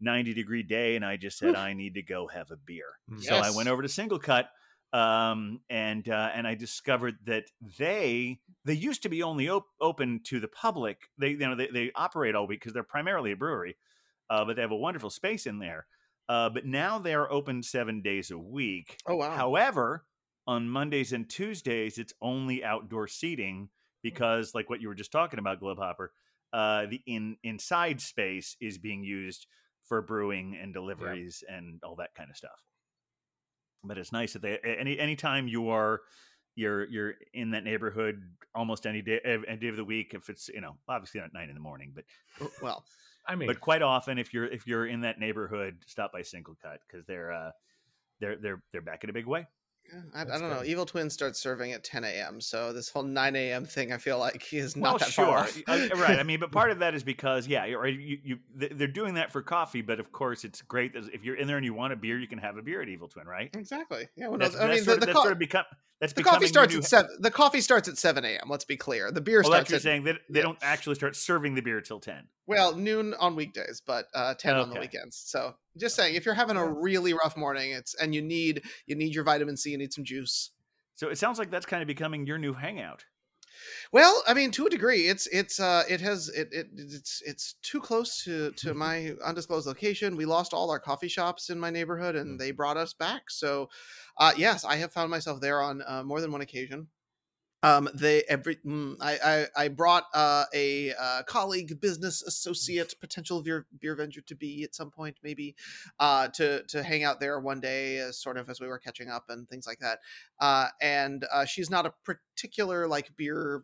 90 0.01 0.33
degree 0.33 0.63
day, 0.63 0.95
and 0.95 1.05
I 1.05 1.17
just 1.17 1.37
said 1.37 1.49
Oof. 1.49 1.57
I 1.57 1.73
need 1.73 1.95
to 1.95 2.03
go 2.03 2.27
have 2.27 2.51
a 2.51 2.57
beer. 2.57 2.85
Mm. 3.11 3.23
So 3.23 3.35
I 3.35 3.51
went 3.55 3.69
over 3.69 3.81
to 3.81 3.87
SingleCut, 3.87 4.45
um, 4.93 5.61
and 5.69 6.07
uh, 6.07 6.29
and 6.33 6.47
I 6.47 6.55
discovered 6.55 7.15
that 7.25 7.45
they 7.79 8.39
they 8.65 8.73
used 8.73 9.03
to 9.03 9.09
be 9.09 9.23
only 9.23 9.49
op- 9.49 9.65
open 9.81 10.21
to 10.25 10.39
the 10.39 10.47
public. 10.47 11.09
They 11.17 11.29
you 11.29 11.37
know 11.37 11.55
they, 11.55 11.67
they 11.67 11.91
operate 11.95 12.35
all 12.35 12.47
week 12.47 12.59
because 12.59 12.73
they're 12.73 12.83
primarily 12.83 13.31
a 13.31 13.35
brewery, 13.35 13.77
uh, 14.29 14.45
but 14.45 14.55
they 14.55 14.61
have 14.61 14.71
a 14.71 14.75
wonderful 14.75 15.09
space 15.09 15.45
in 15.45 15.59
there. 15.59 15.87
Uh, 16.29 16.49
but 16.49 16.65
now 16.65 16.99
they 16.99 17.13
are 17.13 17.31
open 17.31 17.63
seven 17.63 18.01
days 18.01 18.31
a 18.31 18.37
week. 18.37 18.97
Oh 19.07 19.15
wow. 19.15 19.35
However, 19.35 20.03
on 20.45 20.69
Mondays 20.69 21.13
and 21.13 21.29
Tuesdays, 21.29 21.97
it's 21.97 22.13
only 22.21 22.63
outdoor 22.63 23.07
seating 23.07 23.69
because, 24.03 24.53
like 24.53 24.69
what 24.69 24.81
you 24.81 24.87
were 24.87 24.95
just 24.95 25.11
talking 25.11 25.39
about, 25.39 25.61
Globehopper, 25.61 26.09
uh, 26.53 26.85
the 26.85 27.01
in 27.05 27.37
inside 27.43 28.01
space 28.01 28.55
is 28.61 28.77
being 28.77 29.03
used 29.03 29.47
for 29.83 30.01
brewing 30.01 30.57
and 30.61 30.73
deliveries 30.73 31.43
and 31.49 31.79
all 31.83 31.95
that 31.95 32.13
kind 32.15 32.29
of 32.29 32.37
stuff. 32.37 32.63
But 33.83 33.97
it's 33.97 34.11
nice 34.11 34.33
that 34.33 34.41
they 34.41 34.57
any 34.63 34.99
anytime 34.99 35.47
you 35.47 35.69
are 35.69 36.01
you're 36.55 36.85
you're 36.89 37.13
in 37.33 37.51
that 37.51 37.63
neighborhood 37.63 38.21
almost 38.55 38.85
any 38.85 39.01
day 39.01 39.21
any 39.23 39.57
day 39.57 39.67
of 39.67 39.77
the 39.77 39.85
week 39.85 40.13
if 40.13 40.29
it's 40.29 40.49
you 40.49 40.59
know 40.59 40.75
obviously 40.89 41.21
not 41.21 41.33
nine 41.33 41.49
in 41.49 41.55
the 41.55 41.61
morning 41.61 41.93
but 41.93 42.03
well, 42.61 42.83
I 43.27 43.35
mean, 43.35 43.47
but 43.47 43.61
quite 43.61 43.81
often 43.81 44.17
if 44.17 44.33
you're 44.33 44.47
if 44.47 44.65
you're 44.65 44.87
in 44.87 45.01
that 45.01 45.19
neighborhood 45.19 45.77
stop 45.85 46.11
by 46.11 46.21
SingleCut 46.21 46.79
because 46.87 47.05
they're 47.05 47.31
uh 47.31 47.51
they're 48.19 48.37
they're 48.37 48.63
they're 48.71 48.81
back 48.81 49.03
in 49.03 49.09
a 49.09 49.13
big 49.13 49.27
way 49.27 49.45
yeah, 49.93 49.99
I, 50.13 50.21
I 50.21 50.39
don't 50.39 50.49
know. 50.49 50.63
Evil 50.63 50.85
Twin 50.85 51.09
starts 51.09 51.39
serving 51.39 51.71
at 51.73 51.83
10 51.83 52.03
a.m. 52.03 52.41
So 52.41 52.73
this 52.73 52.89
whole 52.89 53.03
9 53.03 53.35
a.m. 53.35 53.65
thing, 53.65 53.93
I 53.93 53.97
feel 53.97 54.19
like 54.19 54.53
is 54.53 54.75
not 54.75 54.83
well, 54.89 54.97
that 54.99 55.09
sure, 55.09 55.25
far 55.25 55.37
off. 55.39 55.57
Uh, 55.67 55.89
right. 55.95 56.19
I 56.19 56.23
mean, 56.23 56.39
but 56.39 56.51
part 56.51 56.71
of 56.71 56.79
that 56.79 56.93
is 56.95 57.03
because, 57.03 57.47
yeah, 57.47 57.65
you're. 57.65 57.87
You, 57.87 58.17
you, 58.23 58.39
they're 58.55 58.87
doing 58.87 59.15
that 59.15 59.31
for 59.31 59.41
coffee, 59.41 59.81
but 59.81 59.99
of 59.99 60.11
course, 60.11 60.43
it's 60.43 60.61
great 60.61 60.93
that 60.93 61.09
if 61.13 61.23
you're 61.23 61.35
in 61.35 61.47
there 61.47 61.57
and 61.57 61.65
you 61.65 61.73
want 61.73 61.93
a 61.93 61.95
beer, 61.95 62.19
you 62.19 62.27
can 62.27 62.39
have 62.39 62.57
a 62.57 62.61
beer 62.61 62.81
at 62.81 62.89
Evil 62.89 63.07
Twin, 63.07 63.27
right? 63.27 63.49
exactly. 63.55 64.07
Yeah. 64.15 64.27
Well, 64.27 64.37
That's, 64.37 64.55
I 64.55 64.67
that's 64.67 64.77
mean, 64.77 64.83
sort 64.83 64.85
the, 64.85 64.93
of, 64.93 64.99
the, 64.99 65.05
that's 65.07 65.15
co- 65.17 65.23
sort 65.23 65.33
of 65.33 65.39
become 65.39 65.65
that's 65.99 66.13
the 66.13 66.23
coffee 66.23 66.47
starts 66.47 66.75
at 66.75 66.83
seven. 66.83 67.09
The 67.19 67.31
coffee 67.31 67.61
starts 67.61 67.87
at 67.87 67.97
7 67.97 68.23
a.m. 68.23 68.47
Let's 68.47 68.65
be 68.65 68.77
clear. 68.77 69.11
The 69.11 69.21
beer 69.21 69.41
Well, 69.41 69.51
starts 69.51 69.69
you're 69.69 69.77
at 69.77 69.81
saying, 69.81 70.03
that 70.03 70.17
they 70.29 70.39
yeah. 70.39 70.43
don't 70.43 70.59
actually 70.61 70.95
start 70.95 71.15
serving 71.15 71.55
the 71.55 71.61
beer 71.61 71.81
till 71.81 71.99
ten. 71.99 72.27
well 72.45 72.75
noon 72.75 73.13
on 73.19 73.35
weekdays, 73.35 73.81
but 73.85 74.05
uh, 74.13 74.33
10 74.35 74.55
on 74.55 74.69
the 74.69 74.79
weekends. 74.79 75.21
So 75.25 75.55
just 75.77 75.95
saying, 75.95 76.15
if 76.15 76.25
you're 76.25 76.35
having 76.35 76.55
a 76.57 76.67
really 76.67 77.13
rough 77.13 77.35
morning, 77.35 77.71
it's 77.71 77.95
and 77.95 78.13
you 78.13 78.21
need 78.21 78.61
you 78.85 78.95
need 78.95 79.15
your 79.15 79.23
vitamin 79.23 79.57
C, 79.57 79.71
you 79.71 79.77
need 79.77 79.93
some 79.93 80.03
juice. 80.03 80.51
So 80.95 81.09
it 81.09 81.17
sounds 81.17 81.39
like 81.39 81.49
that's 81.51 81.65
kind 81.65 81.81
of 81.81 81.87
becoming 81.87 82.25
your 82.25 82.37
new 82.37 82.53
hangout. 82.53 83.05
Well, 83.91 84.23
I 84.27 84.33
mean, 84.33 84.51
to 84.51 84.65
a 84.67 84.69
degree, 84.69 85.07
it's 85.07 85.27
it's 85.27 85.59
uh 85.59 85.83
it 85.89 86.01
has 86.01 86.29
it, 86.29 86.49
it 86.51 86.67
it's 86.75 87.21
it's 87.25 87.55
too 87.61 87.79
close 87.81 88.23
to 88.23 88.51
to 88.51 88.73
my 88.73 89.13
undisclosed 89.23 89.67
location. 89.67 90.15
We 90.15 90.25
lost 90.25 90.53
all 90.53 90.69
our 90.71 90.79
coffee 90.79 91.07
shops 91.07 91.49
in 91.49 91.59
my 91.59 91.69
neighborhood, 91.69 92.15
and 92.15 92.39
they 92.39 92.51
brought 92.51 92.77
us 92.77 92.93
back. 92.93 93.29
So, 93.29 93.69
uh, 94.17 94.33
yes, 94.37 94.65
I 94.65 94.75
have 94.77 94.93
found 94.93 95.11
myself 95.11 95.41
there 95.41 95.61
on 95.61 95.81
uh, 95.85 96.03
more 96.03 96.21
than 96.21 96.31
one 96.31 96.41
occasion. 96.41 96.87
Um, 97.63 97.89
they 97.93 98.23
every 98.29 98.57
mm, 98.57 98.95
I, 99.01 99.47
I 99.57 99.63
I 99.65 99.67
brought 99.69 100.03
uh, 100.13 100.45
a 100.53 100.93
uh, 100.93 101.23
colleague, 101.23 101.81
business 101.81 102.21
associate, 102.21 102.93
potential 103.01 103.41
beer 103.41 103.65
beervenger 103.83 104.23
to 104.27 104.35
be 104.35 104.63
at 104.63 104.75
some 104.75 104.91
point, 104.91 105.17
maybe, 105.23 105.55
uh, 105.99 106.27
to 106.29 106.63
to 106.67 106.83
hang 106.83 107.03
out 107.03 107.19
there 107.19 107.39
one 107.39 107.59
day, 107.59 107.97
as 107.97 108.19
sort 108.19 108.37
of 108.37 108.49
as 108.49 108.59
we 108.61 108.67
were 108.67 108.77
catching 108.77 109.09
up 109.09 109.25
and 109.29 109.49
things 109.49 109.65
like 109.65 109.79
that. 109.79 109.99
Uh, 110.39 110.67
and 110.81 111.25
uh, 111.33 111.45
she's 111.45 111.69
not 111.69 111.85
a 111.87 111.93
particular 112.05 112.87
like 112.87 113.15
beer 113.17 113.63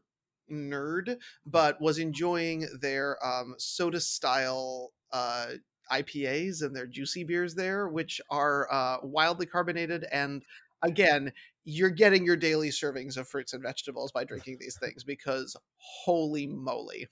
nerd, 0.51 1.17
but 1.45 1.79
was 1.81 1.97
enjoying 1.99 2.67
their 2.81 3.23
um, 3.25 3.55
soda 3.57 3.99
style 3.99 4.91
uh, 5.11 5.47
IPAs 5.91 6.61
and 6.61 6.75
their 6.75 6.87
juicy 6.87 7.23
beers 7.23 7.55
there, 7.55 7.87
which 7.87 8.19
are 8.29 8.67
uh, 8.71 8.97
wildly 9.03 9.45
carbonated. 9.45 10.05
And 10.11 10.43
again, 10.81 11.31
you're 11.65 11.89
getting 11.89 12.25
your 12.25 12.35
daily 12.35 12.69
servings 12.69 13.17
of 13.17 13.27
fruits 13.27 13.53
and 13.53 13.61
vegetables 13.63 14.11
by 14.11 14.23
drinking 14.23 14.57
these 14.59 14.77
things 14.77 15.03
because 15.03 15.55
holy 15.77 16.47
moly. 16.47 17.07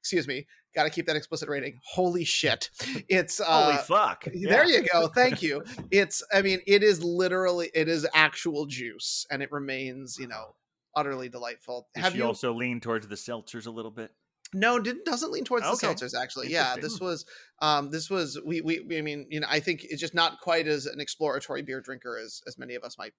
Excuse 0.00 0.28
me, 0.28 0.46
got 0.74 0.84
to 0.84 0.90
keep 0.90 1.06
that 1.06 1.16
explicit 1.16 1.48
rating. 1.48 1.80
Holy 1.82 2.24
shit. 2.24 2.70
It's 3.08 3.40
uh, 3.40 3.44
Holy 3.44 3.76
fuck! 3.78 4.22
there 4.24 4.64
Yeah. 4.64 4.78
you 4.82 4.86
go. 4.92 5.08
Thank 5.08 5.42
you. 5.42 5.64
It's 5.90 6.22
I 6.32 6.42
mean, 6.42 6.60
it 6.66 6.84
is 6.84 7.02
literally 7.02 7.70
it 7.74 7.88
is 7.88 8.06
actual 8.14 8.66
juice 8.66 9.26
and 9.32 9.42
it 9.42 9.50
remains, 9.50 10.16
you 10.18 10.28
know, 10.28 10.54
utterly 10.94 11.28
delightful. 11.28 11.88
Does 11.94 12.04
Have 12.04 12.14
you 12.14 12.22
also 12.24 12.52
lean 12.52 12.80
towards 12.80 13.08
the 13.08 13.16
seltzers 13.16 13.66
a 13.66 13.70
little 13.70 13.90
bit? 13.90 14.12
No, 14.54 14.78
didn't 14.78 15.04
doesn't 15.04 15.32
lean 15.32 15.42
towards 15.42 15.66
Okay. 15.66 15.88
the 15.88 15.94
seltzers 15.94 16.14
actually. 16.14 16.52
Yeah, 16.52 16.76
this 16.76 17.00
was 17.00 17.24
um 17.60 17.90
this 17.90 18.08
was 18.08 18.38
we 18.46 18.60
we 18.60 18.78
we- 18.78 18.98
I 18.98 19.02
mean, 19.02 19.26
you 19.28 19.40
know, 19.40 19.48
I 19.50 19.58
think 19.58 19.82
it's 19.82 20.00
just 20.00 20.14
not 20.14 20.40
quite 20.40 20.68
as 20.68 20.86
an 20.86 21.00
exploratory 21.00 21.62
beer 21.62 21.80
drinker 21.80 22.16
as 22.16 22.42
as 22.46 22.56
many 22.56 22.76
of 22.76 22.84
us 22.84 22.96
might 22.96 23.12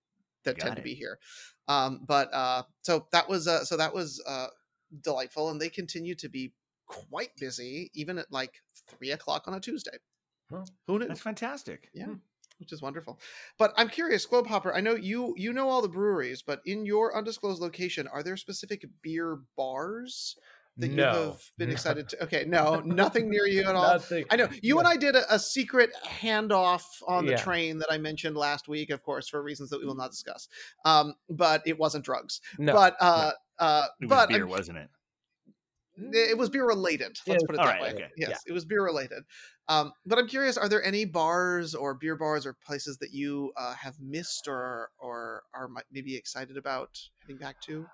that 0.44 0.58
Got 0.58 0.66
tend 0.66 0.76
to 0.78 0.82
be 0.82 0.94
here. 0.94 1.20
Um 1.68 2.02
but 2.08 2.34
uh 2.34 2.64
so 2.82 3.08
that 3.12 3.30
was 3.30 3.48
uh 3.48 3.64
so 3.66 3.78
that 3.78 3.94
was 3.94 4.22
uh 4.28 4.48
delightful 5.02 5.50
and 5.50 5.60
they 5.60 5.70
continue 5.70 6.16
to 6.16 6.30
be 6.30 6.54
quite 6.88 7.36
busy 7.40 7.92
even 7.94 8.18
at 8.18 8.32
like 8.32 8.62
three 8.88 9.12
o'clock 9.12 9.48
on 9.48 9.54
a 9.54 9.60
Tuesday. 9.60 9.98
Huh. 10.50 10.64
Who 10.88 11.00
knew? 11.00 11.08
That's 11.08 11.20
fantastic. 11.20 11.90
Yeah, 11.94 12.08
which 12.60 12.72
is 12.72 12.82
wonderful. 12.82 13.20
But 13.58 13.74
I'm 13.76 13.90
curious, 13.90 14.26
Globehopper. 14.26 14.72
I 14.74 14.80
know 14.82 14.96
you 14.96 15.34
you 15.38 15.52
know 15.52 15.70
all 15.70 15.82
the 15.82 15.90
breweries, 15.90 16.42
but 16.42 16.62
in 16.66 16.86
your 16.86 17.16
undisclosed 17.16 17.62
location, 17.62 18.08
are 18.08 18.24
there 18.24 18.38
specific 18.38 18.86
beer 19.02 19.40
bars 19.58 20.38
that 20.78 20.90
you 20.90 20.96
No. 20.96 21.12
have 21.32 21.42
been 21.58 21.70
excited 21.72 22.10
to? 22.10 22.24
Okay, 22.24 22.46
no, 22.48 22.80
nothing 22.86 23.30
near 23.30 23.46
you 23.48 23.62
at 23.62 23.76
all. 23.76 23.94
Nothing. 23.94 24.26
I 24.30 24.36
know 24.36 24.48
you 24.62 24.80
and 24.80 24.88
I 24.88 24.96
did 24.98 25.16
a, 25.16 25.34
a 25.34 25.40
secret 25.40 25.92
handoff 26.06 26.84
on 27.08 27.26
the 27.26 27.32
Yeah. 27.32 27.38
train 27.38 27.80
that 27.80 27.92
I 27.92 27.98
mentioned 27.98 28.38
last 28.38 28.68
week, 28.68 28.90
of 28.90 29.02
course, 29.04 29.28
for 29.28 29.42
reasons 29.42 29.70
that 29.72 29.80
we 29.80 29.86
will 29.86 29.96
not 29.96 30.12
discuss. 30.12 30.48
Um, 30.86 31.16
but 31.30 31.62
it 31.66 31.78
wasn't 31.78 32.06
drugs. 32.06 32.42
No. 32.60 32.74
but 32.74 32.96
uh, 33.00 33.32
uh, 33.60 33.86
It 34.02 34.06
was 34.06 34.10
but 34.10 34.30
beer, 34.30 34.44
I'm 34.44 34.50
wasn't 34.50 34.78
it? 34.78 34.90
it 36.00 36.38
was 36.38 36.50
beer 36.50 36.66
related. 36.68 37.18
Let's 37.26 37.44
it 37.44 37.48
put 37.48 37.56
it 37.56 37.58
was- 37.58 37.58
that 37.58 37.76
alright, 37.76 37.82
way. 37.82 38.04
okay. 38.04 38.12
Yes, 38.18 38.44
it 38.46 38.52
was 38.52 38.66
beer 38.66 38.84
related. 38.84 39.24
Um, 39.68 39.92
but 40.06 40.20
I'm 40.20 40.28
curious: 40.28 40.58
are 40.58 40.70
there 40.70 40.84
any 40.84 41.06
bars 41.06 41.74
or 41.76 41.96
beer 41.96 42.16
bars 42.16 42.46
or 42.46 42.54
places 42.66 43.00
that 43.00 43.12
you 43.12 43.52
uh, 43.58 43.74
have 43.74 43.96
missed 44.00 44.48
or 44.48 44.92
or 45.00 45.44
are 45.54 45.68
maybe 45.92 46.16
excited 46.16 46.56
about 46.56 46.98
heading 47.22 47.38
back 47.38 47.60
to? 47.64 47.86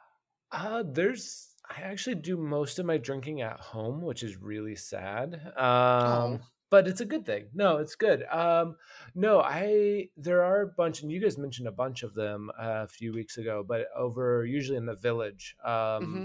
Uh, 0.52 0.84
there's. 0.86 1.48
I 1.70 1.82
actually 1.82 2.16
do 2.16 2.38
most 2.38 2.78
of 2.80 2.86
my 2.86 2.98
drinking 2.98 3.42
at 3.42 3.60
home, 3.60 4.02
which 4.02 4.22
is 4.24 4.36
really 4.38 4.76
sad. 4.76 5.54
Um, 5.58 6.42
but 6.70 6.88
it's 6.88 7.02
a 7.02 7.06
good 7.06 7.26
thing. 7.26 7.46
No, 7.54 7.78
it's 7.78 7.96
good. 7.96 8.24
Um, 8.32 8.76
no, 9.16 9.40
I 9.42 10.10
there 10.18 10.44
are 10.44 10.62
a 10.62 10.68
bunch, 10.68 11.02
and 11.04 11.12
you 11.12 11.22
guys 11.22 11.38
mentioned 11.38 11.68
a 11.68 11.72
bunch 11.72 12.04
of 12.04 12.14
them 12.16 12.50
uh, 12.60 12.84
a 12.84 12.88
few 12.88 13.14
weeks 13.14 13.38
ago. 13.38 13.64
But 13.68 13.88
over 13.96 14.46
usually 14.46 14.78
in 14.78 14.86
the 14.86 14.96
village, 14.96 15.56
um, 15.64 15.70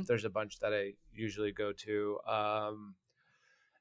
Mhm. 0.02 0.06
there's 0.06 0.24
a 0.24 0.30
bunch 0.30 0.58
that 0.60 0.72
I 0.74 0.94
usually 1.12 1.52
go 1.52 1.72
to. 1.72 2.18
Um, 2.26 2.94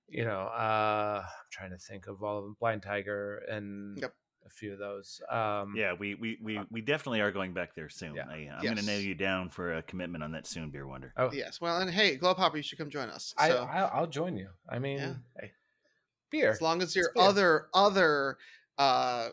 you 0.10 0.24
know, 0.26 0.42
uh, 0.48 1.24
I'm 1.26 1.50
trying 1.52 1.72
to 1.72 1.78
think 1.78 2.08
of 2.08 2.24
all 2.24 2.38
of 2.38 2.44
them. 2.46 2.56
Blind 2.60 2.84
Tiger 2.84 3.38
and 3.50 3.98
Yep. 4.02 4.14
A 4.48 4.50
few 4.50 4.74
of 4.74 4.80
those. 4.80 5.22
Um, 5.30 5.74
Yeah, 5.76 5.94
we 5.94 6.16
we 6.16 6.38
we, 6.42 6.60
we 6.72 6.82
definitely 6.82 7.22
are 7.22 7.32
going 7.32 7.54
back 7.54 7.76
there 7.76 7.90
soon. 7.90 8.16
Yeah. 8.16 8.26
I, 8.30 8.50
I'm 8.56 8.64
going 8.64 8.78
to 8.78 8.86
nail 8.86 9.00
you 9.02 9.14
down 9.16 9.50
for 9.50 9.76
a 9.78 9.84
commitment 9.84 10.24
on 10.24 10.32
that 10.32 10.48
soon, 10.48 10.70
Beer 10.72 10.88
Wonder. 10.88 11.14
Oh, 11.18 11.30
Yes. 11.32 11.62
Well, 11.62 11.78
and 11.80 11.90
hey, 11.90 12.18
Globehopper, 12.18 12.56
you 12.56 12.64
should 12.64 12.78
come 12.78 12.90
join 12.90 13.10
us. 13.10 13.34
I, 13.38 13.50
So 13.50 13.64
I 13.64 13.82
I'll 13.82 14.08
join 14.08 14.38
you. 14.38 14.50
I 14.70 14.80
mean, 14.80 14.98
Yeah. 14.98 15.14
hey, 15.40 15.52
beer. 16.32 16.52
as 16.52 16.62
long 16.62 16.82
as 16.82 16.96
your 16.96 17.12
other 17.18 17.68
other 17.74 18.38
uh, 18.78 19.30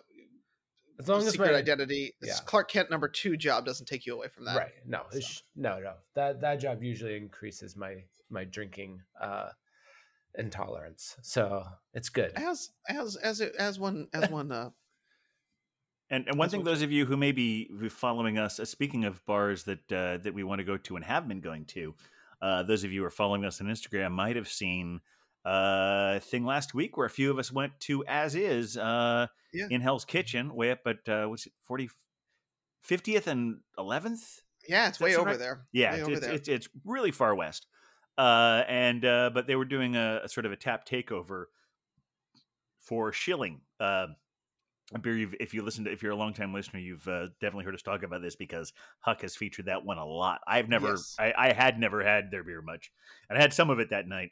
As 0.99 1.09
long 1.09 1.27
as 1.27 1.39
my 1.39 1.55
identity, 1.55 2.15
yeah. 2.23 2.35
Clark 2.47 2.71
Kent 2.71 2.91
number 2.91 3.09
two 3.09 3.37
job 3.37 3.65
doesn't 3.67 3.87
take 3.87 4.07
you 4.07 4.15
away 4.15 4.29
from 4.29 4.45
that. 4.47 4.57
right. 4.57 4.73
No, 4.87 5.03
it's, 5.13 5.43
no, 5.57 5.79
no. 5.81 5.95
That 6.15 6.41
that 6.41 6.61
job 6.61 6.83
usually 6.83 7.17
increases 7.17 7.77
my 7.77 8.05
my 8.31 8.45
drinking 8.45 9.01
uh 9.21 9.51
intolerance. 10.37 11.17
So 11.23 11.65
it's 11.93 12.09
good. 12.09 12.33
As 12.37 12.71
as 12.89 13.17
as 13.17 13.41
it, 13.41 13.55
as 13.59 13.79
one 13.79 14.09
as 14.13 14.31
one 14.31 14.51
uh, 14.51 14.71
And, 16.15 16.29
and 16.29 16.39
one 16.39 16.47
That's 16.47 16.55
thing, 16.55 16.65
those 16.65 16.83
of 16.83 16.93
you 16.93 17.07
who 17.07 17.17
may 17.17 17.33
be 17.33 17.69
following 17.89 18.39
us, 18.39 18.61
uh, 18.61 18.65
speaking 18.65 19.05
of 19.05 19.25
bars 19.27 19.65
that 19.65 19.93
uh, 19.93 20.19
that 20.19 20.33
we 20.33 20.45
want 20.45 20.61
to 20.61 20.65
go 20.65 20.77
to 20.77 20.95
and 20.95 21.05
have 21.05 21.27
been 21.27 21.41
going 21.41 21.65
to, 21.67 21.93
uh, 22.41 22.63
those 22.63 22.85
of 22.85 22.93
you 22.93 23.01
who 23.01 23.07
are 23.07 23.11
following 23.11 23.45
us 23.45 23.61
on 23.61 23.67
Instagram 23.67 24.13
might 24.13 24.37
have 24.37 24.49
seen 24.49 25.01
uh, 25.45 26.15
a 26.17 26.21
thing 26.21 26.45
last 26.45 26.73
week 26.73 26.97
where 26.97 27.07
a 27.07 27.11
few 27.11 27.33
of 27.33 27.39
us 27.41 27.51
went 27.51 27.73
to 27.81 28.05
As 28.07 28.37
Is 28.37 28.77
uh, 28.77 29.27
Yeah. 29.53 29.67
in 29.71 29.81
Hell's 29.81 30.05
Kitchen, 30.05 30.55
way 30.55 30.71
up 30.71 30.87
at, 30.87 31.09
uh, 31.09 31.27
what's 31.27 31.47
it, 31.47 31.53
40, 31.65 31.91
50th 32.89 33.27
and 33.27 33.59
11th? 33.77 34.41
yeah, 34.69 34.87
it's 34.87 35.01
way 35.01 35.17
over 35.17 35.31
right? 35.31 35.39
there. 35.39 35.67
Yeah, 35.73 35.95
it's, 35.95 36.03
over 36.03 36.13
it's, 36.13 36.21
there. 36.21 36.33
it's 36.33 36.49
it's 36.49 36.69
really 36.85 37.11
far 37.11 37.35
west. 37.35 37.67
Uh, 38.17 38.63
and 38.69 39.05
uh, 39.05 39.31
but 39.35 39.49
they 39.49 39.57
were 39.57 39.65
doing 39.65 39.97
a, 39.97 40.21
a 40.23 40.29
sort 40.29 40.47
of 40.47 40.53
a 40.53 40.57
tap 40.57 40.87
takeover 40.89 41.47
for 42.79 43.13
Schilling. 43.13 43.63
A 44.95 44.99
beer 44.99 45.17
you've, 45.17 45.35
if 45.41 45.53
you 45.53 45.63
listen 45.63 45.85
to 45.85 45.93
if 45.93 46.03
you're 46.03 46.13
a 46.13 46.17
long 46.17 46.33
time 46.35 46.55
listener, 46.55 46.79
you've 46.79 47.09
uh, 47.09 47.27
definitely 47.41 47.65
heard 47.65 47.75
us 47.75 47.83
talk 47.83 48.05
about 48.05 48.23
this 48.23 48.37
because 48.37 48.73
Huck 49.01 49.23
has 49.23 49.35
featured 49.35 49.67
that 49.67 49.85
one 49.85 49.99
a 49.99 50.07
lot. 50.07 50.41
I've 50.47 50.69
never, 50.69 50.89
Yes. 50.89 51.19
I, 51.19 51.35
I 51.37 51.53
had 51.53 51.81
never 51.81 52.05
had 52.05 52.31
their 52.31 52.45
beer 52.45 52.63
much, 52.63 52.93
and 53.29 53.37
I 53.37 53.41
had 53.41 53.53
some 53.53 53.71
of 53.71 53.81
it 53.81 53.91
that 53.91 54.07
night. 54.07 54.31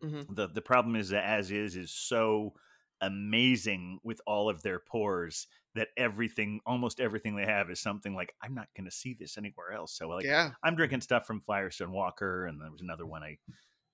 Mhm. 0.00 0.28
The 0.28 0.48
the 0.48 0.62
problem 0.62 0.96
is 0.96 1.10
that 1.10 1.24
as 1.24 1.50
is 1.50 1.76
is 1.76 1.92
so 1.92 2.54
amazing 3.00 4.00
with 4.02 4.20
all 4.26 4.48
of 4.48 4.62
their 4.62 4.78
pours 4.80 5.46
that 5.74 5.88
everything 5.96 6.60
almost 6.66 7.00
everything 7.00 7.36
they 7.36 7.44
have 7.46 7.70
is 7.70 7.80
something 7.80 8.14
like 8.14 8.34
I'm 8.42 8.54
not 8.54 8.68
going 8.76 8.86
to 8.86 8.90
see 8.90 9.14
this 9.14 9.36
anywhere 9.38 9.72
else. 9.72 9.92
So 9.96 10.08
like 10.08 10.26
yeah. 10.26 10.54
I'm 10.62 10.76
drinking 10.76 11.02
stuff 11.02 11.26
from 11.26 11.40
Firestone 11.42 11.92
Walker, 11.92 12.46
and 12.46 12.60
there 12.60 12.70
was 12.70 12.80
another 12.82 13.06
one 13.06 13.22
I, 13.22 13.38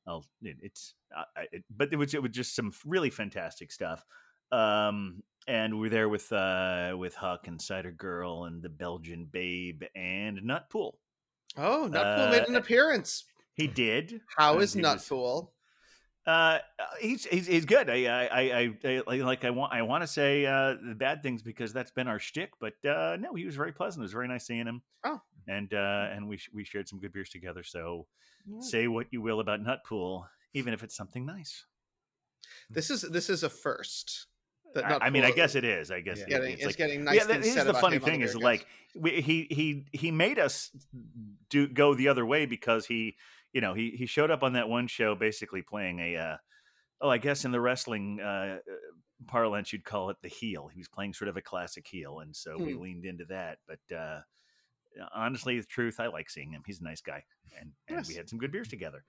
I'll, 0.06 0.26
it, 0.42 0.56
it's, 0.62 0.94
uh, 1.14 1.24
I- 1.36 1.48
it, 1.52 1.64
but 1.70 1.92
it 1.92 1.96
was 1.96 2.14
it 2.14 2.22
was 2.22 2.32
just 2.32 2.54
some 2.54 2.72
really 2.84 3.10
fantastic 3.10 3.72
stuff. 3.72 4.04
Um, 4.52 5.22
and 5.46 5.78
we're 5.80 5.90
there 5.90 6.08
with 6.08 6.30
uh, 6.32 6.94
with 6.98 7.14
Huck 7.14 7.46
and 7.48 7.60
Cider 7.60 7.90
Girl 7.92 8.44
and 8.44 8.62
the 8.62 8.68
Belgian 8.68 9.24
Babe 9.24 9.82
and 9.94 10.38
Nutpool. 10.40 10.92
Oh, 11.56 11.88
Nutpool 11.90 12.30
made 12.30 12.44
an 12.48 12.54
Uh, 12.56 12.58
appearance. 12.58 13.24
He 13.54 13.66
did. 13.66 14.20
How 14.36 14.54
Uh, 14.56 14.58
is 14.58 14.74
Nutpool? 14.76 15.50
Uh, 16.26 16.58
he's 17.00 17.24
he's 17.24 17.46
he's 17.46 17.64
good. 17.64 17.88
I 17.90 18.04
I 18.04 18.40
I, 18.84 19.02
I 19.08 19.20
like 19.22 19.44
I 19.44 19.50
want 19.50 19.72
I 19.72 19.82
want 19.82 20.02
to 20.02 20.06
say 20.06 20.44
uh 20.46 20.74
the 20.86 20.94
bad 20.94 21.22
things 21.22 21.42
because 21.42 21.72
that's 21.72 21.90
been 21.90 22.06
our 22.08 22.18
shtick, 22.18 22.52
but 22.60 22.74
uh 22.84 23.16
no, 23.18 23.34
he 23.34 23.44
was 23.46 23.56
very 23.56 23.72
pleasant. 23.72 24.02
It 24.02 24.04
was 24.04 24.12
very 24.12 24.28
nice 24.28 24.46
seeing 24.46 24.66
him. 24.66 24.82
Oh. 25.04 25.20
and 25.48 25.72
uh 25.72 26.08
and 26.12 26.28
we 26.28 26.36
sh- 26.36 26.50
we 26.52 26.62
shared 26.64 26.88
some 26.88 27.00
good 27.00 27.12
beers 27.12 27.30
together. 27.30 27.62
So 27.62 28.06
Mm. 28.48 28.62
say 28.62 28.88
what 28.88 29.06
you 29.10 29.20
will 29.20 29.40
about 29.40 29.60
Nutpool, 29.60 30.24
even 30.54 30.72
if 30.72 30.82
it's 30.82 30.96
something 30.96 31.26
nice. 31.26 31.66
This 32.70 32.88
is 32.90 33.02
this 33.02 33.28
is 33.28 33.42
a 33.42 33.50
first. 33.50 34.26
That 34.74 34.84
I, 35.02 35.06
I 35.06 35.10
mean, 35.10 35.24
I 35.24 35.30
guess 35.30 35.54
it 35.54 35.64
is. 35.64 35.90
I 35.90 36.00
guess 36.00 36.18
Yeah. 36.18 36.24
it- 36.24 36.28
Getting, 36.30 36.50
it's 36.52 36.60
it's 36.60 36.66
like 36.66 36.76
getting 36.76 37.04
nice 37.04 37.16
yeah. 37.16 37.24
That 37.24 37.42
things 37.42 37.56
is 37.56 37.64
the 37.64 37.74
funny 37.74 37.96
him 37.96 38.02
the 38.02 38.06
thing 38.10 38.20
is 38.22 38.36
like 38.36 38.66
we, 38.94 39.20
he 39.20 39.46
he 39.50 39.86
he 39.92 40.10
made 40.10 40.38
us 40.38 40.70
do 41.48 41.66
go 41.68 41.94
the 41.94 42.08
other 42.08 42.24
way 42.26 42.46
because 42.46 42.86
he 42.86 43.16
you 43.52 43.60
know 43.60 43.74
he 43.74 43.90
he 43.90 44.06
showed 44.06 44.30
up 44.30 44.42
on 44.42 44.52
that 44.54 44.68
one 44.68 44.86
show 44.86 45.14
basically 45.14 45.62
playing 45.62 45.98
a 46.00 46.16
uh, 46.16 46.36
oh 47.00 47.08
I 47.08 47.18
guess 47.18 47.44
in 47.44 47.50
the 47.52 47.60
wrestling 47.60 48.20
uh, 48.20 48.58
uh, 48.58 48.58
parlance 49.26 49.72
you'd 49.72 49.84
call 49.84 50.10
it 50.10 50.16
the 50.22 50.28
heel. 50.28 50.68
He 50.68 50.78
was 50.80 50.88
playing 50.88 51.14
sort 51.14 51.28
of 51.28 51.36
a 51.36 51.42
classic 51.42 51.86
heel, 51.86 52.20
and 52.20 52.34
so 52.34 52.56
we 52.58 52.72
Hmm. 52.72 52.80
leaned 52.82 53.04
into 53.04 53.24
that. 53.26 53.58
But 53.66 53.96
uh, 53.96 54.20
honestly, 55.14 55.58
the 55.60 55.66
truth, 55.66 56.00
I 56.00 56.06
like 56.06 56.30
seeing 56.30 56.52
him. 56.52 56.62
He's 56.66 56.80
a 56.80 56.84
nice 56.84 57.00
guy, 57.00 57.24
and, 57.60 57.72
and 57.88 58.06
we 58.06 58.14
had 58.14 58.28
some 58.28 58.38
good 58.38 58.52
beers 58.52 58.68
together. 58.68 59.04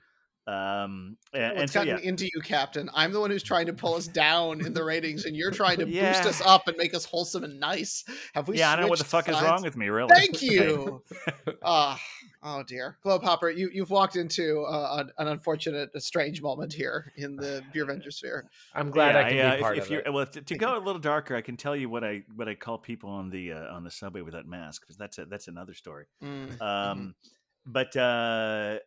Um, 0.48 1.18
and, 1.34 1.44
and 1.44 1.58
What's 1.60 1.74
so 1.74 1.82
gotten 1.82 2.04
yeah, 2.04 2.10
into 2.10 2.26
you, 2.26 2.42
Captain? 2.42 2.90
I'm 2.94 3.12
the 3.12 3.20
one 3.20 3.30
who's 3.30 3.44
trying 3.44 3.68
to 3.68 3.74
pull 3.74 3.94
us 3.94 4.08
down 4.08 4.66
in 4.66 4.74
the 4.74 4.84
ratings, 4.84 5.26
and 5.26 5.36
you're 5.36 5.52
trying 5.52 5.78
to 5.78 5.86
boost 5.86 6.26
us 6.26 6.42
up 6.42 6.68
and 6.68 6.76
make 6.78 6.94
us 6.96 7.06
wholesome 7.06 7.44
and 7.44 7.60
nice. 7.60 8.04
Have 8.34 8.48
we? 8.48 8.58
yeah, 8.58 8.72
I 8.72 8.76
don't 8.76 8.86
know 8.86 8.90
what 8.90 9.00
the 9.00 9.06
switched 9.06 9.28
fuck 9.28 9.36
is 9.36 9.42
wrong 9.42 9.62
with 9.62 9.78
me, 9.78 9.90
really. 9.90 10.14
Thank 10.14 10.42
you. 10.42 11.04
Ah, 11.64 12.00
oh 12.42 12.64
dear, 12.64 12.98
Globehopper, 13.06 13.56
you 13.56 13.70
you've 13.72 13.92
walked 13.92 14.16
into 14.16 14.64
uh, 14.64 14.98
an, 15.00 15.12
an 15.20 15.28
unfortunate, 15.28 15.92
a 15.94 16.02
strange 16.02 16.42
moment 16.42 16.74
here 16.74 17.14
in 17.18 17.36
the 17.38 17.64
Beervenger 17.74 18.12
sphere. 18.12 18.50
I'm 18.74 18.90
glad 18.90 19.16
I 19.16 19.30
can 19.30 19.46
uh, 19.46 19.56
be 19.56 19.62
part 19.62 19.78
if, 19.78 19.84
of 19.84 19.92
if 19.92 20.00
it. 20.00 20.06
you're 20.06 20.14
well, 20.14 20.26
to, 20.26 20.42
to 20.42 20.58
go 20.58 20.78
a 20.78 20.80
little 20.80 21.02
darker, 21.02 21.36
I 21.36 21.42
can 21.42 21.56
tell 21.56 21.76
you 21.76 21.88
what 21.88 22.04
I 22.04 22.24
what 22.36 22.48
I 22.48 22.56
call 22.56 22.80
people 22.80 23.12
on 23.12 23.30
the 23.30 23.54
uh, 23.54 23.74
on 23.74 23.84
the 23.84 23.92
subway 23.92 24.22
without 24.22 24.48
masks 24.48 24.80
because 24.80 24.98
that's 24.98 25.20
a, 25.20 25.26
that's 25.26 25.48
another 25.48 25.76
story. 25.76 26.06
Mm, 26.24 26.60
Um, 26.62 27.16
But 27.64 27.96
uh, 27.96 28.00
uh, 28.02 28.78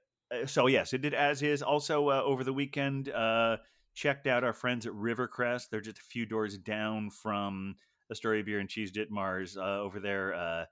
so 0.46 0.66
yes, 0.66 0.92
it 0.92 1.02
did 1.02 1.14
as 1.14 1.42
is. 1.42 1.62
Also 1.62 2.08
uh, 2.10 2.22
over 2.22 2.44
the 2.44 2.52
weekend, 2.52 3.08
uh, 3.08 3.58
checked 3.94 4.26
out 4.26 4.44
our 4.44 4.52
friends 4.52 4.86
at 4.86 4.92
Rivercrest. 4.92 5.68
They're 5.70 5.80
just 5.80 5.98
a 5.98 6.02
few 6.02 6.26
doors 6.26 6.58
down 6.58 7.10
from 7.10 7.76
Astoria 8.10 8.44
Bier 8.44 8.58
and 8.58 8.68
Cheese 8.68 8.92
Ditmars 8.92 9.56
uh, 9.56 9.80
over 9.80 10.00
there. 10.00 10.34
Uh, 10.34 10.64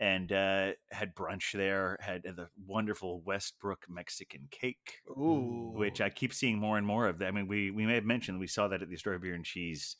and 0.00 0.30
uh, 0.30 0.72
had 0.92 1.14
brunch 1.14 1.52
there. 1.52 1.96
Had 2.00 2.22
the 2.22 2.48
wonderful 2.66 3.20
Westbrook 3.22 3.86
Mexican 3.88 4.46
cake. 4.50 5.00
Ooh, 5.10 5.72
which 5.74 6.00
I 6.00 6.08
keep 6.08 6.32
seeing 6.32 6.58
more 6.58 6.78
and 6.78 6.86
more 6.86 7.08
of. 7.08 7.20
I 7.20 7.30
mean, 7.32 7.48
we 7.48 7.70
we 7.70 7.84
may 7.84 7.94
have 7.94 8.04
mentioned 8.04 8.38
we 8.38 8.46
saw 8.46 8.68
that 8.68 8.82
at 8.82 8.88
the 8.88 8.94
Astoria 8.94 9.18
Bier 9.18 9.34
and 9.34 9.44
Cheese 9.44 9.96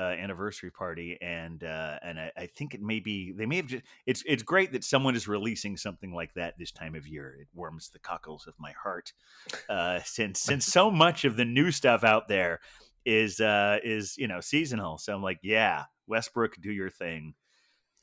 uh, 0.00 0.14
anniversary 0.18 0.70
party, 0.70 1.18
and 1.20 1.62
uh, 1.62 1.98
and 2.02 2.18
I, 2.18 2.32
I 2.36 2.46
think 2.46 2.74
it 2.74 2.80
may 2.80 3.00
be 3.00 3.32
they 3.32 3.44
may 3.44 3.56
have 3.56 3.66
just. 3.66 3.84
It's 4.06 4.22
it's 4.26 4.42
great 4.42 4.72
that 4.72 4.82
someone 4.82 5.14
is 5.14 5.28
releasing 5.28 5.76
something 5.76 6.14
like 6.14 6.32
that 6.34 6.54
this 6.58 6.72
time 6.72 6.94
of 6.94 7.06
year. 7.06 7.36
It 7.38 7.48
warms 7.52 7.90
the 7.90 7.98
cockles 7.98 8.46
of 8.46 8.54
my 8.58 8.72
heart, 8.72 9.12
uh, 9.68 10.00
since 10.04 10.40
since 10.40 10.64
so 10.64 10.90
much 10.90 11.26
of 11.26 11.36
the 11.36 11.44
new 11.44 11.70
stuff 11.70 12.02
out 12.02 12.28
there 12.28 12.60
is 13.04 13.40
uh 13.40 13.78
is 13.84 14.16
you 14.16 14.26
know 14.26 14.40
seasonal. 14.40 14.96
So 14.96 15.14
I'm 15.14 15.22
like, 15.22 15.40
yeah, 15.42 15.84
Westbrook, 16.06 16.56
do 16.60 16.72
your 16.72 16.90
thing. 16.90 17.34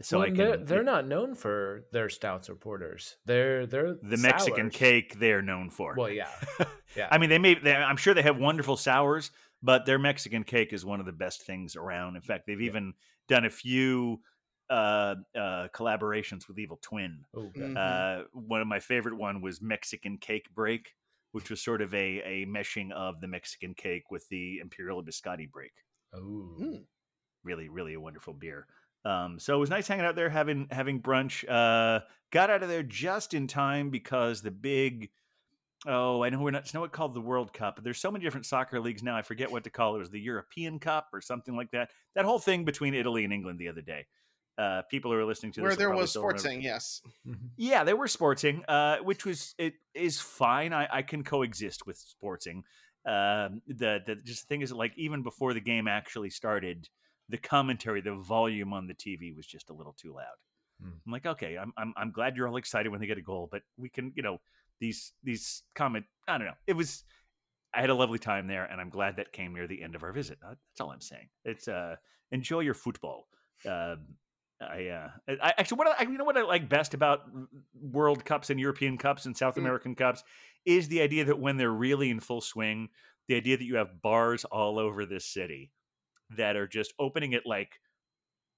So 0.01 0.19
well, 0.19 0.27
I 0.27 0.29
can. 0.29 0.37
they're, 0.37 0.57
they're 0.57 0.83
not 0.83 1.07
known 1.07 1.33
for 1.33 1.85
their 1.91 2.09
stouts 2.09 2.51
or 2.51 2.55
porters. 2.55 3.15
They're 3.25 3.65
they're 3.65 3.95
the 4.03 4.17
Mexican 4.17 4.69
cake 4.69 5.17
they're 5.19 5.41
known 5.41 5.71
for. 5.71 5.95
Well, 5.97 6.11
yeah, 6.11 6.29
yeah. 6.95 7.07
I 7.09 7.17
mean, 7.17 7.31
they 7.31 7.39
may. 7.39 7.55
They, 7.55 7.73
I'm 7.73 7.97
sure 7.97 8.13
they 8.13 8.21
have 8.21 8.37
wonderful 8.37 8.77
sours, 8.77 9.31
but 9.61 9.85
their 9.85 9.99
Mexican 9.99 10.43
cake 10.43 10.73
is 10.73 10.85
one 10.85 10.99
of 10.99 11.05
the 11.05 11.11
best 11.11 11.43
things 11.43 11.75
around. 11.75 12.15
In 12.15 12.21
fact, 12.21 12.45
they've 12.47 12.59
Yeah. 12.61 12.67
even 12.67 12.93
done 13.27 13.45
a 13.45 13.49
few 13.49 14.21
uh, 14.69 15.15
uh, 15.33 15.69
collaborations 15.73 16.47
with 16.49 16.59
Evil 16.59 16.77
Twin. 16.81 17.23
Oh, 17.33 17.49
Mhm. 17.55 17.77
Uh, 17.77 18.27
one 18.33 18.59
of 18.59 18.67
my 18.67 18.81
favorite 18.81 19.15
one 19.15 19.39
was 19.41 19.61
Mexican 19.61 20.17
Cake 20.17 20.53
Break, 20.53 20.93
which 21.31 21.49
was 21.49 21.61
sort 21.63 21.81
of 21.81 21.93
a 21.93 22.21
a 22.43 22.45
meshing 22.45 22.91
of 22.91 23.21
the 23.21 23.27
Mexican 23.29 23.73
cake 23.75 24.11
with 24.11 24.27
the 24.27 24.59
Imperial 24.59 25.01
Biscotti 25.03 25.49
Break. 25.49 25.71
oh. 26.13 26.57
Mm. 26.59 26.85
Really, 27.43 27.69
really 27.69 27.93
a 27.93 27.99
wonderful 28.01 28.33
beer. 28.33 28.67
Um, 29.05 29.39
so 29.39 29.55
it 29.55 29.59
was 29.59 29.69
nice 29.69 29.87
hanging 29.87 30.03
out 30.05 30.15
there, 30.15 30.29
having 30.29 30.67
having 30.69 31.01
brunch. 31.01 31.47
Uh, 31.47 32.01
got 32.31 32.49
out 32.49 32.61
of 32.63 32.67
there 32.67 32.83
just 32.83 33.33
in 33.33 33.47
time 33.47 33.89
because 33.89 34.41
the 34.41 34.51
big 34.51 35.11
oh, 35.86 36.23
I 36.23 36.30
know 36.30 36.39
we're 36.39 36.51
not 36.51 36.63
it's 36.63 36.73
not 36.73 36.82
what 36.82 36.91
called 36.91 37.13
the 37.13 37.21
World 37.21 37.53
Cup, 37.53 37.80
there's 37.84 37.99
so 37.99 38.11
many 38.11 38.23
different 38.23 38.45
soccer 38.45 38.80
leagues 38.80 39.03
now. 39.03 39.15
I 39.15 39.21
forget 39.21 39.51
what 39.51 39.63
to 39.65 39.69
call 39.69 39.93
it. 39.93 39.97
It 39.97 39.99
was 39.99 40.09
the 40.09 40.19
European 40.19 40.80
Cup 40.80 41.07
or 41.13 41.21
something 41.21 41.55
like 41.55 41.71
that. 41.71 41.89
That 42.15 42.25
whole 42.25 42.39
thing 42.39 42.65
between 42.65 42.93
Italy 42.93 43.23
and 43.23 43.34
England 43.34 43.59
the 43.59 43.67
other 43.69 43.82
day. 43.82 44.05
Uh, 44.57 44.82
people 44.89 45.11
who 45.11 45.17
are 45.17 45.25
listening 45.25 45.51
to 45.51 45.61
where 45.61 45.69
this 45.69 45.78
will 45.78 45.89
there 45.91 45.95
was 45.95 46.09
still 46.09 46.23
remember- 46.23 46.41
sportsing, 46.41 46.63
yes. 46.63 47.01
Mhm. 47.28 47.49
yeah, 47.57 47.84
they 47.84 47.93
were 47.93 48.07
sporting, 48.07 48.65
uh, 48.67 48.97
which 48.97 49.23
was 49.23 49.53
it 49.59 49.75
is 49.93 50.19
fine. 50.19 50.73
I, 50.73 50.88
I 50.91 51.01
can 51.03 51.23
coexist 51.23 51.86
with 51.86 51.97
sporting. 51.97 52.63
Um, 53.05 53.61
the 53.67 54.01
the 54.05 54.15
just 54.25 54.41
the 54.41 54.47
thing 54.47 54.61
is, 54.63 54.71
like 54.73 54.93
even 54.97 55.21
before 55.21 55.53
the 55.53 55.61
game 55.61 55.88
actually 55.88 56.32
started, 56.32 56.89
the 57.30 57.38
commentary, 57.38 58.01
the 58.01 58.15
volume 58.15 58.73
on 58.73 58.88
the 58.88 58.95
TV 58.95 59.36
was 59.36 59.45
just 59.45 59.69
a 59.69 59.73
little 59.73 59.93
too 59.93 60.13
loud. 60.13 60.25
Hmm. 60.82 60.89
I'm 61.05 61.11
like, 61.11 61.28
okay, 61.28 61.55
I'm, 61.57 61.71
I'm 61.78 61.93
I'm 61.95 62.11
glad 62.11 62.36
you're 62.36 62.47
all 62.47 62.57
excited 62.57 62.89
when 62.89 62.99
they 62.99 63.05
get 63.07 63.19
a 63.19 63.21
goal, 63.21 63.47
but 63.51 63.61
we 63.78 63.89
can, 63.89 64.11
you 64.15 64.23
know, 64.23 64.39
these 64.80 65.13
these 65.23 65.63
comment. 65.75 66.05
I 66.28 66.38
don't 66.38 66.47
know. 66.47 66.53
It 66.67 66.73
was. 66.73 67.03
I 67.73 67.82
had 67.82 67.89
a 67.89 67.95
lovely 67.95 68.17
time 68.19 68.47
there, 68.47 68.65
and 68.65 68.80
I'm 68.82 68.89
glad 68.89 69.17
that 69.17 69.34
came 69.34 69.53
near 69.53 69.67
the 69.67 69.84
end 69.84 69.93
of 69.95 70.03
our 70.03 70.11
visit. 70.11 70.39
That's 70.41 70.82
all 70.82 70.91
I'm 70.91 71.01
saying. 71.01 71.28
It's 71.45 71.67
uh, 71.67 71.97
enjoy 72.32 72.61
your 72.61 72.73
football. 72.73 73.28
Um, 73.65 74.15
I, 74.59 74.88
uh, 74.88 75.09
I 75.28 75.53
actually 75.57 75.78
what 75.78 75.99
I, 75.99 76.03
you 76.03 76.17
know 76.17 76.23
what 76.23 76.38
I 76.38 76.41
like 76.41 76.67
best 76.67 76.93
about 76.93 77.21
World 77.80 78.25
Cups 78.25 78.49
and 78.49 78.59
European 78.59 78.97
Cups 78.97 79.25
and 79.25 79.38
South 79.38 79.55
Mm. 79.55 79.59
American 79.59 79.95
Cups 79.95 80.23
is 80.65 80.88
the 80.88 81.01
idea 81.01 81.25
that 81.25 81.39
when 81.39 81.57
they're 81.57 81.71
really 81.71 82.09
in 82.09 82.19
full 82.19 82.41
swing, 82.41 82.89
the 83.28 83.36
idea 83.36 83.57
that 83.57 83.65
you 83.65 83.75
have 83.75 84.01
bars 84.01 84.45
all 84.45 84.80
over 84.80 85.05
this 85.05 85.25
city 85.25 85.71
that 86.36 86.55
are 86.55 86.67
just 86.67 86.93
opening 86.99 87.34
at 87.36 87.45
like 87.45 87.80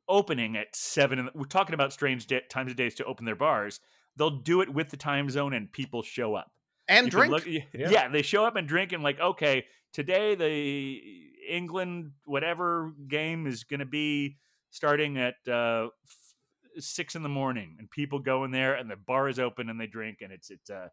opening 0.07 0.55
at 0.55 0.75
seven. 0.75 1.25
The, 1.25 1.31
we're 1.35 1.45
talking 1.45 1.73
about 1.73 1.91
strange 1.93 2.27
da- 2.27 2.47
times 2.49 2.71
of 2.71 2.77
days 2.77 2.95
to 2.95 3.05
open 3.05 3.25
their 3.25 3.35
bars. 3.35 3.79
They'll 4.19 4.29
do 4.41 4.61
it 4.61 4.69
with 4.71 4.89
the 4.89 4.97
time 4.97 5.29
zone, 5.31 5.53
and 5.53 5.71
people 5.71 6.03
show 6.03 6.35
up 6.35 6.51
And 6.87 7.07
you 7.07 7.11
drink. 7.11 7.31
look- 7.31 7.45
Yeah. 7.47 7.63
yeah. 7.73 8.07
they 8.09 8.21
show 8.21 8.45
up 8.45 8.55
and 8.55 8.67
drink 8.67 8.91
and 8.91 9.01
like, 9.01 9.19
okay, 9.19 9.65
today 9.93 10.35
the 10.35 11.31
England 11.47 12.11
whatever 12.25 12.93
game 13.07 13.47
is 13.47 13.63
going 13.63 13.79
to 13.79 13.85
be 13.87 14.37
starting 14.69 15.17
at 15.17 15.35
uh, 15.47 15.87
f- 16.05 16.83
six 16.83 17.15
in 17.15 17.23
the 17.23 17.29
morning, 17.29 17.75
and 17.79 17.89
people 17.89 18.19
go 18.19 18.43
in 18.43 18.51
there 18.51 18.75
and 18.75 18.91
the 18.91 18.95
bar 18.95 19.27
is 19.27 19.39
open 19.39 19.69
and 19.69 19.79
they 19.81 19.87
drink 19.87 20.19
and 20.21 20.31
it's 20.31 20.51
it's 20.51 20.69
uh, 20.69 20.89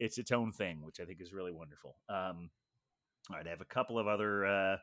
it's 0.00 0.18
its 0.18 0.32
own 0.32 0.50
thing, 0.50 0.82
which 0.82 0.98
I 0.98 1.04
think 1.04 1.20
is 1.20 1.32
really 1.32 1.52
wonderful. 1.52 1.96
Um, 2.08 2.50
all 3.30 3.36
right, 3.36 3.46
I 3.46 3.50
have 3.50 3.60
a 3.60 3.64
couple 3.66 3.98
of 4.00 4.08
other. 4.08 4.44
Uh, 4.46 4.76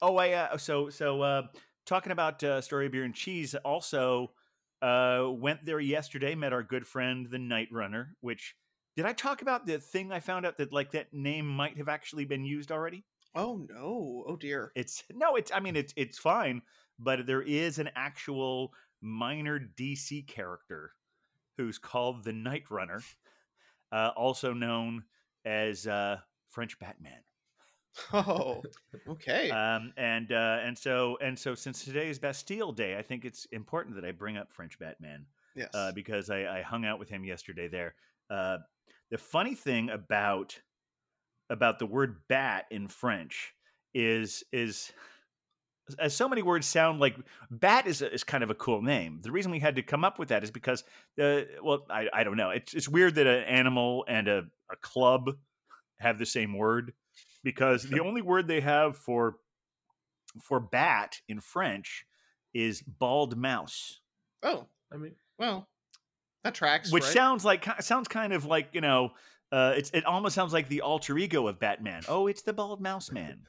oh, 0.00 0.16
I 0.16 0.30
uh, 0.32 0.56
so 0.56 0.88
so 0.88 1.20
uh, 1.20 1.42
talking 1.84 2.12
about 2.12 2.42
uh, 2.42 2.60
story 2.62 2.88
beer 2.88 3.04
and 3.04 3.14
cheese. 3.14 3.54
Also, 3.56 4.32
uh, 4.82 5.28
went 5.30 5.64
there 5.64 5.80
yesterday. 5.80 6.34
Met 6.34 6.52
our 6.52 6.62
good 6.62 6.86
friend 6.86 7.26
the 7.30 7.38
Night 7.38 7.68
Runner. 7.70 8.16
Which 8.20 8.54
did 8.96 9.06
I 9.06 9.12
talk 9.12 9.42
about 9.42 9.66
the 9.66 9.78
thing 9.78 10.12
I 10.12 10.20
found 10.20 10.46
out 10.46 10.58
that 10.58 10.72
like 10.72 10.92
that 10.92 11.12
name 11.12 11.46
might 11.46 11.76
have 11.78 11.88
actually 11.88 12.24
been 12.24 12.44
used 12.44 12.72
already? 12.72 13.04
Oh 13.34 13.64
no! 13.68 14.24
Oh 14.26 14.36
dear. 14.36 14.72
It's 14.74 15.04
no, 15.12 15.36
it's 15.36 15.52
I 15.54 15.60
mean 15.60 15.76
it's 15.76 15.92
it's 15.96 16.18
fine, 16.18 16.62
but 16.98 17.26
there 17.26 17.42
is 17.42 17.78
an 17.78 17.90
actual 17.94 18.72
minor 19.00 19.60
DC 19.60 20.26
character 20.26 20.92
who's 21.56 21.78
called 21.78 22.24
the 22.24 22.32
Night 22.32 22.64
Runner, 22.70 23.02
uh, 23.92 24.10
also 24.16 24.52
known 24.52 25.04
as 25.44 25.86
uh, 25.86 26.18
French 26.48 26.78
Batman. 26.78 27.20
Oh, 28.12 28.62
okay. 29.08 29.50
Um, 29.50 29.92
and 29.96 30.30
uh, 30.32 30.58
and 30.62 30.76
so 30.76 31.18
and 31.20 31.38
so 31.38 31.54
since 31.54 31.84
today 31.84 32.08
is 32.08 32.18
Bastille 32.18 32.72
Day, 32.72 32.96
I 32.96 33.02
think 33.02 33.24
it's 33.24 33.46
important 33.46 33.96
that 33.96 34.04
I 34.04 34.12
bring 34.12 34.36
up 34.36 34.52
French 34.52 34.78
Batman 34.78 35.26
yes. 35.54 35.68
uh, 35.74 35.92
because 35.92 36.30
I, 36.30 36.58
I 36.58 36.62
hung 36.62 36.84
out 36.84 36.98
with 36.98 37.08
him 37.08 37.24
yesterday 37.24 37.68
there. 37.68 37.94
Uh, 38.28 38.58
the 39.10 39.18
funny 39.18 39.54
thing 39.54 39.90
about 39.90 40.60
about 41.48 41.78
the 41.78 41.86
word 41.86 42.16
bat 42.28 42.66
in 42.70 42.88
French 42.88 43.54
is 43.94 44.44
is 44.52 44.92
as 45.98 46.14
so 46.14 46.28
many 46.28 46.42
words 46.42 46.66
sound 46.66 47.00
like 47.00 47.16
bat 47.50 47.86
is, 47.86 48.00
a, 48.00 48.12
is 48.14 48.22
kind 48.22 48.44
of 48.44 48.50
a 48.50 48.54
cool 48.54 48.80
name. 48.80 49.18
The 49.22 49.32
reason 49.32 49.50
we 49.50 49.58
had 49.58 49.74
to 49.76 49.82
come 49.82 50.04
up 50.04 50.20
with 50.20 50.28
that 50.28 50.44
is 50.44 50.52
because 50.52 50.84
the 51.16 51.48
well 51.62 51.86
I, 51.90 52.08
I 52.12 52.24
don't 52.24 52.36
know 52.36 52.50
it's 52.50 52.74
it's 52.74 52.88
weird 52.88 53.16
that 53.16 53.26
an 53.26 53.44
animal 53.44 54.04
and 54.08 54.28
a, 54.28 54.44
a 54.70 54.76
club 54.80 55.30
have 55.98 56.18
the 56.18 56.26
same 56.26 56.56
word 56.56 56.92
because 57.42 57.82
the 57.84 58.00
only 58.02 58.22
word 58.22 58.46
they 58.48 58.60
have 58.60 58.96
for 58.96 59.36
for 60.42 60.60
bat 60.60 61.16
in 61.28 61.40
French 61.40 62.04
is 62.54 62.82
bald 62.82 63.36
mouse, 63.36 64.00
Oh, 64.42 64.66
I 64.92 64.96
mean, 64.96 65.14
well, 65.38 65.68
that 66.44 66.54
tracks. 66.54 66.92
which 66.92 67.04
right? 67.04 67.12
sounds 67.12 67.44
like 67.44 67.66
sounds 67.82 68.08
kind 68.08 68.32
of 68.32 68.44
like 68.44 68.68
you 68.72 68.80
know, 68.80 69.10
uh, 69.52 69.74
it's 69.76 69.90
it 69.90 70.04
almost 70.04 70.34
sounds 70.34 70.52
like 70.52 70.68
the 70.68 70.80
alter 70.82 71.16
ego 71.18 71.46
of 71.48 71.58
Batman. 71.58 72.02
Oh, 72.08 72.26
it's 72.26 72.42
the 72.42 72.52
bald 72.52 72.80
mouse 72.80 73.10
man, 73.12 73.42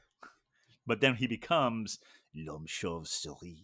but 0.86 1.00
then 1.00 1.14
he 1.14 1.26
becomes 1.26 1.98
l'homme 2.34 2.66
chauve-souris. 2.66 3.62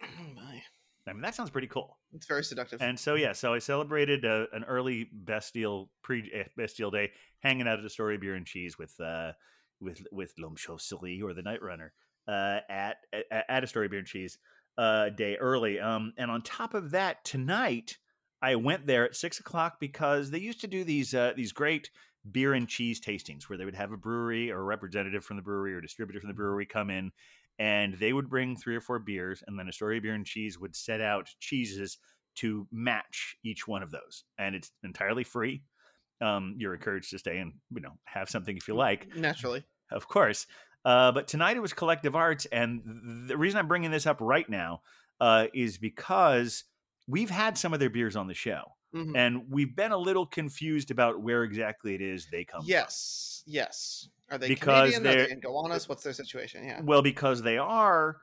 Oh 0.02 0.34
my, 0.34 0.62
I 1.08 1.12
mean, 1.12 1.22
that 1.22 1.34
sounds 1.34 1.50
pretty 1.50 1.66
cool. 1.66 1.98
it's 2.12 2.26
very 2.26 2.44
seductive. 2.44 2.80
And 2.80 2.98
so 2.98 3.14
yeah, 3.16 3.32
so 3.32 3.52
I 3.54 3.58
celebrated 3.58 4.24
uh, 4.24 4.46
an 4.52 4.62
early 4.64 5.08
Bastille 5.12 5.90
pre 6.02 6.30
eh, 6.32 6.44
Bastille 6.56 6.90
Day, 6.92 7.10
hanging 7.40 7.66
out 7.66 7.78
at 7.80 7.84
Astoria 7.84 8.18
Bier 8.18 8.34
and 8.34 8.46
cheese 8.46 8.78
with 8.78 8.94
uh, 9.00 9.32
with 9.80 10.02
with 10.12 10.34
L'Homme 10.38 10.56
Chauve-souris 10.56 11.22
or 11.22 11.34
the 11.34 11.42
Night 11.42 11.62
Runner 11.62 11.92
uh, 12.26 12.60
at, 12.68 12.98
at 13.12 13.44
at 13.48 13.62
Astoria 13.64 13.88
Bier 13.88 13.98
and 13.98 14.08
cheese 14.08 14.38
uh, 14.76 15.10
day 15.10 15.36
early. 15.36 15.80
Um, 15.80 16.12
and 16.16 16.30
on 16.30 16.42
top 16.42 16.74
of 16.74 16.92
that, 16.92 17.24
tonight 17.24 17.98
I 18.40 18.54
went 18.54 18.86
there 18.86 19.04
at 19.04 19.16
six 19.16 19.40
o'clock 19.40 19.78
because 19.80 20.30
they 20.30 20.38
used 20.38 20.60
to 20.60 20.68
do 20.68 20.84
these 20.84 21.14
uh, 21.14 21.32
these 21.36 21.52
great 21.52 21.90
beer 22.30 22.54
and 22.54 22.68
cheese 22.68 23.00
tastings 23.00 23.44
where 23.44 23.58
they 23.58 23.64
would 23.64 23.74
have 23.74 23.92
a 23.92 23.96
brewery 23.96 24.50
or 24.50 24.60
a 24.60 24.64
representative 24.64 25.24
from 25.24 25.36
the 25.36 25.42
brewery 25.42 25.74
or 25.74 25.80
distributor 25.80 26.20
from 26.20 26.28
the 26.28 26.34
brewery 26.34 26.66
come 26.66 26.90
in 26.90 27.10
and 27.58 27.94
they 27.94 28.12
would 28.12 28.28
bring 28.28 28.56
three 28.56 28.76
or 28.76 28.80
four 28.80 28.98
beers 28.98 29.42
and 29.46 29.58
then 29.58 29.68
Astoria 29.68 30.00
Bier 30.00 30.14
and 30.14 30.26
cheese 30.26 30.58
would 30.58 30.76
set 30.76 31.00
out 31.00 31.28
cheeses 31.40 31.98
to 32.36 32.66
match 32.70 33.36
each 33.44 33.66
one 33.66 33.82
of 33.82 33.90
those 33.90 34.24
and 34.38 34.54
it's 34.54 34.70
entirely 34.82 35.24
free 35.24 35.62
um, 36.20 36.54
you're 36.58 36.74
encouraged 36.74 37.10
to 37.10 37.18
stay 37.18 37.38
and 37.38 37.52
you 37.70 37.80
know 37.80 37.92
have 38.04 38.28
something 38.28 38.56
if 38.56 38.66
you 38.68 38.74
like 38.74 39.14
Naturally, 39.16 39.64
of 39.90 40.08
course 40.08 40.46
uh, 40.84 41.12
but 41.12 41.28
tonight 41.28 41.56
it 41.56 41.60
was 41.60 41.72
collective 41.72 42.14
arts 42.16 42.46
and 42.46 43.28
the 43.28 43.36
reason 43.36 43.58
i'm 43.58 43.68
bringing 43.68 43.90
this 43.90 44.06
up 44.06 44.18
right 44.20 44.48
now 44.48 44.80
uh, 45.20 45.46
is 45.54 45.78
because 45.78 46.64
we've 47.06 47.30
had 47.30 47.56
some 47.58 47.72
of 47.74 47.80
their 47.80 47.90
beers 47.90 48.16
on 48.16 48.26
the 48.26 48.34
show 48.34 48.62
Mhm. 48.94 49.16
and 49.16 49.42
we've 49.50 49.76
been 49.76 49.92
a 49.92 49.98
little 49.98 50.24
confused 50.24 50.90
about 50.90 51.20
where 51.20 51.42
exactly 51.44 51.94
it 51.94 52.00
is 52.00 52.26
they 52.32 52.42
come 52.44 52.62
from. 52.62 52.68
yes, 52.70 53.42
yes. 53.46 54.08
Are 54.30 54.38
they 54.38 54.48
Because 54.48 54.94
Canadian? 54.94 55.00
Are 55.00 55.04
they're- 55.18 55.26
they 55.26 55.32
in 55.32 55.40
Gowanus? 55.40 55.88
What's 55.90 56.02
their 56.02 56.14
situation? 56.14 56.64
Yeah. 56.64 56.80
Well, 56.82 57.02
because 57.02 57.42
they 57.42 57.58
are, 57.58 58.16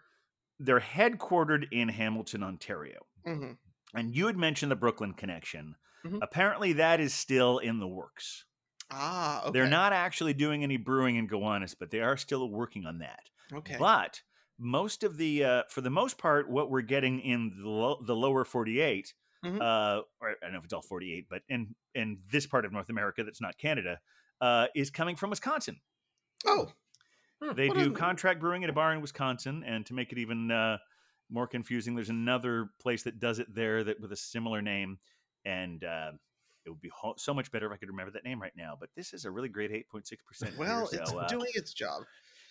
they're 0.59 0.79
headquartered 0.79 1.67
in 1.71 1.87
Hamilton, 1.89 2.41
Ontario. 2.41 3.05
hmm 3.23 3.51
And 3.93 4.15
you 4.15 4.25
had 4.25 4.37
mentioned 4.37 4.71
the 4.71 4.75
Brooklyn 4.75 5.13
connection. 5.13 5.75
Mhm. 6.05 6.19
Apparently, 6.21 6.73
that 6.73 6.99
is 6.99 7.13
still 7.13 7.57
in 7.59 7.79
the 7.79 7.87
works. 7.87 8.45
Ah, 8.91 9.41
okay. 9.43 9.51
They're 9.51 9.67
not 9.67 9.91
actually 9.93 10.33
doing 10.33 10.63
any 10.63 10.77
brewing 10.77 11.15
in 11.15 11.27
Gowanus, 11.27 11.73
but 11.73 11.89
they 11.89 12.01
are 12.01 12.17
still 12.17 12.47
working 12.49 12.85
on 12.85 12.99
that. 12.99 13.29
okay. 13.53 13.77
But 13.79 14.21
most 14.57 15.03
of 15.03 15.17
the, 15.17 15.43
uh, 15.43 15.63
for 15.69 15.81
the 15.81 15.89
most 15.89 16.17
part, 16.17 16.49
what 16.49 16.69
we're 16.69 16.81
getting 16.81 17.19
in 17.19 17.57
the, 17.61 17.69
lo- 17.69 18.01
the 18.05 18.15
lower 18.15 18.45
48, 18.45 19.13
Mhm. 19.43 19.59
uh, 19.61 20.03
or 20.21 20.29
I 20.29 20.35
don't 20.41 20.53
know 20.53 20.59
if 20.59 20.63
it's 20.65 20.73
all 20.73 20.81
48, 20.81 21.27
but 21.29 21.43
in, 21.49 21.75
in 21.93 22.21
this 22.31 22.45
part 22.47 22.65
of 22.65 22.71
North 22.71 22.89
America 22.89 23.23
that's 23.23 23.41
not 23.41 23.57
Canada, 23.57 23.99
uh, 24.41 24.67
is 24.75 24.89
coming 24.89 25.15
from 25.15 25.29
Wisconsin. 25.31 25.79
Oh, 26.45 26.71
They 27.55 27.67
What 27.67 27.77
do 27.77 27.91
contract 27.91 28.39
brewing 28.39 28.63
at 28.63 28.69
a 28.69 28.73
bar 28.73 28.93
in 28.93 29.01
Wisconsin, 29.01 29.63
and 29.63 29.85
to 29.87 29.93
make 29.93 30.11
it 30.11 30.17
even 30.17 30.49
uh, 30.51 30.77
more 31.29 31.47
confusing, 31.47 31.93
there's 31.95 32.09
another 32.09 32.69
place 32.79 33.03
that 33.03 33.19
does 33.19 33.39
it 33.39 33.53
there 33.53 33.83
that 33.83 33.99
with 33.99 34.11
a 34.11 34.15
similar 34.15 34.61
name, 34.61 34.99
and 35.45 35.83
uh, 35.83 36.11
it 36.65 36.69
would 36.69 36.81
be 36.81 36.89
ho- 36.93 37.13
so 37.17 37.33
much 37.33 37.51
better 37.51 37.67
if 37.67 37.71
I 37.73 37.77
could 37.77 37.89
remember 37.89 38.11
that 38.11 38.23
name 38.23 38.41
right 38.41 38.53
now. 38.55 38.75
But 38.79 38.89
this 38.95 39.13
is 39.13 39.25
a 39.25 39.31
really 39.31 39.49
great 39.49 39.71
8.6 39.71 40.13
percent. 40.27 40.57
well, 40.57 40.87
so, 40.87 40.99
it's 41.01 41.13
uh, 41.13 41.27
doing 41.27 41.51
its 41.53 41.73
job. 41.73 42.03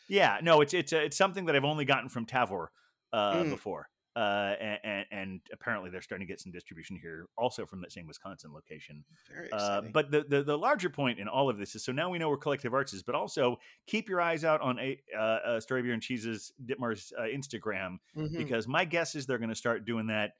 yeah, 0.08 0.38
no, 0.42 0.60
it's 0.60 0.74
it's 0.74 0.92
uh, 0.92 0.98
it's 0.98 1.16
something 1.16 1.46
that 1.46 1.56
I've 1.56 1.64
only 1.64 1.84
gotten 1.84 2.08
from 2.08 2.26
Tavour 2.26 2.68
uh, 3.12 3.34
Mm. 3.42 3.50
before, 3.50 3.88
uh, 4.16 4.54
and, 4.60 4.78
and 4.84 5.06
and 5.10 5.40
apparently 5.52 5.88
they're 5.90 6.02
starting 6.02 6.26
to 6.26 6.30
get 6.32 6.40
some 6.40 6.52
distribution 6.52 6.96
here, 6.96 7.26
also 7.36 7.64
from 7.66 7.80
that 7.80 7.90
same 7.92 8.06
Wisconsin 8.06 8.52
location. 8.52 9.04
Very 9.32 9.50
Uh, 9.52 9.56
exciting. 9.56 9.92
but 9.92 10.10
the, 10.10 10.24
the 10.28 10.42
the 10.42 10.58
larger 10.58 10.90
point 10.90 11.18
in 11.18 11.26
all 11.28 11.48
of 11.48 11.58
this 11.58 11.74
is 11.74 11.84
so 11.84 11.90
now 11.92 12.10
we 12.10 12.18
know 12.18 12.28
where 12.28 12.36
Collective 12.38 12.72
Arts 12.74 12.92
is, 12.92 13.02
but 13.02 13.14
also 13.14 13.58
keep 13.86 14.08
your 14.08 14.20
eyes 14.20 14.44
out 14.44 14.60
on 14.60 14.78
a 14.78 15.00
uh, 15.16 15.20
uh, 15.20 15.60
Story 15.60 15.82
Beer 15.82 15.92
and 15.94 16.02
Cheese's 16.02 16.52
Ditmars 16.64 17.12
uh, 17.18 17.22
Instagram 17.22 17.96
Mhm. 18.16 18.36
because 18.36 18.68
my 18.68 18.84
guess 18.84 19.14
is 19.16 19.26
they're 19.26 19.38
going 19.38 19.48
to 19.50 19.54
start 19.56 19.84
doing 19.84 20.06
that 20.08 20.32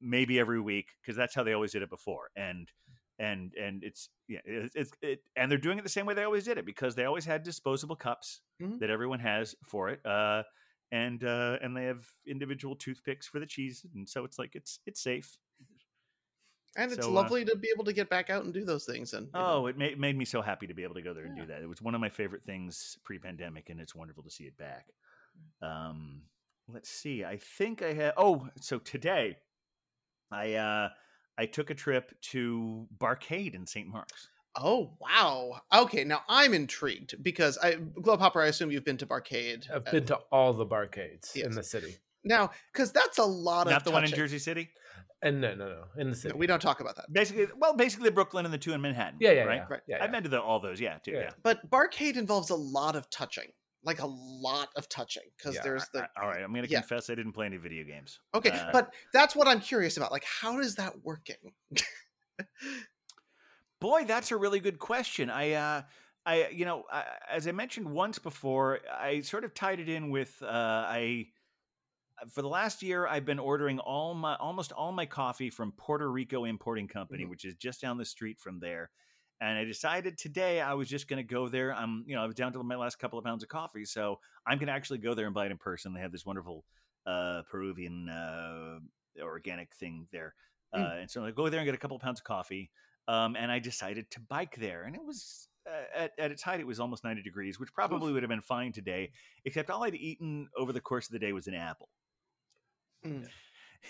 maybe 0.00 0.38
every 0.38 0.60
week 0.60 0.90
because 1.00 1.16
that's 1.16 1.34
how 1.34 1.42
they 1.44 1.52
always 1.52 1.72
did 1.72 1.82
it 1.82 1.90
before, 1.90 2.30
and 2.36 2.70
and 3.18 3.54
and 3.54 3.84
it's 3.84 4.10
yeah 4.28 4.40
it's, 4.44 4.74
it's 4.74 4.92
it, 5.02 5.20
and 5.36 5.50
they're 5.50 5.58
doing 5.58 5.78
it 5.78 5.82
the 5.82 5.88
same 5.88 6.06
way 6.06 6.14
they 6.14 6.24
always 6.24 6.44
did 6.44 6.58
it 6.58 6.66
because 6.66 6.94
they 6.94 7.04
always 7.04 7.24
had 7.24 7.42
disposable 7.42 7.96
cups 7.96 8.40
Mhm. 8.60 8.80
that 8.80 8.90
everyone 8.90 9.20
has 9.20 9.54
for 9.64 9.88
it. 9.88 10.04
Uh, 10.04 10.42
and 10.92 11.24
uh, 11.24 11.58
and 11.62 11.76
they 11.76 11.84
have 11.84 12.06
individual 12.26 12.76
toothpicks 12.76 13.26
for 13.26 13.40
the 13.40 13.46
cheese, 13.46 13.84
and 13.94 14.08
so 14.08 14.24
it's 14.24 14.38
like 14.38 14.54
it's 14.54 14.80
it's 14.86 15.00
safe. 15.02 15.38
and 16.76 16.92
it's 16.92 17.06
so, 17.06 17.16
uh, 17.18 17.30
lovely 17.30 17.44
to 17.44 17.56
be 17.56 17.68
able 17.72 17.84
to 17.84 17.92
get 17.92 18.08
back 18.10 18.30
out 18.30 18.44
and 18.44 18.52
do 18.54 18.64
those 18.64 18.84
things. 18.84 19.12
And 19.12 19.30
you 19.34 19.44
know, 19.44 19.62
Oh, 19.62 19.66
it 19.66 19.76
made, 19.76 19.98
made 19.98 20.16
me 20.16 20.24
so 20.24 20.42
happy 20.42 20.68
to 20.68 20.74
be 20.74 20.84
able 20.84 20.94
to 20.94 21.02
go 21.02 21.12
there 21.12 21.24
and 21.26 21.34
Yeah. 21.34 21.44
do 21.44 21.46
that. 21.46 21.62
It 21.62 21.66
was 21.66 21.82
one 21.82 21.94
of 21.94 22.00
my 22.00 22.08
favorite 22.08 22.44
things 22.44 22.96
pre-pandemic, 23.02 23.68
and 23.68 23.80
it's 23.80 23.94
wonderful 23.94 24.22
to 24.22 24.30
see 24.30 24.44
it 24.44 24.56
back. 24.56 24.92
Um, 25.62 26.24
let's 26.68 26.90
see. 26.90 27.24
I 27.24 27.38
think 27.38 27.82
I 27.82 27.94
had. 27.94 28.14
Oh, 28.16 28.50
so 28.60 28.78
today, 28.78 29.38
I 30.30 30.54
uh, 30.54 30.88
I 31.38 31.46
took 31.46 31.70
a 31.70 31.74
trip 31.74 32.12
to 32.32 32.86
Barcade 32.98 33.54
in 33.54 33.66
St. 33.66 33.88
Mark's. 33.88 34.28
oh 34.56 34.92
wow. 35.00 35.60
Okay, 35.72 36.04
now 36.04 36.22
I'm 36.28 36.54
intrigued 36.54 37.22
because 37.22 37.58
I 37.58 37.72
Globehopper. 37.74 38.42
I 38.42 38.46
assume 38.46 38.70
you've 38.70 38.84
been 38.84 38.96
to 38.98 39.06
Barcade. 39.06 39.70
I've 39.70 39.86
uh, 39.86 39.90
been 39.90 40.06
to 40.06 40.16
all 40.30 40.52
the 40.52 40.66
barcades 40.66 41.34
in 41.36 41.52
the 41.52 41.62
city. 41.62 41.96
now 42.24 42.50
because 42.72 42.92
that's 42.92 43.18
a 43.18 43.24
lot 43.24 43.66
of 43.66 43.72
Not 43.72 43.84
the 43.84 43.90
one 43.90 44.04
in. 44.04 44.10
Jersey 44.10 44.38
City. 44.38 44.70
And 45.22 45.40
no, 45.40 45.54
no, 45.54 45.66
no, 45.68 45.84
in 45.96 46.10
the 46.10 46.28
No, 46.28 46.36
we 46.36 46.46
don't 46.46 46.60
talk 46.60 46.80
about 46.80 46.96
that. 46.96 47.10
Basically, 47.10 47.46
well, 47.56 47.74
basically 47.74 48.10
Brooklyn 48.10 48.44
and 48.44 48.52
the 48.52 48.58
two 48.58 48.74
in 48.74 48.82
Manhattan. 48.82 49.16
yeah, 49.20 49.30
yeah, 49.30 49.44
right. 49.44 49.56
yeah, 49.56 49.66
Right. 49.70 49.80
yeah, 49.88 50.04
I've 50.04 50.12
been 50.12 50.22
to 50.22 50.28
the, 50.28 50.38
all 50.42 50.60
those. 50.60 50.78
Yeah, 50.78 50.98
too. 50.98 51.12
Yeah. 51.12 51.20
Yeah. 51.20 51.30
But 51.42 51.70
Barcade 51.70 52.16
involves 52.18 52.50
a 52.50 52.54
lot 52.56 52.94
of 52.94 53.08
touching, 53.08 53.48
like 53.84 54.00
a 54.00 54.06
lot 54.06 54.68
of 54.76 54.88
touching, 54.88 55.22
because 55.36 55.54
Yeah, 55.54 55.62
there's 55.62 55.88
the 55.92 56.04
I- 56.04 56.22
all 56.22 56.28
right, 56.28 56.42
I'm 56.42 56.52
going 56.52 56.64
to 56.64 56.70
Yeah. 56.70 56.80
confess 56.80 57.10
I 57.10 57.14
didn't 57.14 57.32
play 57.32 57.46
any 57.46 57.56
video 57.58 57.84
games. 57.84 58.18
okay. 58.34 58.50
Uh, 58.50 58.72
but 58.72 58.92
that's 59.12 59.36
what 59.36 59.46
I'm 59.46 59.60
curious 59.60 59.96
about. 59.96 60.10
Like, 60.10 60.24
how 60.24 60.58
is 60.58 60.74
that 60.76 60.94
working? 61.04 61.36
Boy, 63.80 64.04
that's 64.06 64.30
a 64.30 64.36
really 64.36 64.60
good 64.60 64.78
question. 64.78 65.28
I, 65.30 65.52
uh, 65.52 65.82
I, 66.24 66.48
you 66.48 66.64
know, 66.64 66.84
I, 66.90 67.04
as 67.30 67.46
I 67.46 67.52
mentioned 67.52 67.86
once 67.90 68.18
before, 68.18 68.80
I 68.90 69.20
sort 69.20 69.44
of 69.44 69.52
tied 69.52 69.80
it 69.80 69.88
in 69.88 70.10
with 70.10 70.34
uh, 70.42 70.46
I. 70.88 71.28
For 72.30 72.42
the 72.42 72.48
last 72.48 72.82
year, 72.82 73.06
I've 73.08 73.24
been 73.26 73.40
ordering 73.40 73.80
all 73.80 74.14
my 74.14 74.36
almost 74.36 74.72
all 74.72 74.92
my 74.92 75.04
coffee 75.04 75.50
from 75.50 75.72
Puerto 75.72 76.10
Rico 76.10 76.44
Importing 76.44 76.86
Company, 76.88 77.24
Mhm. 77.24 77.28
which 77.30 77.44
is 77.44 77.56
just 77.56 77.80
down 77.82 77.98
the 77.98 78.04
street 78.04 78.38
from 78.40 78.60
there. 78.60 78.90
And 79.40 79.58
I 79.58 79.64
decided 79.64 80.16
today 80.16 80.60
I 80.60 80.74
was 80.74 80.88
just 80.88 81.08
going 81.08 81.18
to 81.18 81.34
go 81.34 81.48
there. 81.48 81.74
I'm, 81.74 82.04
you 82.06 82.14
know, 82.14 82.22
I 82.22 82.26
was 82.26 82.34
down 82.34 82.52
to 82.52 82.62
my 82.62 82.76
last 82.76 82.98
couple 82.98 83.18
of 83.18 83.24
pounds 83.24 83.42
of 83.42 83.48
coffee, 83.48 83.84
so 83.84 84.20
I'm 84.46 84.58
going 84.58 84.68
to 84.68 84.72
actually 84.72 84.98
go 84.98 85.14
there 85.14 85.26
and 85.26 85.34
buy 85.34 85.46
it 85.46 85.50
in 85.50 85.58
person. 85.58 85.92
They 85.92 86.00
have 86.00 86.12
this 86.12 86.24
wonderful 86.24 86.64
uh, 87.06 87.42
Peruvian 87.50 88.08
uh, 88.08 88.78
organic 89.20 89.74
thing 89.74 90.06
there, 90.12 90.34
uh, 90.72 90.78
Mm. 90.78 91.00
and 91.02 91.10
so 91.10 91.24
I 91.24 91.30
go 91.30 91.48
there 91.48 91.60
and 91.60 91.66
get 91.66 91.74
a 91.74 91.78
couple 91.78 91.96
of 91.96 92.02
pounds 92.02 92.20
of 92.20 92.24
coffee 92.24 92.70
um, 93.06 93.36
and 93.36 93.50
I 93.52 93.58
decided 93.58 94.10
to 94.12 94.20
bike 94.20 94.56
there. 94.56 94.84
And 94.84 94.96
it 94.96 95.04
was 95.04 95.48
uh, 95.68 95.84
at, 95.94 96.12
at 96.18 96.30
its 96.30 96.42
height, 96.42 96.60
it 96.60 96.66
was 96.66 96.80
almost 96.80 97.04
90 97.04 97.22
degrees, 97.22 97.60
which 97.60 97.72
probably 97.74 98.12
would 98.12 98.22
have 98.22 98.30
been 98.30 98.40
fine 98.40 98.72
today, 98.72 99.12
except 99.44 99.70
all 99.70 99.84
I'd 99.84 99.94
eaten 99.94 100.48
over 100.56 100.72
the 100.72 100.80
course 100.80 101.06
of 101.06 101.12
the 101.12 101.18
day 101.18 101.32
was 101.32 101.46
an 101.46 101.54
apple. 101.54 101.90
Mm. 103.04 103.28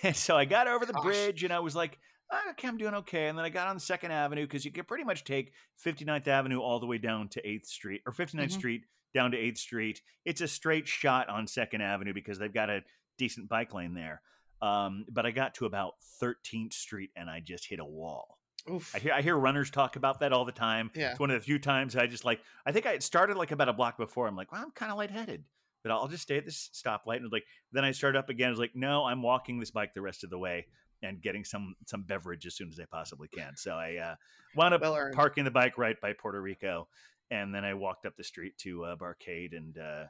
And 0.03 0.16
so 0.16 0.36
I 0.36 0.45
got 0.45 0.66
over 0.66 0.84
the 0.84 0.92
Gosh. 0.92 1.03
bridge 1.05 1.45
and 1.45 1.53
I 1.53 1.61
was 1.61 1.76
like, 1.76 2.01
"Ah, 2.03 2.13
okay, 2.51 2.68
I'm 2.68 2.77
doing 2.77 2.95
okay. 2.95 3.29
And 3.29 3.39
then 3.39 3.45
I 3.45 3.49
got 3.49 3.68
on 3.68 3.79
Second 3.79 4.11
Avenue 4.12 4.43
because 4.43 4.64
you 4.64 4.70
could 4.72 4.87
pretty 4.89 5.05
much 5.05 5.25
take 5.25 5.53
59th 5.85 6.27
Avenue 6.29 6.61
all 6.61 6.81
the 6.81 6.87
way 6.87 6.99
down 6.99 7.29
to 7.31 7.43
8th 7.49 7.66
Street 7.66 8.03
or 8.07 8.12
59th 8.12 8.51
Mhm. 8.51 8.53
Street 8.59 8.85
down 9.12 9.31
to 9.31 9.37
8th 9.39 9.59
Street. 9.59 10.03
It's 10.25 10.41
a 10.41 10.49
straight 10.49 10.89
shot 10.89 11.29
on 11.29 11.47
Second 11.47 11.83
Avenue 11.83 12.12
because 12.12 12.39
they've 12.39 12.53
got 12.53 12.70
a 12.70 12.83
decent 13.18 13.49
bike 13.49 13.72
lane 13.75 13.95
there. 13.95 14.22
Um, 14.62 15.05
but 15.11 15.27
I 15.27 15.31
got 15.31 15.55
to 15.57 15.66
about 15.66 15.95
13th 16.20 16.72
Street 16.72 17.11
and 17.16 17.29
I 17.29 17.41
just 17.41 17.66
hit 17.66 17.79
a 17.81 17.85
wall. 17.85 18.39
Oof. 18.70 18.95
I 18.95 18.99
hear 18.99 19.12
I 19.12 19.20
hear 19.20 19.37
runners 19.37 19.70
talk 19.70 19.97
about 19.97 20.20
that 20.20 20.33
all 20.33 20.47
the 20.47 20.53
time. 20.53 20.91
Yeah. 20.95 21.11
It's 21.11 21.20
one 21.20 21.31
of 21.31 21.39
the 21.39 21.45
few 21.45 21.59
times 21.59 21.95
I 21.97 22.07
just 22.07 22.25
like 22.25 22.41
I 22.64 22.72
think 22.72 22.87
I 22.87 22.93
had 22.93 23.03
started 23.03 23.37
like 23.37 23.51
about 23.53 23.68
a 23.68 23.75
block 23.75 23.99
before. 23.99 24.27
I'm 24.27 24.37
like, 24.37 24.51
well, 24.53 24.62
I'm 24.62 24.70
kind 24.70 24.91
of 24.91 24.97
lightheaded, 24.97 25.45
but 25.83 25.93
I'll 25.93 26.09
just 26.09 26.22
stay 26.22 26.39
at 26.39 26.47
this 26.47 26.70
stoplight. 26.72 27.16
And 27.18 27.31
like 27.31 27.45
then 27.72 27.85
I 27.85 27.93
start 27.93 28.16
up 28.16 28.31
again. 28.31 28.47
I 28.49 28.51
was 28.51 28.59
like, 28.59 28.75
no, 28.75 29.05
I'm 29.05 29.20
walking 29.20 29.61
this 29.61 29.70
bike 29.70 29.93
the 29.93 30.01
rest 30.01 30.25
of 30.25 30.31
the 30.31 30.39
way 30.39 30.66
and 31.05 31.20
getting 31.20 31.44
some 31.44 31.74
some 31.86 32.02
beverage 32.02 32.46
as 32.46 32.55
soon 32.55 32.68
as 32.68 32.80
I 32.80 32.84
possibly 32.90 33.28
can. 33.28 33.57
So 33.57 33.74
I 33.74 33.96
uh, 33.96 34.14
wound 34.57 34.74
up 34.74 34.80
Well 34.80 35.11
parking 35.12 35.44
the 35.44 35.50
bike 35.50 35.78
right 35.78 36.00
by 36.00 36.12
Puerto 36.14 36.40
Rico, 36.40 36.88
and 37.30 37.55
then 37.55 37.64
I 37.64 37.74
walked 37.74 38.07
up 38.07 38.16
the 38.16 38.24
street 38.24 38.57
to 38.59 38.84
uh, 38.84 38.96
Barcade 38.96 39.57
and 39.57 39.78
uh, 39.78 40.05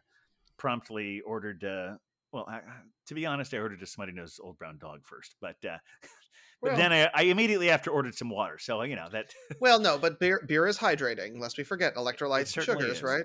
promptly 0.57 1.21
ordered. 1.23 1.65
Uh, 1.65 1.95
well, 2.33 2.47
I, 2.49 2.61
to 3.07 3.15
be 3.15 3.27
honest, 3.27 3.53
I 3.55 3.59
ordered 3.59 3.83
a 3.83 3.87
Smuttynose 3.87 4.41
old 4.43 4.59
brown 4.59 4.79
dog 4.79 5.01
first, 5.05 5.35
but 5.41 5.57
uh, 5.65 5.79
but 6.63 6.77
then 6.77 6.93
I, 6.93 7.11
I 7.13 7.23
immediately 7.25 7.71
after 7.71 7.91
ordered 7.91 8.15
some 8.15 8.31
water. 8.31 8.59
So 8.59 8.83
you 8.83 8.97
know 8.97 9.09
that 9.13 9.35
Well, 9.61 9.81
no, 9.81 9.99
but 9.99 10.21
beer 10.21 10.45
beer 10.47 10.67
is 10.67 10.79
hydrating. 10.79 11.39
Lest 11.39 11.59
we 11.59 11.65
forget 11.65 11.97
electrolytes 11.97 12.57
and 12.57 12.65
sugars, 12.65 12.99
is. 12.99 13.03
right? 13.03 13.25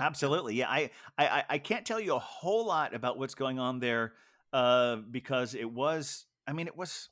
Absolutely, 0.00 0.54
yeah. 0.56 0.68
I, 0.68 0.90
I 1.16 1.26
I- 1.28 1.44
I 1.50 1.58
can't 1.58 1.86
tell 1.86 2.00
you 2.00 2.14
a 2.14 2.20
whole 2.20 2.66
lot 2.66 2.94
about 2.94 3.18
what's 3.18 3.34
going 3.34 3.58
on 3.58 3.80
there 3.80 4.12
uh, 4.52 4.96
because 4.96 5.54
it 5.54 5.70
was. 5.70 6.24
I 6.48 6.52
mean, 6.52 6.66
it 6.66 6.76
was 6.76 7.10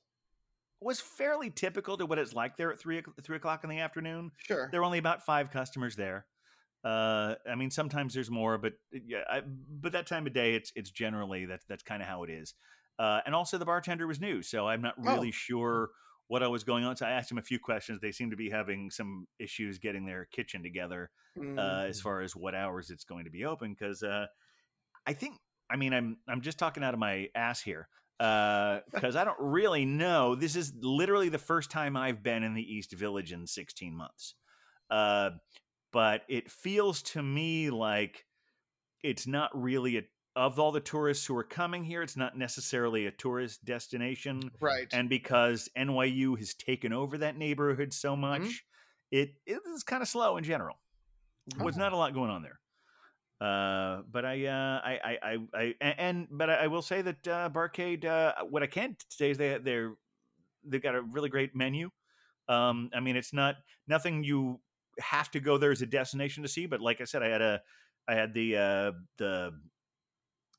was 0.81 1.01
fairly 1.01 1.51
typical 1.51 1.97
to 1.97 2.05
what 2.07 2.19
it's 2.19 2.35
like 2.35 2.57
there 2.57 2.71
at 2.73 2.79
three 2.79 2.99
o'clock- 2.99 3.17
three 3.23 3.37
o'clock 3.37 3.63
in 3.65 3.71
the 3.71 3.79
afternoon. 3.79 4.31
Sure. 4.39 4.69
There 4.71 4.81
were 4.81 4.85
only 4.85 4.99
about 4.99 5.25
five 5.25 5.51
customers 5.51 5.97
there. 5.97 6.27
Uh, 6.85 7.35
I 7.51 7.55
mean, 7.55 7.71
sometimes 7.71 8.15
there's 8.15 8.31
more, 8.31 8.59
but 8.59 8.75
yeah, 8.93 9.23
I, 9.29 9.41
but 9.47 9.93
that 9.93 10.07
time 10.07 10.27
of 10.27 10.33
day, 10.33 10.55
it's 10.55 10.73
it's 10.75 10.91
generally 10.91 11.45
that's 11.47 11.65
that's 11.67 11.83
kind 11.83 12.03
of 12.03 12.09
how 12.09 12.23
it 12.25 12.31
is. 12.31 12.55
Uh, 12.99 13.21
and 13.27 13.35
also, 13.35 13.59
the 13.59 13.65
bartender 13.67 14.07
was 14.07 14.21
new, 14.21 14.43
so 14.43 14.67
I'm 14.67 14.81
not 14.83 14.95
Oh. 14.99 15.03
really 15.03 15.31
sure 15.33 15.91
what 16.29 16.43
I 16.43 16.49
was 16.49 16.65
going 16.65 16.85
on. 16.85 16.97
So 16.97 17.07
I 17.07 17.11
asked 17.11 17.31
him 17.31 17.39
a 17.39 17.43
few 17.43 17.59
questions. 17.59 18.01
They 18.01 18.11
seem 18.13 18.31
to 18.31 18.37
be 18.37 18.51
having 18.51 18.91
some 18.91 19.27
issues 19.39 19.79
getting 19.79 20.07
their 20.07 20.25
kitchen 20.27 20.63
together 20.63 21.11
Mm. 21.37 21.59
uh, 21.59 21.87
as 21.87 22.01
far 22.01 22.21
as 22.23 22.35
what 22.35 22.55
hours 22.55 22.91
it's 22.91 23.05
going 23.05 23.25
to 23.27 23.31
be 23.31 23.45
open. 23.45 23.75
Because 23.79 24.03
uh, 24.03 24.27
I 25.07 25.13
think, 25.13 25.39
I 25.71 25.77
mean, 25.77 25.93
I'm 25.93 26.19
I'm 26.29 26.41
just 26.41 26.59
talking 26.59 26.83
out 26.83 26.95
of 26.95 27.01
my 27.01 27.29
ass 27.35 27.61
here 27.63 27.89
because 28.19 29.17
I 29.17 29.25
don't 29.25 29.39
really 29.39 29.85
know. 29.85 30.35
This 30.35 30.57
is 30.57 30.73
literally 30.81 31.29
the 31.29 31.39
first 31.39 31.71
time 31.71 31.97
I've 31.97 32.23
been 32.23 32.43
in 32.43 32.55
the 32.55 32.63
East 32.63 32.93
Village 32.93 33.33
in 33.33 33.47
16 33.47 33.97
months, 33.97 34.35
uh, 34.91 35.31
but 35.93 36.23
it 36.29 36.51
feels 36.51 37.03
to 37.03 37.23
me 37.23 37.71
like 37.71 38.25
it's 39.03 39.27
not 39.27 39.51
really 39.55 39.99
a 39.99 40.03
of 40.35 40.59
all 40.59 40.71
the 40.71 40.81
tourists 40.81 41.25
who 41.25 41.35
are 41.35 41.43
coming 41.45 41.83
here. 41.83 42.03
It's 42.03 42.17
not 42.17 42.37
necessarily 42.37 43.07
a 43.07 43.11
tourist 43.11 43.65
destination 43.65 44.51
right. 44.61 44.87
and 44.93 45.09
because 45.09 45.71
NYU 45.79 46.37
has 46.39 46.53
taken 46.53 46.93
over 46.93 47.17
that 47.19 47.39
neighborhood 47.39 47.95
so 47.95 48.15
much, 48.17 48.63
it 49.11 49.31
it 49.47 49.61
is 49.75 49.83
kind 49.83 50.03
of 50.03 50.09
slow 50.09 50.37
in 50.37 50.45
general. 50.45 50.77
There's 51.57 51.77
Oh. 51.77 51.81
not 51.81 51.93
a 51.93 51.97
lot 51.97 52.13
going 52.13 52.31
on 52.31 52.43
there. 52.43 52.61
Uh, 53.41 54.01
but 54.11 54.25
I, 54.25 54.47
uh, 54.47 54.81
i 54.83 55.19
i 55.23 55.39
i 55.55 55.75
and 55.81 56.27
but 56.31 56.49
I, 56.49 56.55
I 56.55 56.67
will 56.69 56.81
say 56.81 57.03
that 57.03 57.29
uh, 57.29 57.51
Barcade. 57.51 58.05
Uh, 58.05 58.33
what 58.49 58.63
I 58.63 58.67
can 58.67 58.97
say 59.11 59.31
is 59.31 59.37
they 59.37 59.59
they're 59.59 59.93
they've 60.65 60.83
got 60.83 60.95
a 60.95 61.03
really 61.03 61.29
great 61.29 61.55
menu. 61.55 61.91
Um, 62.49 62.91
I 62.95 63.01
mean, 63.01 63.17
it's 63.17 63.35
not 63.35 63.57
nothing 63.87 64.25
you 64.25 64.61
have 65.01 65.31
to 65.33 65.41
go 65.41 65.59
there 65.59 65.71
as 65.71 65.83
a 65.83 65.87
destination 65.87 66.43
to 66.45 66.49
see. 66.49 66.67
But 66.67 66.81
like 66.81 67.01
I 67.01 67.05
said, 67.05 67.23
I 67.23 67.29
had 67.29 67.43
a 67.43 67.61
I 68.09 68.15
had 68.15 68.33
the 68.33 68.57
uh, 68.57 68.93
the 69.19 69.53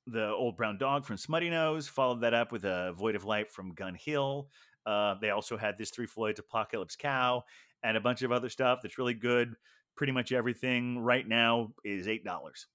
the 0.05 0.27
old 0.27 0.55
brown 0.55 0.77
dog 0.77 1.05
from 1.05 1.17
Smuttynose. 1.17 1.89
Followed 1.89 2.21
that 2.21 2.33
up 2.33 2.51
with 2.51 2.63
a 2.63 2.93
Void 2.93 3.15
of 3.15 3.25
Light 3.25 3.51
from 3.51 3.73
Gun 3.73 3.95
Hill. 3.95 4.49
Uh, 4.85 5.15
they 5.19 5.31
also 5.31 5.57
had 5.57 5.77
this 5.77 5.89
Three 5.89 6.05
Floyds 6.05 6.39
Apocalypse 6.39 6.95
Cow 6.95 7.43
and 7.83 7.97
a 7.97 8.01
bunch 8.01 8.21
of 8.21 8.31
other 8.31 8.49
stuff 8.49 8.79
that's 8.81 8.97
really 8.97 9.13
good. 9.13 9.55
Pretty 9.97 10.13
much 10.13 10.31
everything 10.31 10.99
right 10.99 11.27
now 11.27 11.73
is 11.83 12.07
eight 12.07 12.23
dollars. 12.23 12.67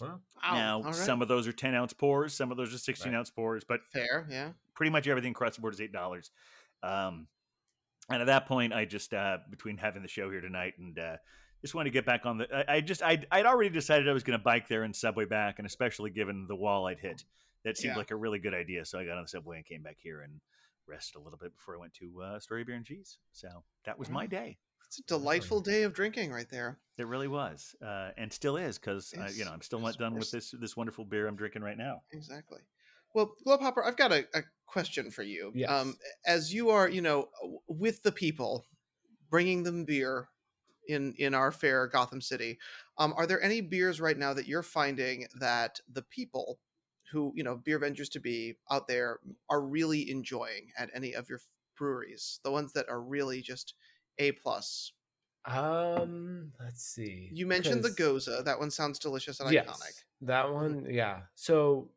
Wow. 0.00 0.20
Wow, 0.42 0.54
now 0.54 0.76
all 0.78 0.82
right. 0.84 0.94
some 0.94 1.20
of 1.20 1.28
those 1.28 1.46
are 1.48 1.52
ten 1.52 1.74
ounce 1.74 1.92
pours, 1.92 2.32
some 2.34 2.50
of 2.50 2.56
those 2.56 2.72
are 2.74 2.78
sixteen 2.78 3.12
Right. 3.12 3.18
ounce 3.18 3.30
pours, 3.30 3.64
but 3.64 3.80
fair. 3.92 4.26
Yeah. 4.30 4.52
pretty 4.74 4.90
much 4.90 5.06
everything 5.08 5.32
across 5.32 5.56
the 5.56 5.60
board 5.62 5.74
is 5.74 5.80
eight 5.80 5.92
dollars. 5.92 6.30
Um, 6.82 7.26
and 8.08 8.20
at 8.22 8.26
that 8.26 8.46
point, 8.46 8.72
I 8.72 8.84
just 8.86 9.12
uh, 9.12 9.38
between 9.50 9.76
having 9.76 10.02
the 10.02 10.08
show 10.08 10.30
here 10.30 10.40
tonight 10.40 10.74
and 10.78 10.98
uh, 10.98 11.16
just 11.60 11.74
wanted 11.74 11.90
to 11.90 11.94
get 11.94 12.06
back 12.06 12.24
on 12.26 12.38
the. 12.38 12.48
I, 12.70 12.76
I 12.76 12.80
just 12.80 13.02
I'd, 13.02 13.26
I'd 13.30 13.44
already 13.46 13.68
decided 13.70 14.08
I 14.08 14.12
was 14.12 14.22
going 14.24 14.38
to 14.38 14.42
bike 14.42 14.68
there 14.68 14.82
and 14.84 14.94
subway 14.96 15.26
back, 15.26 15.58
and 15.58 15.66
especially 15.66 16.10
given 16.10 16.46
the 16.48 16.56
wall 16.56 16.86
I'd 16.86 16.98
hit, 16.98 17.24
that 17.64 17.76
seemed 17.76 17.92
Yeah. 17.92 17.98
like 17.98 18.10
a 18.10 18.16
really 18.16 18.38
good 18.38 18.54
idea. 18.54 18.84
So 18.86 18.98
I 18.98 19.04
got 19.04 19.16
on 19.18 19.24
the 19.24 19.28
subway 19.28 19.56
and 19.58 19.66
came 19.66 19.82
back 19.82 19.98
here 20.00 20.22
and 20.22 20.40
rested 20.86 21.18
a 21.18 21.22
little 21.22 21.38
bit 21.38 21.54
before 21.54 21.76
I 21.76 21.78
went 21.78 21.92
to 21.94 22.22
uh, 22.22 22.40
Story 22.40 22.64
Beer 22.64 22.76
and 22.76 22.84
Cheese. 22.86 23.18
So 23.32 23.48
that 23.84 23.98
was 23.98 24.08
my 24.08 24.26
Mm. 24.26 24.30
day. 24.30 24.58
It's 24.86 24.98
a 24.98 25.02
delightful 25.02 25.60
day 25.60 25.84
of 25.84 25.92
drinking 25.92 26.32
right 26.32 26.48
there. 26.50 26.78
It 26.98 27.06
really 27.06 27.28
was, 27.28 27.74
uh, 27.84 28.10
and 28.18 28.32
still 28.32 28.56
is, 28.56 28.78
because 28.78 29.14
uh, 29.16 29.28
you 29.32 29.44
know 29.44 29.52
I'm 29.52 29.62
still 29.62 29.78
not 29.78 29.96
done 29.96 30.14
with 30.14 30.30
this 30.30 30.52
this 30.60 30.76
wonderful 30.76 31.04
beer 31.04 31.28
I'm 31.28 31.36
drinking 31.36 31.62
right 31.62 31.78
now. 31.78 32.02
Exactly. 32.12 32.58
Well, 33.14 33.32
Globehopper, 33.46 33.84
I've 33.84 33.96
got 33.96 34.12
a, 34.12 34.26
a 34.34 34.42
question 34.66 35.10
for 35.10 35.22
you. 35.22 35.52
Yes. 35.54 35.70
Um, 35.70 35.96
as 36.26 36.52
you 36.52 36.70
are, 36.70 36.88
you 36.88 37.02
know, 37.02 37.28
with 37.68 38.02
the 38.02 38.12
people, 38.12 38.66
bringing 39.30 39.62
them 39.62 39.84
beer 39.84 40.28
in 40.88 41.14
in 41.18 41.34
our 41.34 41.52
fair 41.52 41.86
Gotham 41.86 42.20
City, 42.20 42.58
um, 42.98 43.14
are 43.16 43.26
there 43.26 43.42
any 43.42 43.60
beers 43.60 44.00
right 44.00 44.18
now 44.18 44.34
that 44.34 44.46
you're 44.46 44.62
finding 44.62 45.26
that 45.38 45.80
the 45.92 46.02
people 46.02 46.58
who 47.12 47.32
you 47.34 47.42
know 47.42 47.56
beervengers 47.56 48.10
to 48.10 48.20
be 48.20 48.56
out 48.70 48.86
there 48.88 49.18
are 49.48 49.62
really 49.62 50.10
enjoying 50.10 50.70
at 50.76 50.90
any 50.94 51.14
of 51.14 51.28
your 51.28 51.40
breweries? 51.76 52.40
The 52.44 52.50
ones 52.50 52.72
that 52.74 52.88
are 52.88 53.00
really 53.00 53.40
just 53.40 53.74
a 54.18 54.32
plus. 54.32 54.92
Um, 55.44 56.52
let's 56.60 56.82
see. 56.84 57.30
You 57.32 57.46
mentioned 57.46 57.82
the 57.84 57.90
gose. 57.90 58.26
That 58.44 58.58
one 58.58 58.70
sounds 58.70 58.98
delicious 58.98 59.40
and 59.40 59.48
yes, 59.48 59.66
iconic. 59.68 60.04
That 60.22 60.52
one, 60.52 60.86
yeah. 60.90 61.22
So, 61.34 61.90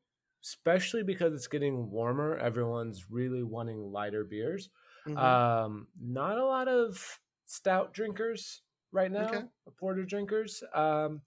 especially 0.43 1.03
because 1.03 1.33
it's 1.33 1.47
getting 1.47 1.89
warmer, 1.91 2.37
everyone's 2.37 3.09
really 3.11 3.43
wanting 3.43 3.91
lighter 3.91 4.23
beers. 4.23 4.69
Mhm. 5.05 5.17
Um, 5.17 5.87
not 5.99 6.37
a 6.37 6.45
lot 6.45 6.67
of 6.67 7.19
stout 7.45 7.93
drinkers 7.93 8.61
right 8.91 9.11
now, 9.11 9.27
Okay. 9.27 9.47
porter 9.77 10.05
drinkers. 10.05 10.63
Um, 10.73 11.21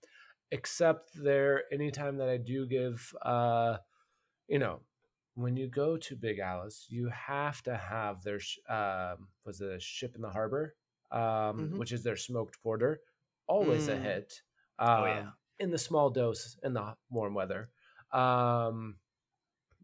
except 0.52 1.10
there 1.14 1.64
anytime 1.72 2.18
that 2.18 2.28
I 2.28 2.38
do 2.38 2.66
give 2.66 3.14
uh 3.22 3.78
you 4.48 4.58
know, 4.58 4.85
when 5.36 5.56
you 5.56 5.68
go 5.68 5.98
to 5.98 6.16
Big 6.16 6.40
Alice, 6.40 6.86
you 6.90 7.08
have 7.10 7.62
to 7.64 7.76
have 7.76 8.24
their 8.24 8.40
um 8.68 9.28
was 9.46 9.62
it 9.62 9.70
a 9.72 9.80
ship 9.80 10.16
in 10.16 10.22
the 10.22 10.30
harbor, 10.30 10.76
um, 11.12 11.58
Mhm. 11.58 11.76
which 11.76 11.92
is 11.92 12.04
their 12.04 12.16
smoked 12.16 12.62
porter, 12.62 13.02
always 13.48 13.88
a 13.88 13.96
Mm. 13.96 13.98
hit. 13.98 14.42
Um, 14.80 14.96
Oh, 14.96 15.04
yeah. 15.06 15.32
in 15.60 15.70
the 15.70 15.78
small 15.78 16.10
dose 16.10 16.58
in 16.64 16.74
the 16.74 16.96
warm 17.10 17.34
weather. 17.34 17.70
Um, 18.12 18.98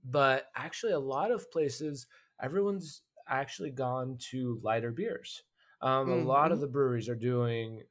but 0.04 0.50
actually, 0.54 0.92
a 0.92 0.98
lot 1.00 1.30
of 1.30 1.50
places, 1.50 2.06
everyone's 2.40 3.02
actually 3.28 3.70
gone 3.70 4.18
to 4.18 4.60
lighter 4.62 4.92
beers. 4.92 5.44
Um, 5.82 6.10
A 6.10 6.16
lot 6.16 6.52
of 6.52 6.60
Mhm. 6.60 6.60
the 6.60 6.68
breweries 6.68 7.08
are 7.08 7.16
doing 7.16 7.84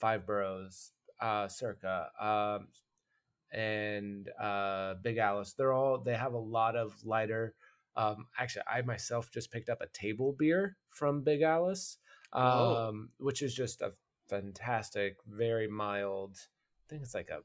Five 0.00 0.26
Boroughs, 0.26 0.92
uh, 1.20 1.48
Circa, 1.48 2.10
um, 2.20 2.68
and 3.52 4.28
uh, 4.40 4.94
Big 5.02 5.18
Alice. 5.18 5.52
They're 5.52 5.72
all 5.72 5.98
they 5.98 6.14
have 6.14 6.34
a 6.34 6.38
lot 6.38 6.76
of 6.76 6.94
lighter. 7.04 7.54
Um, 7.96 8.26
actually, 8.38 8.62
I 8.72 8.82
myself 8.82 9.30
just 9.30 9.50
picked 9.52 9.68
up 9.68 9.80
a 9.82 9.86
table 9.88 10.34
beer 10.38 10.76
from 10.90 11.22
Big 11.22 11.42
Alice, 11.42 11.98
Whoa. 12.32 12.88
um, 12.88 13.10
which 13.18 13.42
is 13.42 13.54
just 13.54 13.82
a 13.82 13.92
fantastic, 14.28 15.16
very 15.28 15.68
mild. 15.68 16.36
I 16.38 16.84
think 16.88 17.02
it's 17.02 17.14
like 17.14 17.28
a 17.30 17.40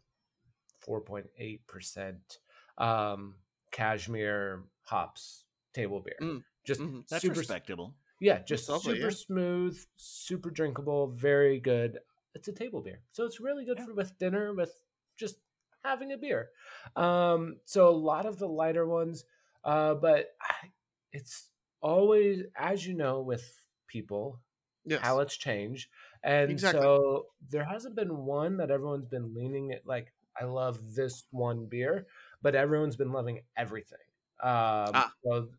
four 0.79 1.01
point 1.01 1.25
eight 1.37 1.65
percent 1.67 2.39
um, 2.77 3.35
cashmere 3.71 4.63
hops 4.83 5.43
table 5.73 5.99
beer. 5.99 6.15
Mm, 6.21 6.43
Just 6.63 6.79
mhm. 6.81 7.07
That's 7.09 7.21
super, 7.21 7.39
respectable. 7.39 7.93
yeah, 8.21 8.39
just 8.39 8.69
lovely, 8.69 8.95
super 8.95 9.09
yeah. 9.09 9.15
smooth, 9.15 9.85
super 9.97 10.49
drinkable, 10.49 11.07
very 11.07 11.59
good. 11.59 11.99
It's 12.35 12.47
a 12.47 12.53
table 12.53 12.81
beer, 12.81 13.01
so 13.11 13.25
it's 13.25 13.39
really 13.41 13.65
good 13.65 13.79
Yeah. 13.79 13.85
for 13.85 13.93
with 13.95 14.17
dinner, 14.17 14.53
with 14.53 14.73
just 15.17 15.37
having 15.83 16.11
a 16.11 16.17
beer. 16.17 16.51
Um, 16.95 17.59
so 17.65 17.89
a 17.89 17.91
lot 17.91 18.25
of 18.25 18.39
the 18.39 18.47
lighter 18.47 18.85
ones, 18.87 19.25
uh, 19.63 19.95
but 19.95 20.35
I- 20.41 20.71
it's 21.11 21.51
always, 21.81 22.43
as 22.55 22.85
you 22.85 22.93
know, 22.93 23.21
with 23.21 23.67
people, 23.87 24.41
Yes. 24.85 25.19
palates 25.19 25.37
change, 25.37 25.89
and 26.23 26.59
Exactly. 26.59 26.89
so 26.89 27.27
there 27.41 27.65
hasn't 27.65 27.95
been 27.95 28.25
one 28.25 28.57
that 28.57 28.71
everyone's 28.71 29.05
been 29.07 29.33
leaning 29.33 29.71
at. 29.71 29.85
Like, 29.85 30.13
I 30.39 30.45
love 30.45 30.95
this 30.95 31.25
one 31.31 31.67
beer, 31.67 32.07
but 32.41 32.55
everyone's 32.55 32.95
been 32.97 33.11
loving 33.11 33.45
everything. 33.55 33.99
Um, 34.41 35.03
Ah. 35.03 35.13
so 35.23 35.51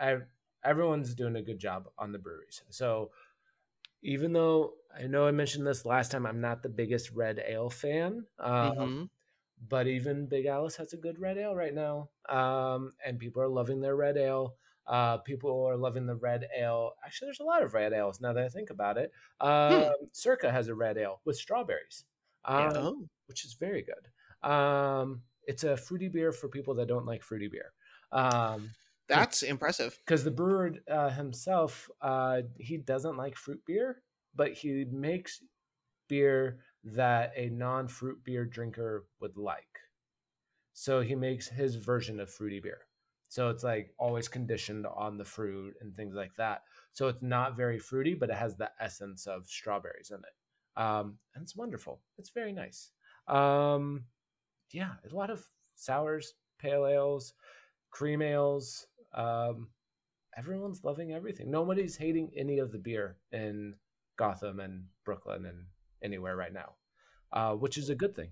I, 0.00 0.20
everyone's 0.64 1.14
doing 1.14 1.36
a 1.36 1.42
good 1.42 1.58
job 1.58 1.90
on 1.98 2.12
the 2.12 2.18
breweries. 2.18 2.62
So 2.70 3.12
even 4.02 4.32
though 4.32 4.76
I 4.94 5.06
know 5.06 5.26
I 5.26 5.30
mentioned 5.32 5.66
this 5.66 5.84
last 5.84 6.10
time, 6.12 6.26
I'm 6.26 6.40
not 6.40 6.62
the 6.62 6.68
biggest 6.68 7.10
red 7.12 7.38
ale 7.46 7.70
fan. 7.70 8.26
Um, 8.38 8.62
Mhm. 8.62 9.08
But 9.68 9.86
even 9.86 10.26
Big 10.26 10.46
Alice 10.46 10.76
has 10.76 10.92
a 10.92 10.96
good 10.96 11.18
red 11.18 11.38
ale 11.38 11.54
right 11.54 11.74
now, 11.74 12.10
um, 12.28 12.92
and 13.04 13.18
people 13.18 13.42
are 13.42 13.48
loving 13.48 13.80
their 13.80 13.96
red 13.96 14.16
ale. 14.16 14.54
Uh, 14.86 15.18
people 15.18 15.66
are 15.66 15.76
loving 15.76 16.06
the 16.06 16.14
red 16.16 16.46
ale. 16.56 16.92
Actually, 17.04 17.26
there's 17.26 17.40
a 17.40 17.44
lot 17.44 17.62
of 17.62 17.74
red 17.74 17.92
ales 17.92 18.20
now 18.20 18.32
that 18.32 18.44
I 18.44 18.48
think 18.48 18.70
about 18.70 18.96
it. 18.96 19.12
Um, 19.40 19.90
Circa 20.12 20.50
has 20.50 20.68
a 20.68 20.74
red 20.74 20.96
ale 20.96 21.20
with 21.26 21.36
strawberries, 21.36 22.04
um, 22.44 22.72
Oh. 22.76 23.08
which 23.26 23.44
is 23.44 23.54
very 23.54 23.82
good. 23.82 24.48
Um, 24.48 25.22
it's 25.46 25.64
a 25.64 25.76
fruity 25.76 26.08
beer 26.08 26.32
for 26.32 26.48
people 26.48 26.74
that 26.74 26.88
don't 26.88 27.04
like 27.06 27.22
fruity 27.22 27.48
beer. 27.48 27.72
Um, 28.12 28.70
That's 29.08 29.42
impressive. 29.42 29.98
because 30.06 30.24
the 30.24 30.30
brewer 30.30 30.72
uh, 30.90 31.10
himself 31.10 31.90
uh, 32.00 32.42
he 32.58 32.76
doesn't 32.78 33.16
like 33.16 33.36
fruit 33.36 33.60
beer 33.66 34.02
but 34.34 34.52
he 34.52 34.84
makes 34.90 35.42
beer 36.08 36.60
that 36.84 37.32
a 37.36 37.48
non-fruit 37.50 38.22
beer 38.24 38.44
drinker 38.44 39.06
would 39.20 39.36
like. 39.36 39.78
So 40.72 41.00
he 41.00 41.14
makes 41.14 41.48
his 41.48 41.74
version 41.74 42.20
of 42.20 42.30
fruity 42.30 42.60
beer. 42.60 42.80
So 43.28 43.50
it's 43.50 43.64
like 43.64 43.92
always 43.98 44.28
conditioned 44.28 44.86
on 44.86 45.18
the 45.18 45.24
fruit 45.24 45.74
and 45.80 45.94
things 45.94 46.14
like 46.14 46.34
that. 46.36 46.62
So 46.92 47.08
it's 47.08 47.22
not 47.22 47.56
very 47.56 47.78
fruity 47.78 48.14
but 48.14 48.30
it 48.30 48.36
has 48.36 48.56
the 48.56 48.70
essence 48.80 49.26
of 49.26 49.46
strawberries 49.46 50.10
in 50.10 50.18
it. 50.18 50.80
Um, 50.80 51.18
and 51.34 51.42
it's 51.42 51.56
wonderful. 51.56 52.00
It's 52.16 52.30
very 52.30 52.52
nice. 52.52 52.90
Um, 53.26 54.04
yeah, 54.72 54.92
a 55.10 55.14
lot 55.14 55.30
of 55.30 55.44
sours, 55.74 56.34
pale 56.58 56.86
ales, 56.86 57.34
cream 57.90 58.22
ales. 58.22 58.86
Um, 59.14 59.68
everyone's 60.36 60.84
loving 60.84 61.12
everything. 61.12 61.50
Nobody's 61.50 61.96
hating 61.96 62.30
any 62.36 62.58
of 62.60 62.72
the 62.72 62.78
beer 62.78 63.16
in 63.32 63.74
Gotham 64.16 64.60
and 64.60 64.84
Brooklyn 65.04 65.46
and 65.46 65.64
anywhere 66.02 66.36
right 66.36 66.52
now, 66.52 66.74
uh, 67.32 67.54
which 67.54 67.78
is 67.78 67.90
a 67.90 67.94
good 67.94 68.14
thing. 68.14 68.30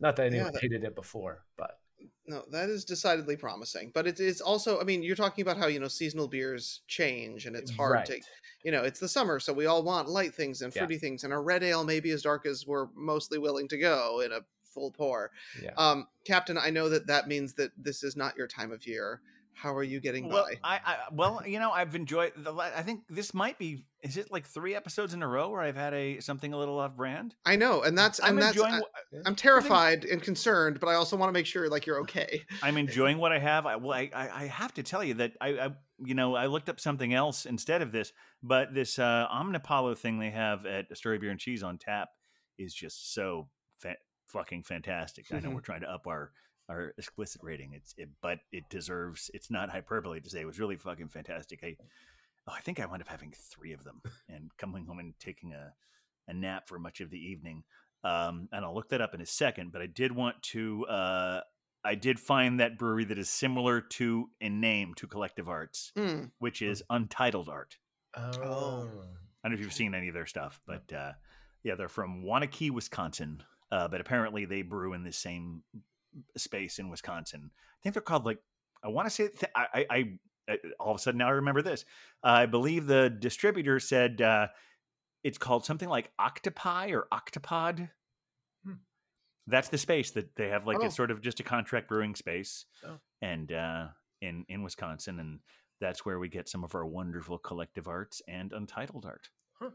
Not 0.00 0.16
that 0.16 0.26
anyone 0.26 0.46
Yeah, 0.46 0.50
that- 0.52 0.62
hated 0.62 0.84
it 0.84 0.94
before, 0.94 1.44
but 1.56 1.80
No, 2.26 2.44
that 2.52 2.68
is 2.70 2.84
decidedly 2.84 3.36
promising. 3.36 3.90
But 3.92 4.06
it 4.06 4.20
is 4.20 4.40
also, 4.40 4.80
I 4.80 4.84
mean, 4.84 5.02
you're 5.02 5.16
talking 5.16 5.42
about 5.42 5.56
how, 5.56 5.66
you 5.66 5.80
know, 5.80 5.88
seasonal 5.88 6.28
beers 6.28 6.82
change 6.86 7.46
and 7.46 7.56
it's 7.56 7.72
hard 7.72 8.04
to, 8.06 8.20
you 8.62 8.70
know, 8.70 8.84
it's 8.84 9.00
the 9.00 9.08
summer, 9.08 9.40
so 9.40 9.52
we 9.52 9.66
all 9.66 9.82
want 9.82 10.08
light 10.08 10.32
things 10.34 10.62
and 10.62 10.72
Yeah. 10.72 10.82
fruity 10.82 10.98
things. 10.98 11.24
And 11.24 11.32
a 11.32 11.38
red 11.38 11.64
ale 11.64 11.82
may 11.84 11.98
be 12.00 12.10
as 12.10 12.22
dark 12.22 12.46
as 12.46 12.66
we're 12.66 12.86
mostly 12.94 13.38
willing 13.38 13.66
to 13.68 13.78
go 13.78 14.20
in 14.20 14.30
a 14.30 14.44
full 14.62 14.92
pour. 14.92 15.32
yeah. 15.60 15.72
Um, 15.76 16.06
Captain, 16.24 16.56
I 16.58 16.70
know 16.70 16.88
that 16.90 17.06
that 17.08 17.26
means 17.26 17.54
that 17.54 17.72
this 17.76 18.04
is 18.04 18.14
not 18.14 18.36
your 18.36 18.46
time 18.46 18.70
of 18.70 18.86
year. 18.86 19.20
How 19.60 19.74
are 19.74 19.82
you 19.82 20.00
getting 20.00 20.28
Well, 20.28 20.44
by? 20.44 20.54
I, 20.62 20.80
I 20.84 20.96
well, 21.10 21.42
you 21.44 21.58
know, 21.58 21.72
I've 21.72 21.94
enjoyed 21.96 22.32
the. 22.36 22.54
I 22.54 22.82
think 22.82 23.02
this 23.10 23.34
might 23.34 23.58
be. 23.58 23.84
Is 24.04 24.16
it 24.16 24.30
like 24.30 24.46
three 24.46 24.76
episodes 24.76 25.14
in 25.14 25.22
a 25.22 25.26
row 25.26 25.50
where 25.50 25.60
I've 25.60 25.74
had 25.74 25.92
a 25.94 26.20
something 26.20 26.52
a 26.52 26.56
little 26.56 26.78
off 26.78 26.96
brand? 26.96 27.34
I 27.44 27.56
know, 27.56 27.82
and 27.82 27.98
that's 27.98 28.22
I'm 28.22 28.30
and 28.30 28.42
that's 28.42 28.56
enjoying. 28.56 28.74
I, 28.74 29.16
I'm 29.26 29.34
terrified 29.34 30.04
and 30.04 30.22
concerned, 30.22 30.78
but 30.78 30.88
I 30.88 30.94
also 30.94 31.16
want 31.16 31.28
to 31.28 31.32
make 31.32 31.46
sure 31.46 31.68
like 31.68 31.86
you're 31.86 32.00
okay. 32.02 32.42
I'm 32.62 32.76
enjoying 32.76 33.18
what 33.18 33.32
I 33.32 33.40
have. 33.40 33.66
I, 33.66 33.76
well, 33.76 33.92
I, 33.92 34.10
I 34.14 34.42
I 34.42 34.46
have 34.46 34.72
to 34.74 34.84
tell 34.84 35.02
you 35.02 35.14
that 35.14 35.32
I, 35.40 35.48
I, 35.48 35.70
you 35.98 36.14
know, 36.14 36.36
I 36.36 36.46
looked 36.46 36.68
up 36.68 36.78
something 36.78 37.12
else 37.12 37.44
instead 37.44 37.82
of 37.82 37.90
this, 37.90 38.12
but 38.42 38.72
this 38.72 38.98
uh, 38.98 39.26
Omnipollo 39.28 39.98
thing 39.98 40.20
they 40.20 40.30
have 40.30 40.66
at 40.66 40.86
Astoria 40.92 41.18
Bier 41.18 41.30
and 41.30 41.40
Cheese 41.40 41.64
on 41.64 41.78
tap 41.78 42.10
is 42.58 42.72
just 42.72 43.12
so 43.12 43.48
fa- 43.78 43.96
fucking 44.28 44.62
fantastic. 44.62 45.26
I 45.32 45.40
know 45.40 45.50
we're 45.50 45.60
trying 45.62 45.80
to 45.80 45.90
up 45.90 46.06
our 46.06 46.30
our 46.68 46.92
explicit 46.98 47.42
rating. 47.42 47.72
It's 47.74 47.94
it, 47.96 48.08
but 48.22 48.38
it 48.52 48.68
deserves. 48.68 49.30
It's 49.34 49.50
not 49.50 49.70
hyperbole 49.70 50.20
to 50.20 50.30
say 50.30 50.40
it 50.40 50.46
was 50.46 50.60
really 50.60 50.76
fucking 50.76 51.08
fantastic. 51.08 51.60
I, 51.62 51.76
oh, 52.46 52.52
I 52.56 52.60
think 52.60 52.80
I 52.80 52.86
wound 52.86 53.02
up 53.02 53.08
having 53.08 53.32
three 53.36 53.72
of 53.72 53.84
them 53.84 54.02
and 54.28 54.50
coming 54.58 54.84
home 54.86 54.98
and 54.98 55.14
taking 55.18 55.52
a 55.52 55.72
a 56.28 56.34
nap 56.34 56.68
for 56.68 56.78
much 56.78 57.00
of 57.00 57.10
the 57.10 57.18
evening. 57.18 57.64
Um, 58.04 58.48
and 58.52 58.64
I'll 58.64 58.74
look 58.74 58.90
that 58.90 59.00
up 59.00 59.14
in 59.14 59.20
a 59.20 59.26
second. 59.26 59.72
But 59.72 59.82
I 59.82 59.86
did 59.86 60.12
want 60.12 60.42
to. 60.52 60.84
Uh, 60.86 61.40
I 61.84 61.94
did 61.94 62.18
find 62.20 62.60
that 62.60 62.76
brewery 62.76 63.04
that 63.04 63.18
is 63.18 63.30
similar 63.30 63.80
to 63.80 64.28
in 64.40 64.60
name 64.60 64.94
to 64.96 65.06
Collective 65.06 65.48
Arts, 65.48 65.92
Mm. 65.96 66.32
which 66.38 66.60
is 66.60 66.82
Untitled 66.90 67.48
Art. 67.48 67.78
oh. 68.16 68.88
I 69.42 69.48
don't 69.48 69.52
know 69.52 69.54
if 69.54 69.60
you've 69.60 69.72
seen 69.72 69.94
any 69.94 70.08
of 70.08 70.14
their 70.14 70.26
stuff, 70.26 70.60
but 70.66 70.92
uh, 70.92 71.12
yeah, 71.62 71.76
they're 71.76 71.88
from 71.88 72.24
Waunakee, 72.24 72.70
Wisconsin. 72.72 73.42
Uh, 73.70 73.86
but 73.86 74.00
apparently, 74.00 74.44
they 74.44 74.62
brew 74.62 74.92
in 74.94 75.04
the 75.04 75.12
same 75.12 75.62
space 76.36 76.78
in 76.78 76.88
Wisconsin. 76.90 77.50
I 77.54 77.78
think 77.82 77.94
they're 77.94 78.02
called 78.02 78.24
like 78.26 78.38
I 78.82 78.88
want 78.88 79.06
to 79.06 79.10
say. 79.10 79.28
Th- 79.28 79.52
I, 79.54 79.66
I, 79.74 79.86
I 79.90 80.52
uh, 80.52 80.56
all 80.80 80.92
of 80.92 80.96
a 80.96 81.00
sudden 81.00 81.18
now 81.18 81.28
I 81.28 81.32
remember 81.32 81.62
this. 81.62 81.84
I 82.22 82.46
believe 82.46 82.86
the 82.86 83.10
distributor 83.10 83.80
said 83.80 84.22
uh, 84.22 84.48
it's 85.24 85.38
called 85.38 85.64
something 85.64 85.88
like 85.88 86.10
Octopi 86.18 86.90
or 86.90 87.06
Octopod. 87.12 87.90
Hmm. 88.64 88.72
That's 89.46 89.68
the 89.68 89.78
space 89.78 90.10
that 90.12 90.36
they 90.36 90.48
have. 90.48 90.66
Like 90.66 90.78
Oh. 90.80 90.86
it's 90.86 90.96
sort 90.96 91.10
of 91.10 91.20
just 91.20 91.40
a 91.40 91.42
contract 91.44 91.88
brewing 91.88 92.14
space, 92.14 92.64
Oh. 92.86 92.98
and 93.20 93.52
uh, 93.52 93.88
in 94.20 94.44
in 94.48 94.62
Wisconsin, 94.62 95.18
and 95.20 95.40
that's 95.80 96.04
where 96.06 96.18
we 96.18 96.28
get 96.28 96.48
some 96.48 96.64
of 96.64 96.74
our 96.74 96.86
wonderful 96.86 97.38
collective 97.38 97.86
arts 97.88 98.22
and 98.28 98.52
untitled 98.52 99.04
art. 99.06 99.28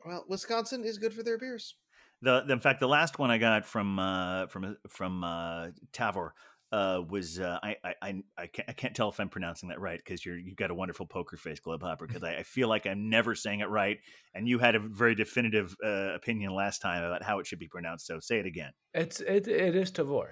Well, 0.05 0.25
Wisconsin 0.29 0.83
is 0.85 0.97
good 0.97 1.13
for 1.13 1.23
their 1.23 1.37
beers. 1.37 1.75
The, 2.24 2.41
the 2.47 2.53
in 2.53 2.59
fact, 2.59 2.80
the 2.80 2.88
last 2.88 3.19
one 3.19 3.30
I 3.32 3.38
got 3.38 3.65
from 3.65 3.99
uh, 3.99 4.47
from 4.47 4.78
from 4.88 5.24
uh, 5.24 5.67
Tavour 5.91 6.32
uh, 6.71 7.01
was 7.07 7.39
uh, 7.39 7.59
I, 7.61 7.76
I 7.84 7.93
I 8.01 8.24
I 8.38 8.47
can't, 8.47 8.69
I 8.69 8.71
can't 8.74 8.95
tell 8.95 9.09
if 9.09 9.19
I'm 9.19 9.30
pronouncing 9.30 9.69
that 9.69 9.80
right 9.80 9.99
because 9.99 10.26
you're 10.26 10.38
you've 10.38 10.55
got 10.55 10.71
a 10.71 10.74
wonderful 10.74 11.05
poker 11.05 11.38
face, 11.38 11.59
Globehopper. 11.59 12.07
Because 12.07 12.24
I, 12.24 12.38
I 12.38 12.43
feel 12.43 12.67
like 12.69 12.88
I'm 12.88 13.09
never 13.09 13.36
saying 13.36 13.59
it 13.59 13.69
right, 13.69 13.97
and 14.34 14.47
you 14.47 14.57
had 14.57 14.76
a 14.76 14.80
very 14.80 15.15
definitive 15.15 15.76
uh, 15.86 16.13
opinion 16.15 16.53
last 16.55 16.82
time 16.82 17.03
about 17.03 17.24
how 17.24 17.39
it 17.39 17.45
should 17.47 17.59
be 17.59 17.67
pronounced. 17.67 18.07
So 18.07 18.19
say 18.19 18.39
it 18.39 18.45
again. 18.45 18.71
It's 18.93 19.19
it 19.19 19.47
it 19.47 19.76
is 19.76 19.91
Tavour. 19.91 20.30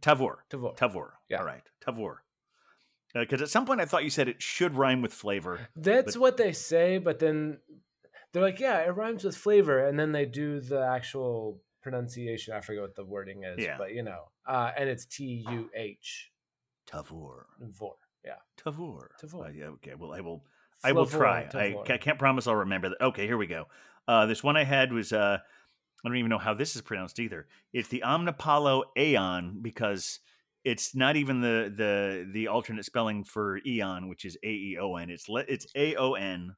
Tavour. 0.00 0.34
Tavour. 0.50 0.76
Tavour. 0.76 1.08
Yeah. 1.30 1.38
All 1.38 1.46
right. 1.46 1.62
Tavour. 1.84 2.16
Because 3.14 3.40
at 3.40 3.48
some 3.48 3.64
point 3.64 3.80
I 3.80 3.86
thought 3.86 4.04
you 4.04 4.10
said 4.10 4.28
it 4.28 4.42
should 4.42 4.74
rhyme 4.76 5.00
with 5.00 5.14
flavor. 5.14 5.68
That's 5.74 6.14
But- 6.14 6.20
what 6.20 6.36
they 6.36 6.52
say, 6.52 6.98
but 6.98 7.18
then 7.18 7.58
they're 8.36 8.44
like, 8.44 8.60
yeah, 8.60 8.80
it 8.80 8.90
rhymes 8.94 9.24
with 9.24 9.34
flavor, 9.34 9.86
and 9.86 9.98
then 9.98 10.12
they 10.12 10.26
do 10.26 10.60
the 10.60 10.84
actual 10.86 11.62
pronunciation. 11.82 12.52
I 12.52 12.60
forget 12.60 12.82
what 12.82 12.94
the 12.94 13.02
wording 13.02 13.44
is, 13.44 13.58
Yeah. 13.64 13.78
but 13.78 13.94
you 13.94 14.02
know, 14.02 14.24
uh, 14.46 14.72
and 14.76 14.90
it's 14.90 15.06
T 15.06 15.42
U 15.48 15.70
H 15.74 16.30
Tavour. 16.86 17.44
vor. 17.62 17.94
Yeah, 18.22 18.34
Tavour. 18.62 19.06
Tavour. 19.22 19.46
Uh, 19.46 19.52
yeah, 19.52 19.64
okay. 19.76 19.94
Well, 19.98 20.12
I 20.12 20.20
will. 20.20 20.44
I 20.84 20.92
will 20.92 21.06
try. 21.06 21.48
I, 21.54 21.76
I 21.90 21.96
can't 21.96 22.18
promise 22.18 22.46
I'll 22.46 22.56
remember 22.56 22.90
that. 22.90 23.00
Okay, 23.02 23.26
here 23.26 23.38
we 23.38 23.46
go. 23.46 23.68
Uh, 24.06 24.26
this 24.26 24.44
one 24.44 24.58
I 24.58 24.64
had 24.64 24.92
was 24.92 25.14
uh, 25.14 25.38
I 26.04 26.08
don't 26.08 26.18
even 26.18 26.28
know 26.28 26.36
how 26.36 26.52
this 26.52 26.76
is 26.76 26.82
pronounced 26.82 27.18
either. 27.18 27.46
It's 27.72 27.88
the 27.88 28.02
Omnipollo 28.04 28.82
Aeon 28.98 29.60
because 29.62 30.20
it's 30.62 30.94
not 30.94 31.16
even 31.16 31.40
the 31.40 31.72
the 31.74 32.28
the 32.30 32.48
alternate 32.48 32.84
spelling 32.84 33.24
for 33.24 33.60
Eon, 33.66 34.08
which 34.10 34.26
is 34.26 34.36
A 34.42 34.48
E 34.50 34.76
O 34.78 34.96
N. 34.96 35.08
It's 35.08 35.26
le- 35.26 35.46
it's 35.48 35.66
A 35.74 35.94
O 35.96 36.12
N. 36.12 36.54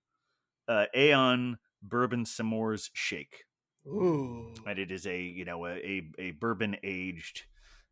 Uh, 0.66 0.86
Aeon 0.96 1.56
Bourbon 1.82 2.24
S'mores 2.24 2.90
Shake, 2.92 3.44
Ooh. 3.86 4.52
and 4.66 4.78
it 4.78 4.90
is 4.90 5.06
a 5.06 5.20
you 5.20 5.44
know 5.44 5.66
a 5.66 5.70
a, 5.76 6.10
a 6.18 6.30
bourbon 6.32 6.76
aged 6.82 7.42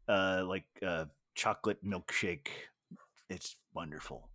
uh, 0.08 0.44
like 0.46 0.66
uh, 0.86 1.06
chocolate 1.34 1.84
milkshake. 1.84 2.48
It's 3.28 3.56
wonderful. 3.74 4.28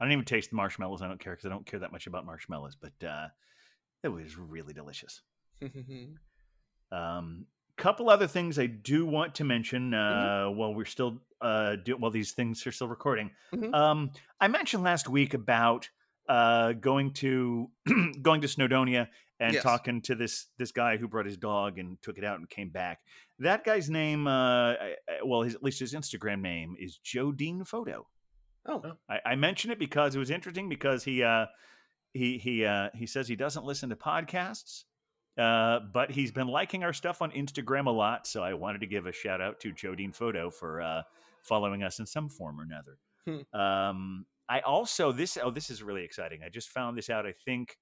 I 0.00 0.04
don't 0.04 0.12
even 0.12 0.24
taste 0.24 0.50
the 0.50 0.56
marshmallows. 0.56 1.02
I 1.02 1.08
don't 1.08 1.20
care 1.20 1.32
because 1.32 1.46
I 1.46 1.50
don't 1.50 1.66
care 1.66 1.80
that 1.80 1.92
much 1.92 2.06
about 2.06 2.26
marshmallows, 2.26 2.76
but 2.76 3.06
uh, 3.06 3.28
it 4.02 4.08
was 4.08 4.36
really 4.36 4.72
delicious. 4.72 5.22
Um, 6.92 7.46
couple 7.76 8.08
other 8.08 8.26
things 8.26 8.58
I 8.58 8.66
do 8.66 9.04
want 9.06 9.34
to 9.36 9.44
mention 9.44 9.92
uh, 9.92 10.46
while 10.46 10.74
we're 10.74 10.84
still 10.86 11.20
uh, 11.40 11.76
do, 11.76 11.96
while 11.96 12.10
these 12.10 12.32
things 12.32 12.66
are 12.66 12.72
still 12.72 12.88
recording. 12.88 13.30
Mhm. 13.52 13.74
Um, 13.74 14.10
I 14.40 14.48
mentioned 14.48 14.82
last 14.82 15.08
week 15.08 15.34
about 15.34 15.88
uh, 16.28 16.72
going 16.72 17.12
to 17.14 17.70
going 18.22 18.40
to 18.42 18.46
Snowdonia 18.48 19.08
and 19.38 19.52
Yes. 19.54 19.62
talking 19.62 20.00
to 20.02 20.14
this 20.14 20.46
this 20.58 20.72
guy 20.72 20.96
who 20.96 21.08
brought 21.08 21.26
his 21.26 21.36
dog 21.36 21.78
and 21.78 22.00
took 22.02 22.18
it 22.18 22.24
out 22.24 22.38
and 22.38 22.48
came 22.48 22.70
back. 22.70 23.00
That 23.38 23.64
guy's 23.64 23.90
name, 23.90 24.26
uh, 24.26 24.72
I- 24.72 24.94
I- 25.08 25.22
well, 25.24 25.42
his, 25.42 25.54
at 25.54 25.62
least 25.62 25.78
his 25.80 25.92
Instagram 25.94 26.40
name 26.40 26.74
is 26.78 26.96
Joe 26.98 27.32
Dean 27.32 27.64
Photo. 27.64 28.06
oh, 28.66 28.82
I, 29.08 29.20
I 29.26 29.34
mention 29.36 29.70
it 29.70 29.78
because 29.78 30.16
it 30.16 30.18
was 30.18 30.30
interesting 30.30 30.68
because 30.68 31.04
he 31.04 31.22
uh, 31.22 31.46
he 32.14 32.38
he 32.38 32.64
uh, 32.64 32.88
he 32.94 33.06
says 33.06 33.28
he 33.28 33.36
doesn't 33.36 33.64
listen 33.64 33.90
to 33.90 33.96
podcasts, 33.96 34.84
uh, 35.38 35.80
but 35.92 36.10
he's 36.10 36.32
been 36.32 36.48
liking 36.48 36.82
our 36.82 36.94
stuff 36.94 37.20
on 37.20 37.30
Instagram 37.32 37.86
a 37.86 37.90
lot. 37.90 38.26
So 38.26 38.42
I 38.42 38.54
wanted 38.54 38.80
to 38.80 38.86
give 38.86 39.04
a 39.06 39.12
shout 39.12 39.40
out 39.42 39.60
to 39.60 39.72
Jodine 39.72 40.14
Photo 40.14 40.50
for 40.50 40.80
uh, 40.80 41.02
following 41.42 41.82
us 41.82 41.98
in 41.98 42.06
some 42.06 42.28
form 42.30 42.58
or 42.58 42.64
another. 42.64 42.98
Hmm. 43.26 43.60
Um, 43.60 44.26
I 44.48 44.60
also 44.60 45.12
this 45.12 45.36
oh 45.42 45.50
this 45.50 45.70
is 45.70 45.82
really 45.82 46.04
exciting. 46.04 46.40
I 46.44 46.48
just 46.48 46.68
found 46.70 46.96
this 46.96 47.10
out. 47.10 47.26
I 47.26 47.32
think. 47.44 47.76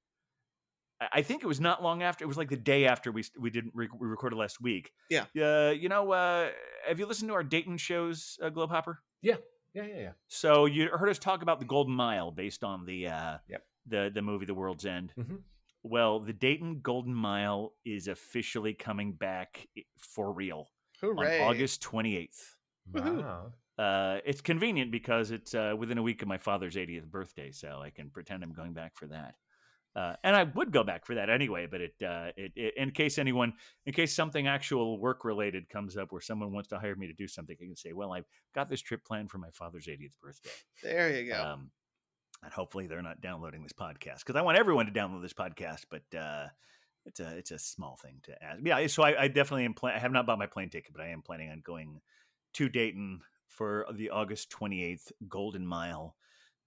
I- 1.01 1.09
I 1.13 1.23
think 1.23 1.43
it 1.43 1.47
was 1.47 1.61
not 1.61 1.83
long 1.83 2.03
after. 2.03 2.25
It 2.25 2.29
was 2.29 2.37
like 2.39 2.49
the 2.49 2.57
day 2.57 2.87
after 2.87 3.11
we 3.13 3.25
we 3.39 3.51
did 3.51 3.67
we 3.75 3.89
recorded 3.99 4.37
last 4.37 4.61
week. 4.61 4.91
Yeah. 5.11 5.25
Uh, 5.37 5.71
you 5.73 5.89
know, 5.89 6.13
uh, 6.13 6.51
have 6.87 6.99
you 7.01 7.07
listened 7.07 7.29
to 7.31 7.35
our 7.35 7.43
Dayton 7.43 7.77
shows, 7.79 8.39
uh, 8.43 8.49
Globehopper? 8.51 8.97
yeah, 9.21 9.37
yeah, 9.75 9.83
yeah. 9.85 10.01
Yeah. 10.01 10.13
So 10.29 10.67
you 10.67 10.89
heard 10.89 11.09
us 11.11 11.19
talk 11.19 11.43
about 11.43 11.59
the 11.59 11.67
Golden 11.67 11.95
Mile 11.95 12.31
based 12.31 12.63
on 12.65 12.85
the 12.87 13.09
uh, 13.09 13.39
Yep. 13.49 13.63
the 13.87 14.11
the 14.15 14.23
movie 14.23 14.47
The 14.47 14.55
World's 14.55 14.87
End. 14.87 15.13
Mhm. 15.19 15.43
Well, 15.83 16.21
the 16.21 16.33
Dayton 16.33 16.81
Golden 16.81 17.13
Mile 17.15 17.75
is 17.85 18.09
officially 18.09 18.73
coming 18.73 19.13
back 19.13 19.67
for 19.99 20.33
real 20.33 20.71
hooray! 21.03 21.41
on 21.43 21.49
August 21.51 21.83
28th. 21.83 22.57
Wow. 22.93 23.53
Uh, 23.79 24.19
it's 24.25 24.41
convenient 24.41 24.91
because 24.91 25.31
it's 25.31 25.55
uh, 25.55 25.75
within 25.77 25.99
a 25.99 26.03
week 26.03 26.23
of 26.23 26.29
my 26.29 26.39
father's 26.39 26.77
80th 26.77 27.07
birthday, 27.07 27.51
so 27.51 27.81
I 27.83 27.91
can 27.91 28.11
pretend 28.11 28.43
I'm 28.43 28.53
going 28.53 28.73
back 28.73 28.97
for 28.97 29.07
that. 29.07 29.35
Uh, 29.97 30.15
and 30.25 30.35
I 30.35 30.43
would 30.43 30.73
go 30.73 30.83
back 30.83 31.07
for 31.07 31.15
that 31.15 31.31
anyway, 31.31 31.67
but 31.71 31.81
it, 31.81 31.95
uh, 32.05 32.31
it, 32.37 32.53
it 32.57 32.75
in 32.77 32.91
case 32.91 33.17
anyone, 33.17 33.53
in 33.87 33.93
case 33.93 34.15
something 34.15 34.49
actual 34.49 34.99
work 34.99 35.25
related 35.25 35.69
comes 35.69 35.97
up 35.97 36.11
where 36.11 36.21
someone 36.21 36.53
wants 36.53 36.69
to 36.71 36.79
hire 36.79 36.97
me 36.97 37.07
to 37.07 37.13
do 37.13 37.29
something, 37.29 37.57
I 37.61 37.65
can 37.65 37.77
say, 37.77 37.93
well, 37.93 38.13
I've 38.13 38.27
got 38.55 38.69
this 38.69 38.81
trip 38.81 39.05
planned 39.05 39.31
for 39.31 39.39
my 39.39 39.51
father's 39.53 39.87
80th 39.87 40.19
birthday. 40.21 40.51
There 40.83 41.17
you 41.17 41.31
go. 41.31 41.41
Um, 41.41 41.71
and 42.43 42.53
hopefully 42.53 42.89
they're 42.89 43.03
not 43.03 43.21
downloading 43.21 43.63
this 43.63 43.73
podcast 43.73 44.19
because 44.19 44.37
I 44.37 44.43
want 44.43 44.59
everyone 44.59 44.87
to 44.87 44.93
download 44.93 45.23
this 45.23 45.33
podcast, 45.33 45.85
but 45.91 46.03
uh, 46.19 46.47
it's 47.07 47.21
a 47.21 47.37
it's 47.37 47.51
a 47.53 47.59
small 47.59 47.97
thing 48.03 48.17
to 48.25 48.45
ask. 48.45 48.61
Yeah, 48.63 48.87
so 48.89 49.03
I, 49.03 49.23
I 49.23 49.29
definitely 49.29 49.65
am. 49.65 49.75
Plan- 49.75 49.95
I 49.95 49.99
have 49.99 50.13
not 50.13 50.27
bought 50.27 50.39
my 50.39 50.47
plane 50.47 50.71
ticket, 50.71 50.93
but 50.93 51.03
I 51.03 51.09
am 51.09 51.23
planning 51.23 51.51
on 51.51 51.63
going 51.65 52.01
to 52.55 52.69
Dayton 52.69 53.21
for 53.57 53.87
the 53.93 54.11
August 54.11 54.51
twenty 54.51 54.83
eighth 54.85 55.13
Golden 55.29 55.67
Mile 55.67 56.17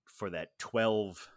for 0.05 0.29
that 0.29 0.57
twelve 0.57 1.27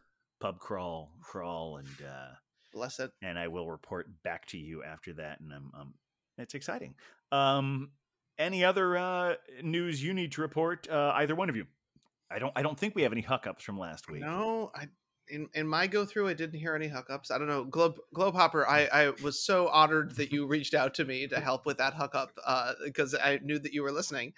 pub 0.40 0.58
crawl 0.58 1.12
crawl 1.20 1.76
and 1.78 1.88
uh, 2.06 2.34
Bless 2.72 3.00
it. 3.00 3.10
and 3.20 3.38
I 3.38 3.48
will 3.48 3.68
report 3.70 4.08
back 4.22 4.46
to 4.46 4.58
you 4.58 4.82
after 4.84 5.12
that. 5.14 5.40
And 5.40 5.52
I'm, 5.52 5.72
um, 5.78 5.94
it's 6.38 6.54
exciting. 6.54 6.94
Um, 7.32 7.90
any 8.38 8.64
other 8.64 8.96
uh, 8.96 9.34
news 9.62 10.02
you 10.02 10.14
need 10.14 10.32
to 10.32 10.40
report? 10.40 10.88
Uh, 10.88 11.12
either 11.16 11.34
one 11.34 11.50
of 11.50 11.56
you. 11.56 11.66
I 12.30 12.38
don't. 12.38 12.52
I 12.54 12.62
don't 12.62 12.78
think 12.78 12.94
we 12.94 13.02
have 13.02 13.12
any 13.12 13.22
hookups 13.22 13.62
from 13.62 13.76
last 13.78 14.08
week. 14.08 14.20
No, 14.22 14.70
I 14.74 14.86
in, 15.30 15.48
in 15.54 15.66
my 15.66 15.86
go 15.86 16.04
through, 16.04 16.28
I 16.28 16.34
didn't 16.34 16.58
hear 16.58 16.74
any 16.74 16.88
hookups. 16.88 17.30
I 17.30 17.38
don't 17.38 17.48
know. 17.48 17.64
Globe 17.64 17.98
Globehopper, 18.14 18.66
I, 18.68 18.86
I 18.92 19.10
was 19.22 19.44
so 19.44 19.68
honored 19.68 20.16
that 20.16 20.32
you 20.32 20.46
reached 20.46 20.74
out 20.74 20.94
to 20.94 21.04
me 21.04 21.26
to 21.28 21.40
help 21.40 21.66
with 21.66 21.78
that 21.78 21.94
hookup 21.94 22.32
uh, 22.44 22.74
because 22.84 23.14
I 23.14 23.40
knew 23.42 23.58
that 23.58 23.72
you 23.72 23.82
were 23.82 23.92
listening. 23.92 24.32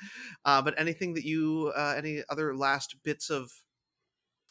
Uh, 0.45 0.63
but 0.63 0.79
anything 0.79 1.15
that 1.15 1.25
you, 1.25 1.73
uh, 1.77 1.95
any 1.97 2.23
other 2.29 2.55
last 2.55 3.03
bits 3.03 3.31
of 3.31 3.53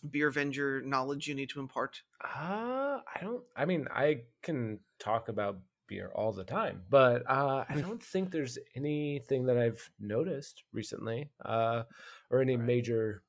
Beervenger 0.05 0.83
knowledge 0.83 1.27
you 1.27 1.35
need 1.35 1.49
to 1.49 1.59
impart? 1.59 2.01
Uh, 2.23 2.99
I 3.15 3.21
don't. 3.21 3.43
I 3.55 3.65
mean, 3.65 3.87
I 3.93 4.21
can 4.41 4.79
talk 4.99 5.29
about 5.29 5.59
beer 5.87 6.11
all 6.15 6.31
the 6.31 6.43
time, 6.43 6.81
but 6.89 7.29
uh, 7.29 7.65
I 7.69 7.75
don't 7.81 8.01
think 8.01 8.31
there's 8.31 8.57
anything 8.75 9.45
that 9.45 9.57
I've 9.57 9.89
noticed 9.99 10.63
recently, 10.73 11.29
uh, 11.45 11.83
or 12.29 12.41
any 12.41 12.55
Right. 12.57 12.65
major 12.65 13.23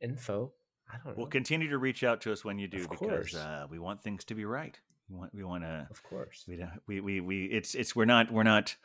info. 0.00 0.52
I 0.92 0.96
don't 0.96 1.06
know. 1.06 1.22
Well, 1.22 1.26
continue 1.26 1.70
to 1.70 1.78
reach 1.78 2.04
out 2.04 2.20
to 2.22 2.32
us 2.32 2.44
when 2.44 2.58
you 2.58 2.68
do 2.68 2.84
Of 2.84 2.90
because 2.90 3.34
uh, 3.34 3.66
we 3.70 3.78
want 3.78 4.02
things 4.02 4.24
to 4.26 4.34
be 4.34 4.44
right. 4.44 4.78
We 5.08 5.16
want. 5.16 5.34
We 5.34 5.44
want 5.44 5.64
to. 5.64 5.86
of 5.90 6.02
course. 6.02 6.44
We 6.46 6.56
don't. 6.56 6.70
We, 6.86 7.00
we 7.00 7.20
we. 7.20 7.44
It's 7.46 7.74
it's. 7.74 7.94
We're 7.96 8.04
not. 8.04 8.30
We're 8.32 8.42
not. 8.42 8.76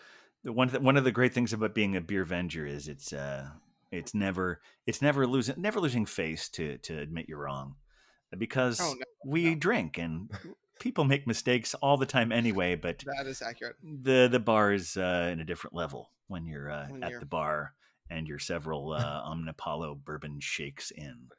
The 0.43 0.53
one. 0.53 0.69
Th- 0.69 0.81
one 0.81 0.97
of 0.97 1.03
the 1.03 1.11
great 1.11 1.33
things 1.33 1.53
about 1.53 1.75
being 1.75 1.95
a 1.95 2.01
beervenger 2.01 2.67
is 2.67 2.87
it's. 2.87 3.13
uh 3.13 3.47
It's 3.91 4.13
never. 4.13 4.61
It's 4.85 5.01
never 5.01 5.25
losing. 5.27 5.55
Never 5.61 5.79
losing 5.79 6.05
face 6.05 6.49
to 6.49 6.77
to 6.79 6.97
admit 6.99 7.27
you're 7.29 7.39
wrong, 7.43 7.75
because 8.37 8.79
Oh, 8.81 8.93
no, 8.93 9.05
we 9.25 9.45
no. 9.51 9.55
drink 9.55 9.97
and 9.97 10.29
people 10.79 11.03
make 11.05 11.27
mistakes 11.27 11.73
all 11.75 11.97
the 11.97 12.05
time 12.05 12.31
anyway. 12.31 12.75
But 12.75 13.03
That 13.17 13.27
is 13.27 13.41
accurate. 13.41 13.75
the 13.83 14.27
the 14.31 14.39
bar 14.39 14.73
is 14.73 14.97
uh, 14.97 15.29
in 15.31 15.39
a 15.39 15.45
different 15.45 15.75
level 15.75 16.11
when 16.27 16.45
you're 16.45 16.69
uh, 16.71 16.87
When 16.89 17.03
at 17.03 17.09
you're- 17.11 17.19
the 17.19 17.25
bar 17.27 17.73
and 18.09 18.27
you're 18.27 18.39
several 18.39 18.93
uh, 18.93 19.23
Omnipollo 19.29 20.03
bourbon 20.03 20.39
shakes 20.39 20.91
in. 20.91 21.29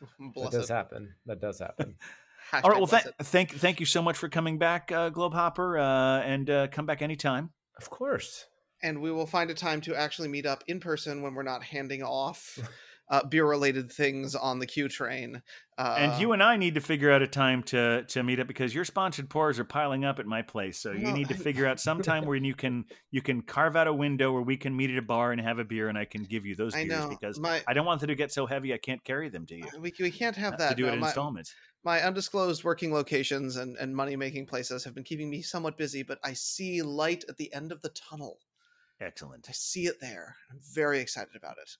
That 0.18 0.34
Blessed. 0.34 0.52
does 0.52 0.68
happen. 0.68 1.14
That 1.26 1.40
does 1.40 1.58
happen. 1.58 1.96
All 2.52 2.70
right. 2.70 2.78
Well, 2.78 2.86
th- 2.88 3.04
thank 3.22 3.52
thank 3.52 3.80
you 3.80 3.86
so 3.86 4.02
much 4.02 4.16
for 4.16 4.28
coming 4.28 4.58
back, 4.58 4.90
uh, 4.90 5.10
Globehopper, 5.10 5.78
uh, 5.78 6.22
and 6.24 6.48
uh, 6.50 6.66
come 6.68 6.86
back 6.86 7.00
anytime. 7.02 7.50
of 7.78 7.90
course. 7.90 8.46
and 8.82 9.00
we 9.00 9.12
will 9.12 9.26
find 9.26 9.50
a 9.50 9.54
time 9.54 9.80
to 9.82 9.94
actually 9.94 10.28
meet 10.28 10.46
up 10.46 10.64
in 10.66 10.80
person 10.80 11.22
when 11.22 11.34
we're 11.34 11.42
not 11.42 11.62
handing 11.62 12.02
off 12.02 12.58
uh, 13.10 13.24
beer 13.24 13.44
related 13.44 13.90
things 13.90 14.34
on 14.34 14.60
the 14.60 14.66
Q 14.66 14.88
train. 14.88 15.42
Uh, 15.76 15.96
and 15.98 16.20
you 16.20 16.32
and 16.32 16.42
I 16.42 16.56
need 16.56 16.74
to 16.74 16.80
figure 16.80 17.10
out 17.10 17.22
a 17.22 17.26
time 17.26 17.62
to 17.64 18.04
to 18.04 18.22
meet 18.22 18.38
up 18.38 18.46
because 18.46 18.74
your 18.74 18.84
sponsored 18.84 19.28
pours 19.28 19.58
are 19.58 19.64
piling 19.64 20.04
up 20.04 20.18
at 20.18 20.26
my 20.26 20.42
place. 20.42 20.78
So 20.78 20.92
you 20.92 21.04
Well, 21.04 21.16
need 21.16 21.28
to 21.28 21.34
figure 21.48 21.66
out 21.66 21.80
some 21.80 22.02
time 22.02 22.24
where 22.24 22.36
you 22.36 22.54
can 22.54 22.84
you 23.10 23.20
can 23.20 23.42
carve 23.42 23.74
out 23.76 23.88
a 23.88 23.92
window 23.92 24.32
where 24.32 24.42
we 24.42 24.56
can 24.56 24.76
meet 24.76 24.90
at 24.90 24.98
a 24.98 25.02
bar 25.02 25.32
and 25.32 25.40
have 25.40 25.58
a 25.58 25.64
beer, 25.64 25.88
and 25.88 25.98
I 25.98 26.04
can 26.04 26.24
give 26.24 26.46
you 26.46 26.54
those 26.54 26.74
I 26.74 26.84
beers 26.84 27.00
know 27.00 27.08
because 27.08 27.40
my 27.40 27.62
I 27.66 27.72
don't 27.72 27.86
want 27.86 28.00
them 28.00 28.08
to 28.08 28.14
get 28.14 28.32
so 28.32 28.46
heavy 28.46 28.72
I 28.72 28.78
can't 28.78 29.02
carry 29.02 29.28
them 29.28 29.44
to 29.46 29.56
you. 29.56 29.66
we, 29.80 29.92
we 29.98 30.10
can't 30.10 30.36
have 30.36 30.58
that. 30.58 30.70
to 30.70 30.74
do 30.76 30.84
no. 30.84 30.90
it 30.90 30.94
in 30.94 31.00
my, 31.00 31.08
installments. 31.08 31.54
my 31.82 32.00
undisclosed 32.02 32.62
working 32.62 32.92
locations 32.92 33.56
and, 33.56 33.76
and 33.78 33.96
money 33.96 34.14
making 34.14 34.46
places 34.46 34.84
have 34.84 34.94
been 34.94 35.04
keeping 35.04 35.28
me 35.28 35.42
somewhat 35.42 35.76
busy, 35.76 36.04
but 36.04 36.18
I 36.22 36.34
see 36.34 36.82
light 36.82 37.24
at 37.28 37.38
the 37.38 37.52
end 37.52 37.72
of 37.72 37.82
the 37.82 37.90
tunnel. 37.90 38.38
Excellent. 39.00 39.46
I 39.48 39.52
see 39.52 39.86
it 39.86 40.00
there. 40.00 40.36
I'm 40.50 40.60
very 40.74 41.00
excited 41.00 41.34
about 41.34 41.56
it. 41.60 41.70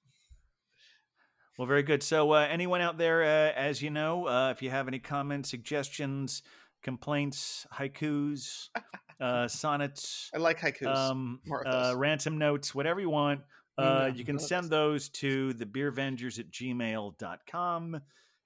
Well, 1.60 1.66
very 1.66 1.82
good. 1.82 2.02
So, 2.02 2.32
uh, 2.32 2.48
anyone 2.50 2.80
out 2.80 2.96
there, 2.96 3.22
uh, 3.22 3.52
as 3.52 3.82
you 3.82 3.90
know, 3.90 4.26
uh, 4.26 4.50
if 4.50 4.62
you 4.62 4.70
have 4.70 4.88
any 4.88 4.98
comments, 4.98 5.50
suggestions, 5.50 6.42
complaints, 6.82 7.66
haikus, 7.70 8.70
uh, 9.20 9.46
sonnets, 9.48 10.30
I 10.34 10.38
like 10.38 10.58
haikus, 10.58 10.86
um, 10.86 11.40
uh, 11.66 11.92
ransom 11.94 12.38
notes, 12.38 12.74
whatever 12.74 12.98
you 12.98 13.10
want, 13.10 13.42
Mm, 13.80 14.02
uh, 14.02 14.06
you 14.14 14.24
can 14.24 14.38
send 14.38 14.70
those 14.70 15.08
to 15.08 15.52
the 15.54 15.66
beervengers 15.66 16.38
at 16.38 16.50
gmail.com. 16.50 18.00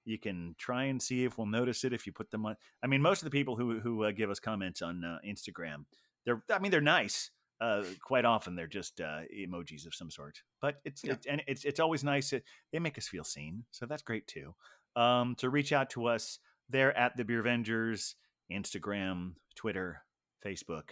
You 0.05 0.19
can 0.19 0.55
try 0.59 0.85
and 0.85 1.01
see 1.01 1.25
if 1.25 1.39
we'll 1.39 1.47
notice 1.47 1.85
it 1.85 1.93
if 1.93 2.07
you 2.07 2.13
put 2.13 2.31
them 2.31 2.45
on. 2.45 2.57
I 2.83 2.87
mean, 2.87 3.01
most 3.01 3.23
of 3.23 3.25
the 3.25 3.31
people 3.31 3.57
who 3.57 3.81
who 3.81 4.05
uh, 4.05 4.11
give 4.11 4.31
us 4.31 4.39
comments 4.39 4.83
on 4.83 5.03
uh, 5.03 5.19
Instagram, 5.27 5.85
they're 6.27 6.43
I 6.51 6.59
mean 6.59 6.71
they're 6.71 6.81
nice. 6.81 7.31
Uh, 7.61 7.85
quite 8.03 8.25
often 8.25 8.57
they're 8.57 8.67
just 8.67 9.01
uh, 9.01 9.21
emojis 9.35 9.87
of 9.87 9.95
some 9.95 10.11
sort, 10.11 10.43
but 10.61 10.81
it's 10.85 11.03
Yeah. 11.05 11.13
it's 11.13 11.27
and 11.27 11.43
it's 11.47 11.65
it's 11.65 11.81
always 11.81 12.03
nice. 12.05 12.31
That 12.31 12.43
they 12.73 12.79
make 12.79 12.99
us 12.99 13.07
feel 13.09 13.25
seen, 13.25 13.65
so 13.71 13.87
that's 13.87 14.03
great 14.03 14.27
too. 14.27 14.55
Um, 14.97 15.35
to 15.37 15.49
reach 15.51 15.73
out 15.73 15.91
to 15.91 16.07
us, 16.07 16.39
they're 16.69 16.97
at 16.97 17.17
the 17.17 17.25
Beervengers, 17.25 18.15
Instagram, 18.51 19.35
Twitter, 19.55 20.03
Facebook. 20.45 20.91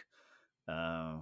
Uh, 0.68 1.18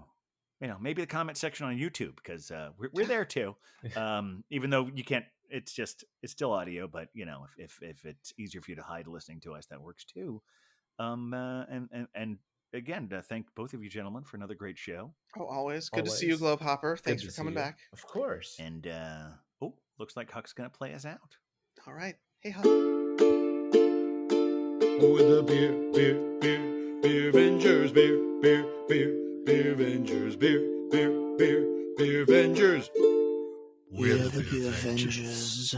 you 0.61 0.69
know, 0.69 0.77
maybe 0.81 1.01
the 1.03 1.07
comment 1.07 1.39
section 1.39 1.67
on 1.67 1.77
YouTube 1.77 2.17
because 2.17 2.51
uh, 2.51 2.71
we're 2.79 2.91
we're 2.93 3.07
there 3.07 3.25
too. 3.25 3.57
Um, 3.97 4.45
even 4.51 4.69
though 4.69 4.91
you 4.95 5.03
can't, 5.03 5.25
it's 5.49 5.73
just 5.73 6.05
it's 6.23 6.33
still 6.33 6.53
audio, 6.53 6.87
but 6.87 7.09
you 7.15 7.25
know, 7.25 7.47
if 7.59 7.79
if, 7.81 7.83
if 7.83 8.05
it's 8.05 8.35
easier 8.39 8.61
for 8.61 8.71
you 8.71 8.77
to 8.77 8.83
hide 8.83 9.07
listening 9.07 9.41
to 9.41 9.55
us, 9.55 9.67
that 9.67 9.81
works 9.81 10.05
too. 10.05 10.43
Um, 10.99 11.33
uh, 11.33 11.63
and 11.65 11.89
and 11.93 12.07
and 12.15 12.39
again, 12.73 13.11
uh, 13.15 13.21
thank 13.23 13.47
both 13.55 13.75
of 13.75 13.83
you 13.83 13.91
gentlemen 13.91 14.25
for 14.25 14.37
another 14.37 14.55
great 14.55 14.79
show. 14.79 15.13
oh, 15.39 15.45
always. 15.47 15.89
Good 15.89 16.05
to 16.05 16.11
see 16.11 16.27
you, 16.27 16.39
Always. 16.41 16.59
Globehopper. 16.61 16.99
Thanks 16.99 17.23
for 17.23 17.33
coming 17.33 17.55
back. 17.55 17.79
Of 17.93 18.07
course. 18.07 18.57
And 18.59 18.87
uh, 18.87 19.29
oh, 19.63 19.75
looks 19.99 20.17
like 20.17 20.31
Huck's 20.31 20.53
gonna 20.53 20.71
play 20.71 20.95
us 20.95 21.05
out. 21.05 21.37
All 21.87 21.95
right. 21.95 22.17
Hey, 22.41 22.51
Huck. 22.51 22.65
With 25.03 25.29
the 25.29 25.43
beer, 25.47 25.73
beer, 25.93 26.15
beer, 26.41 26.61
Beervengers, 27.03 27.93
beer, 27.95 28.19
beer, 28.43 28.67
beer, 28.89 29.15
Beervengers, 29.47 30.39
beer, 30.39 30.61
beer, 30.91 31.37
beer, 31.39 31.67
Beervengers. 31.99 32.89
We're 33.91 34.17
the 34.29 34.47
Beer 34.51 34.69
Avengers. 34.69 35.75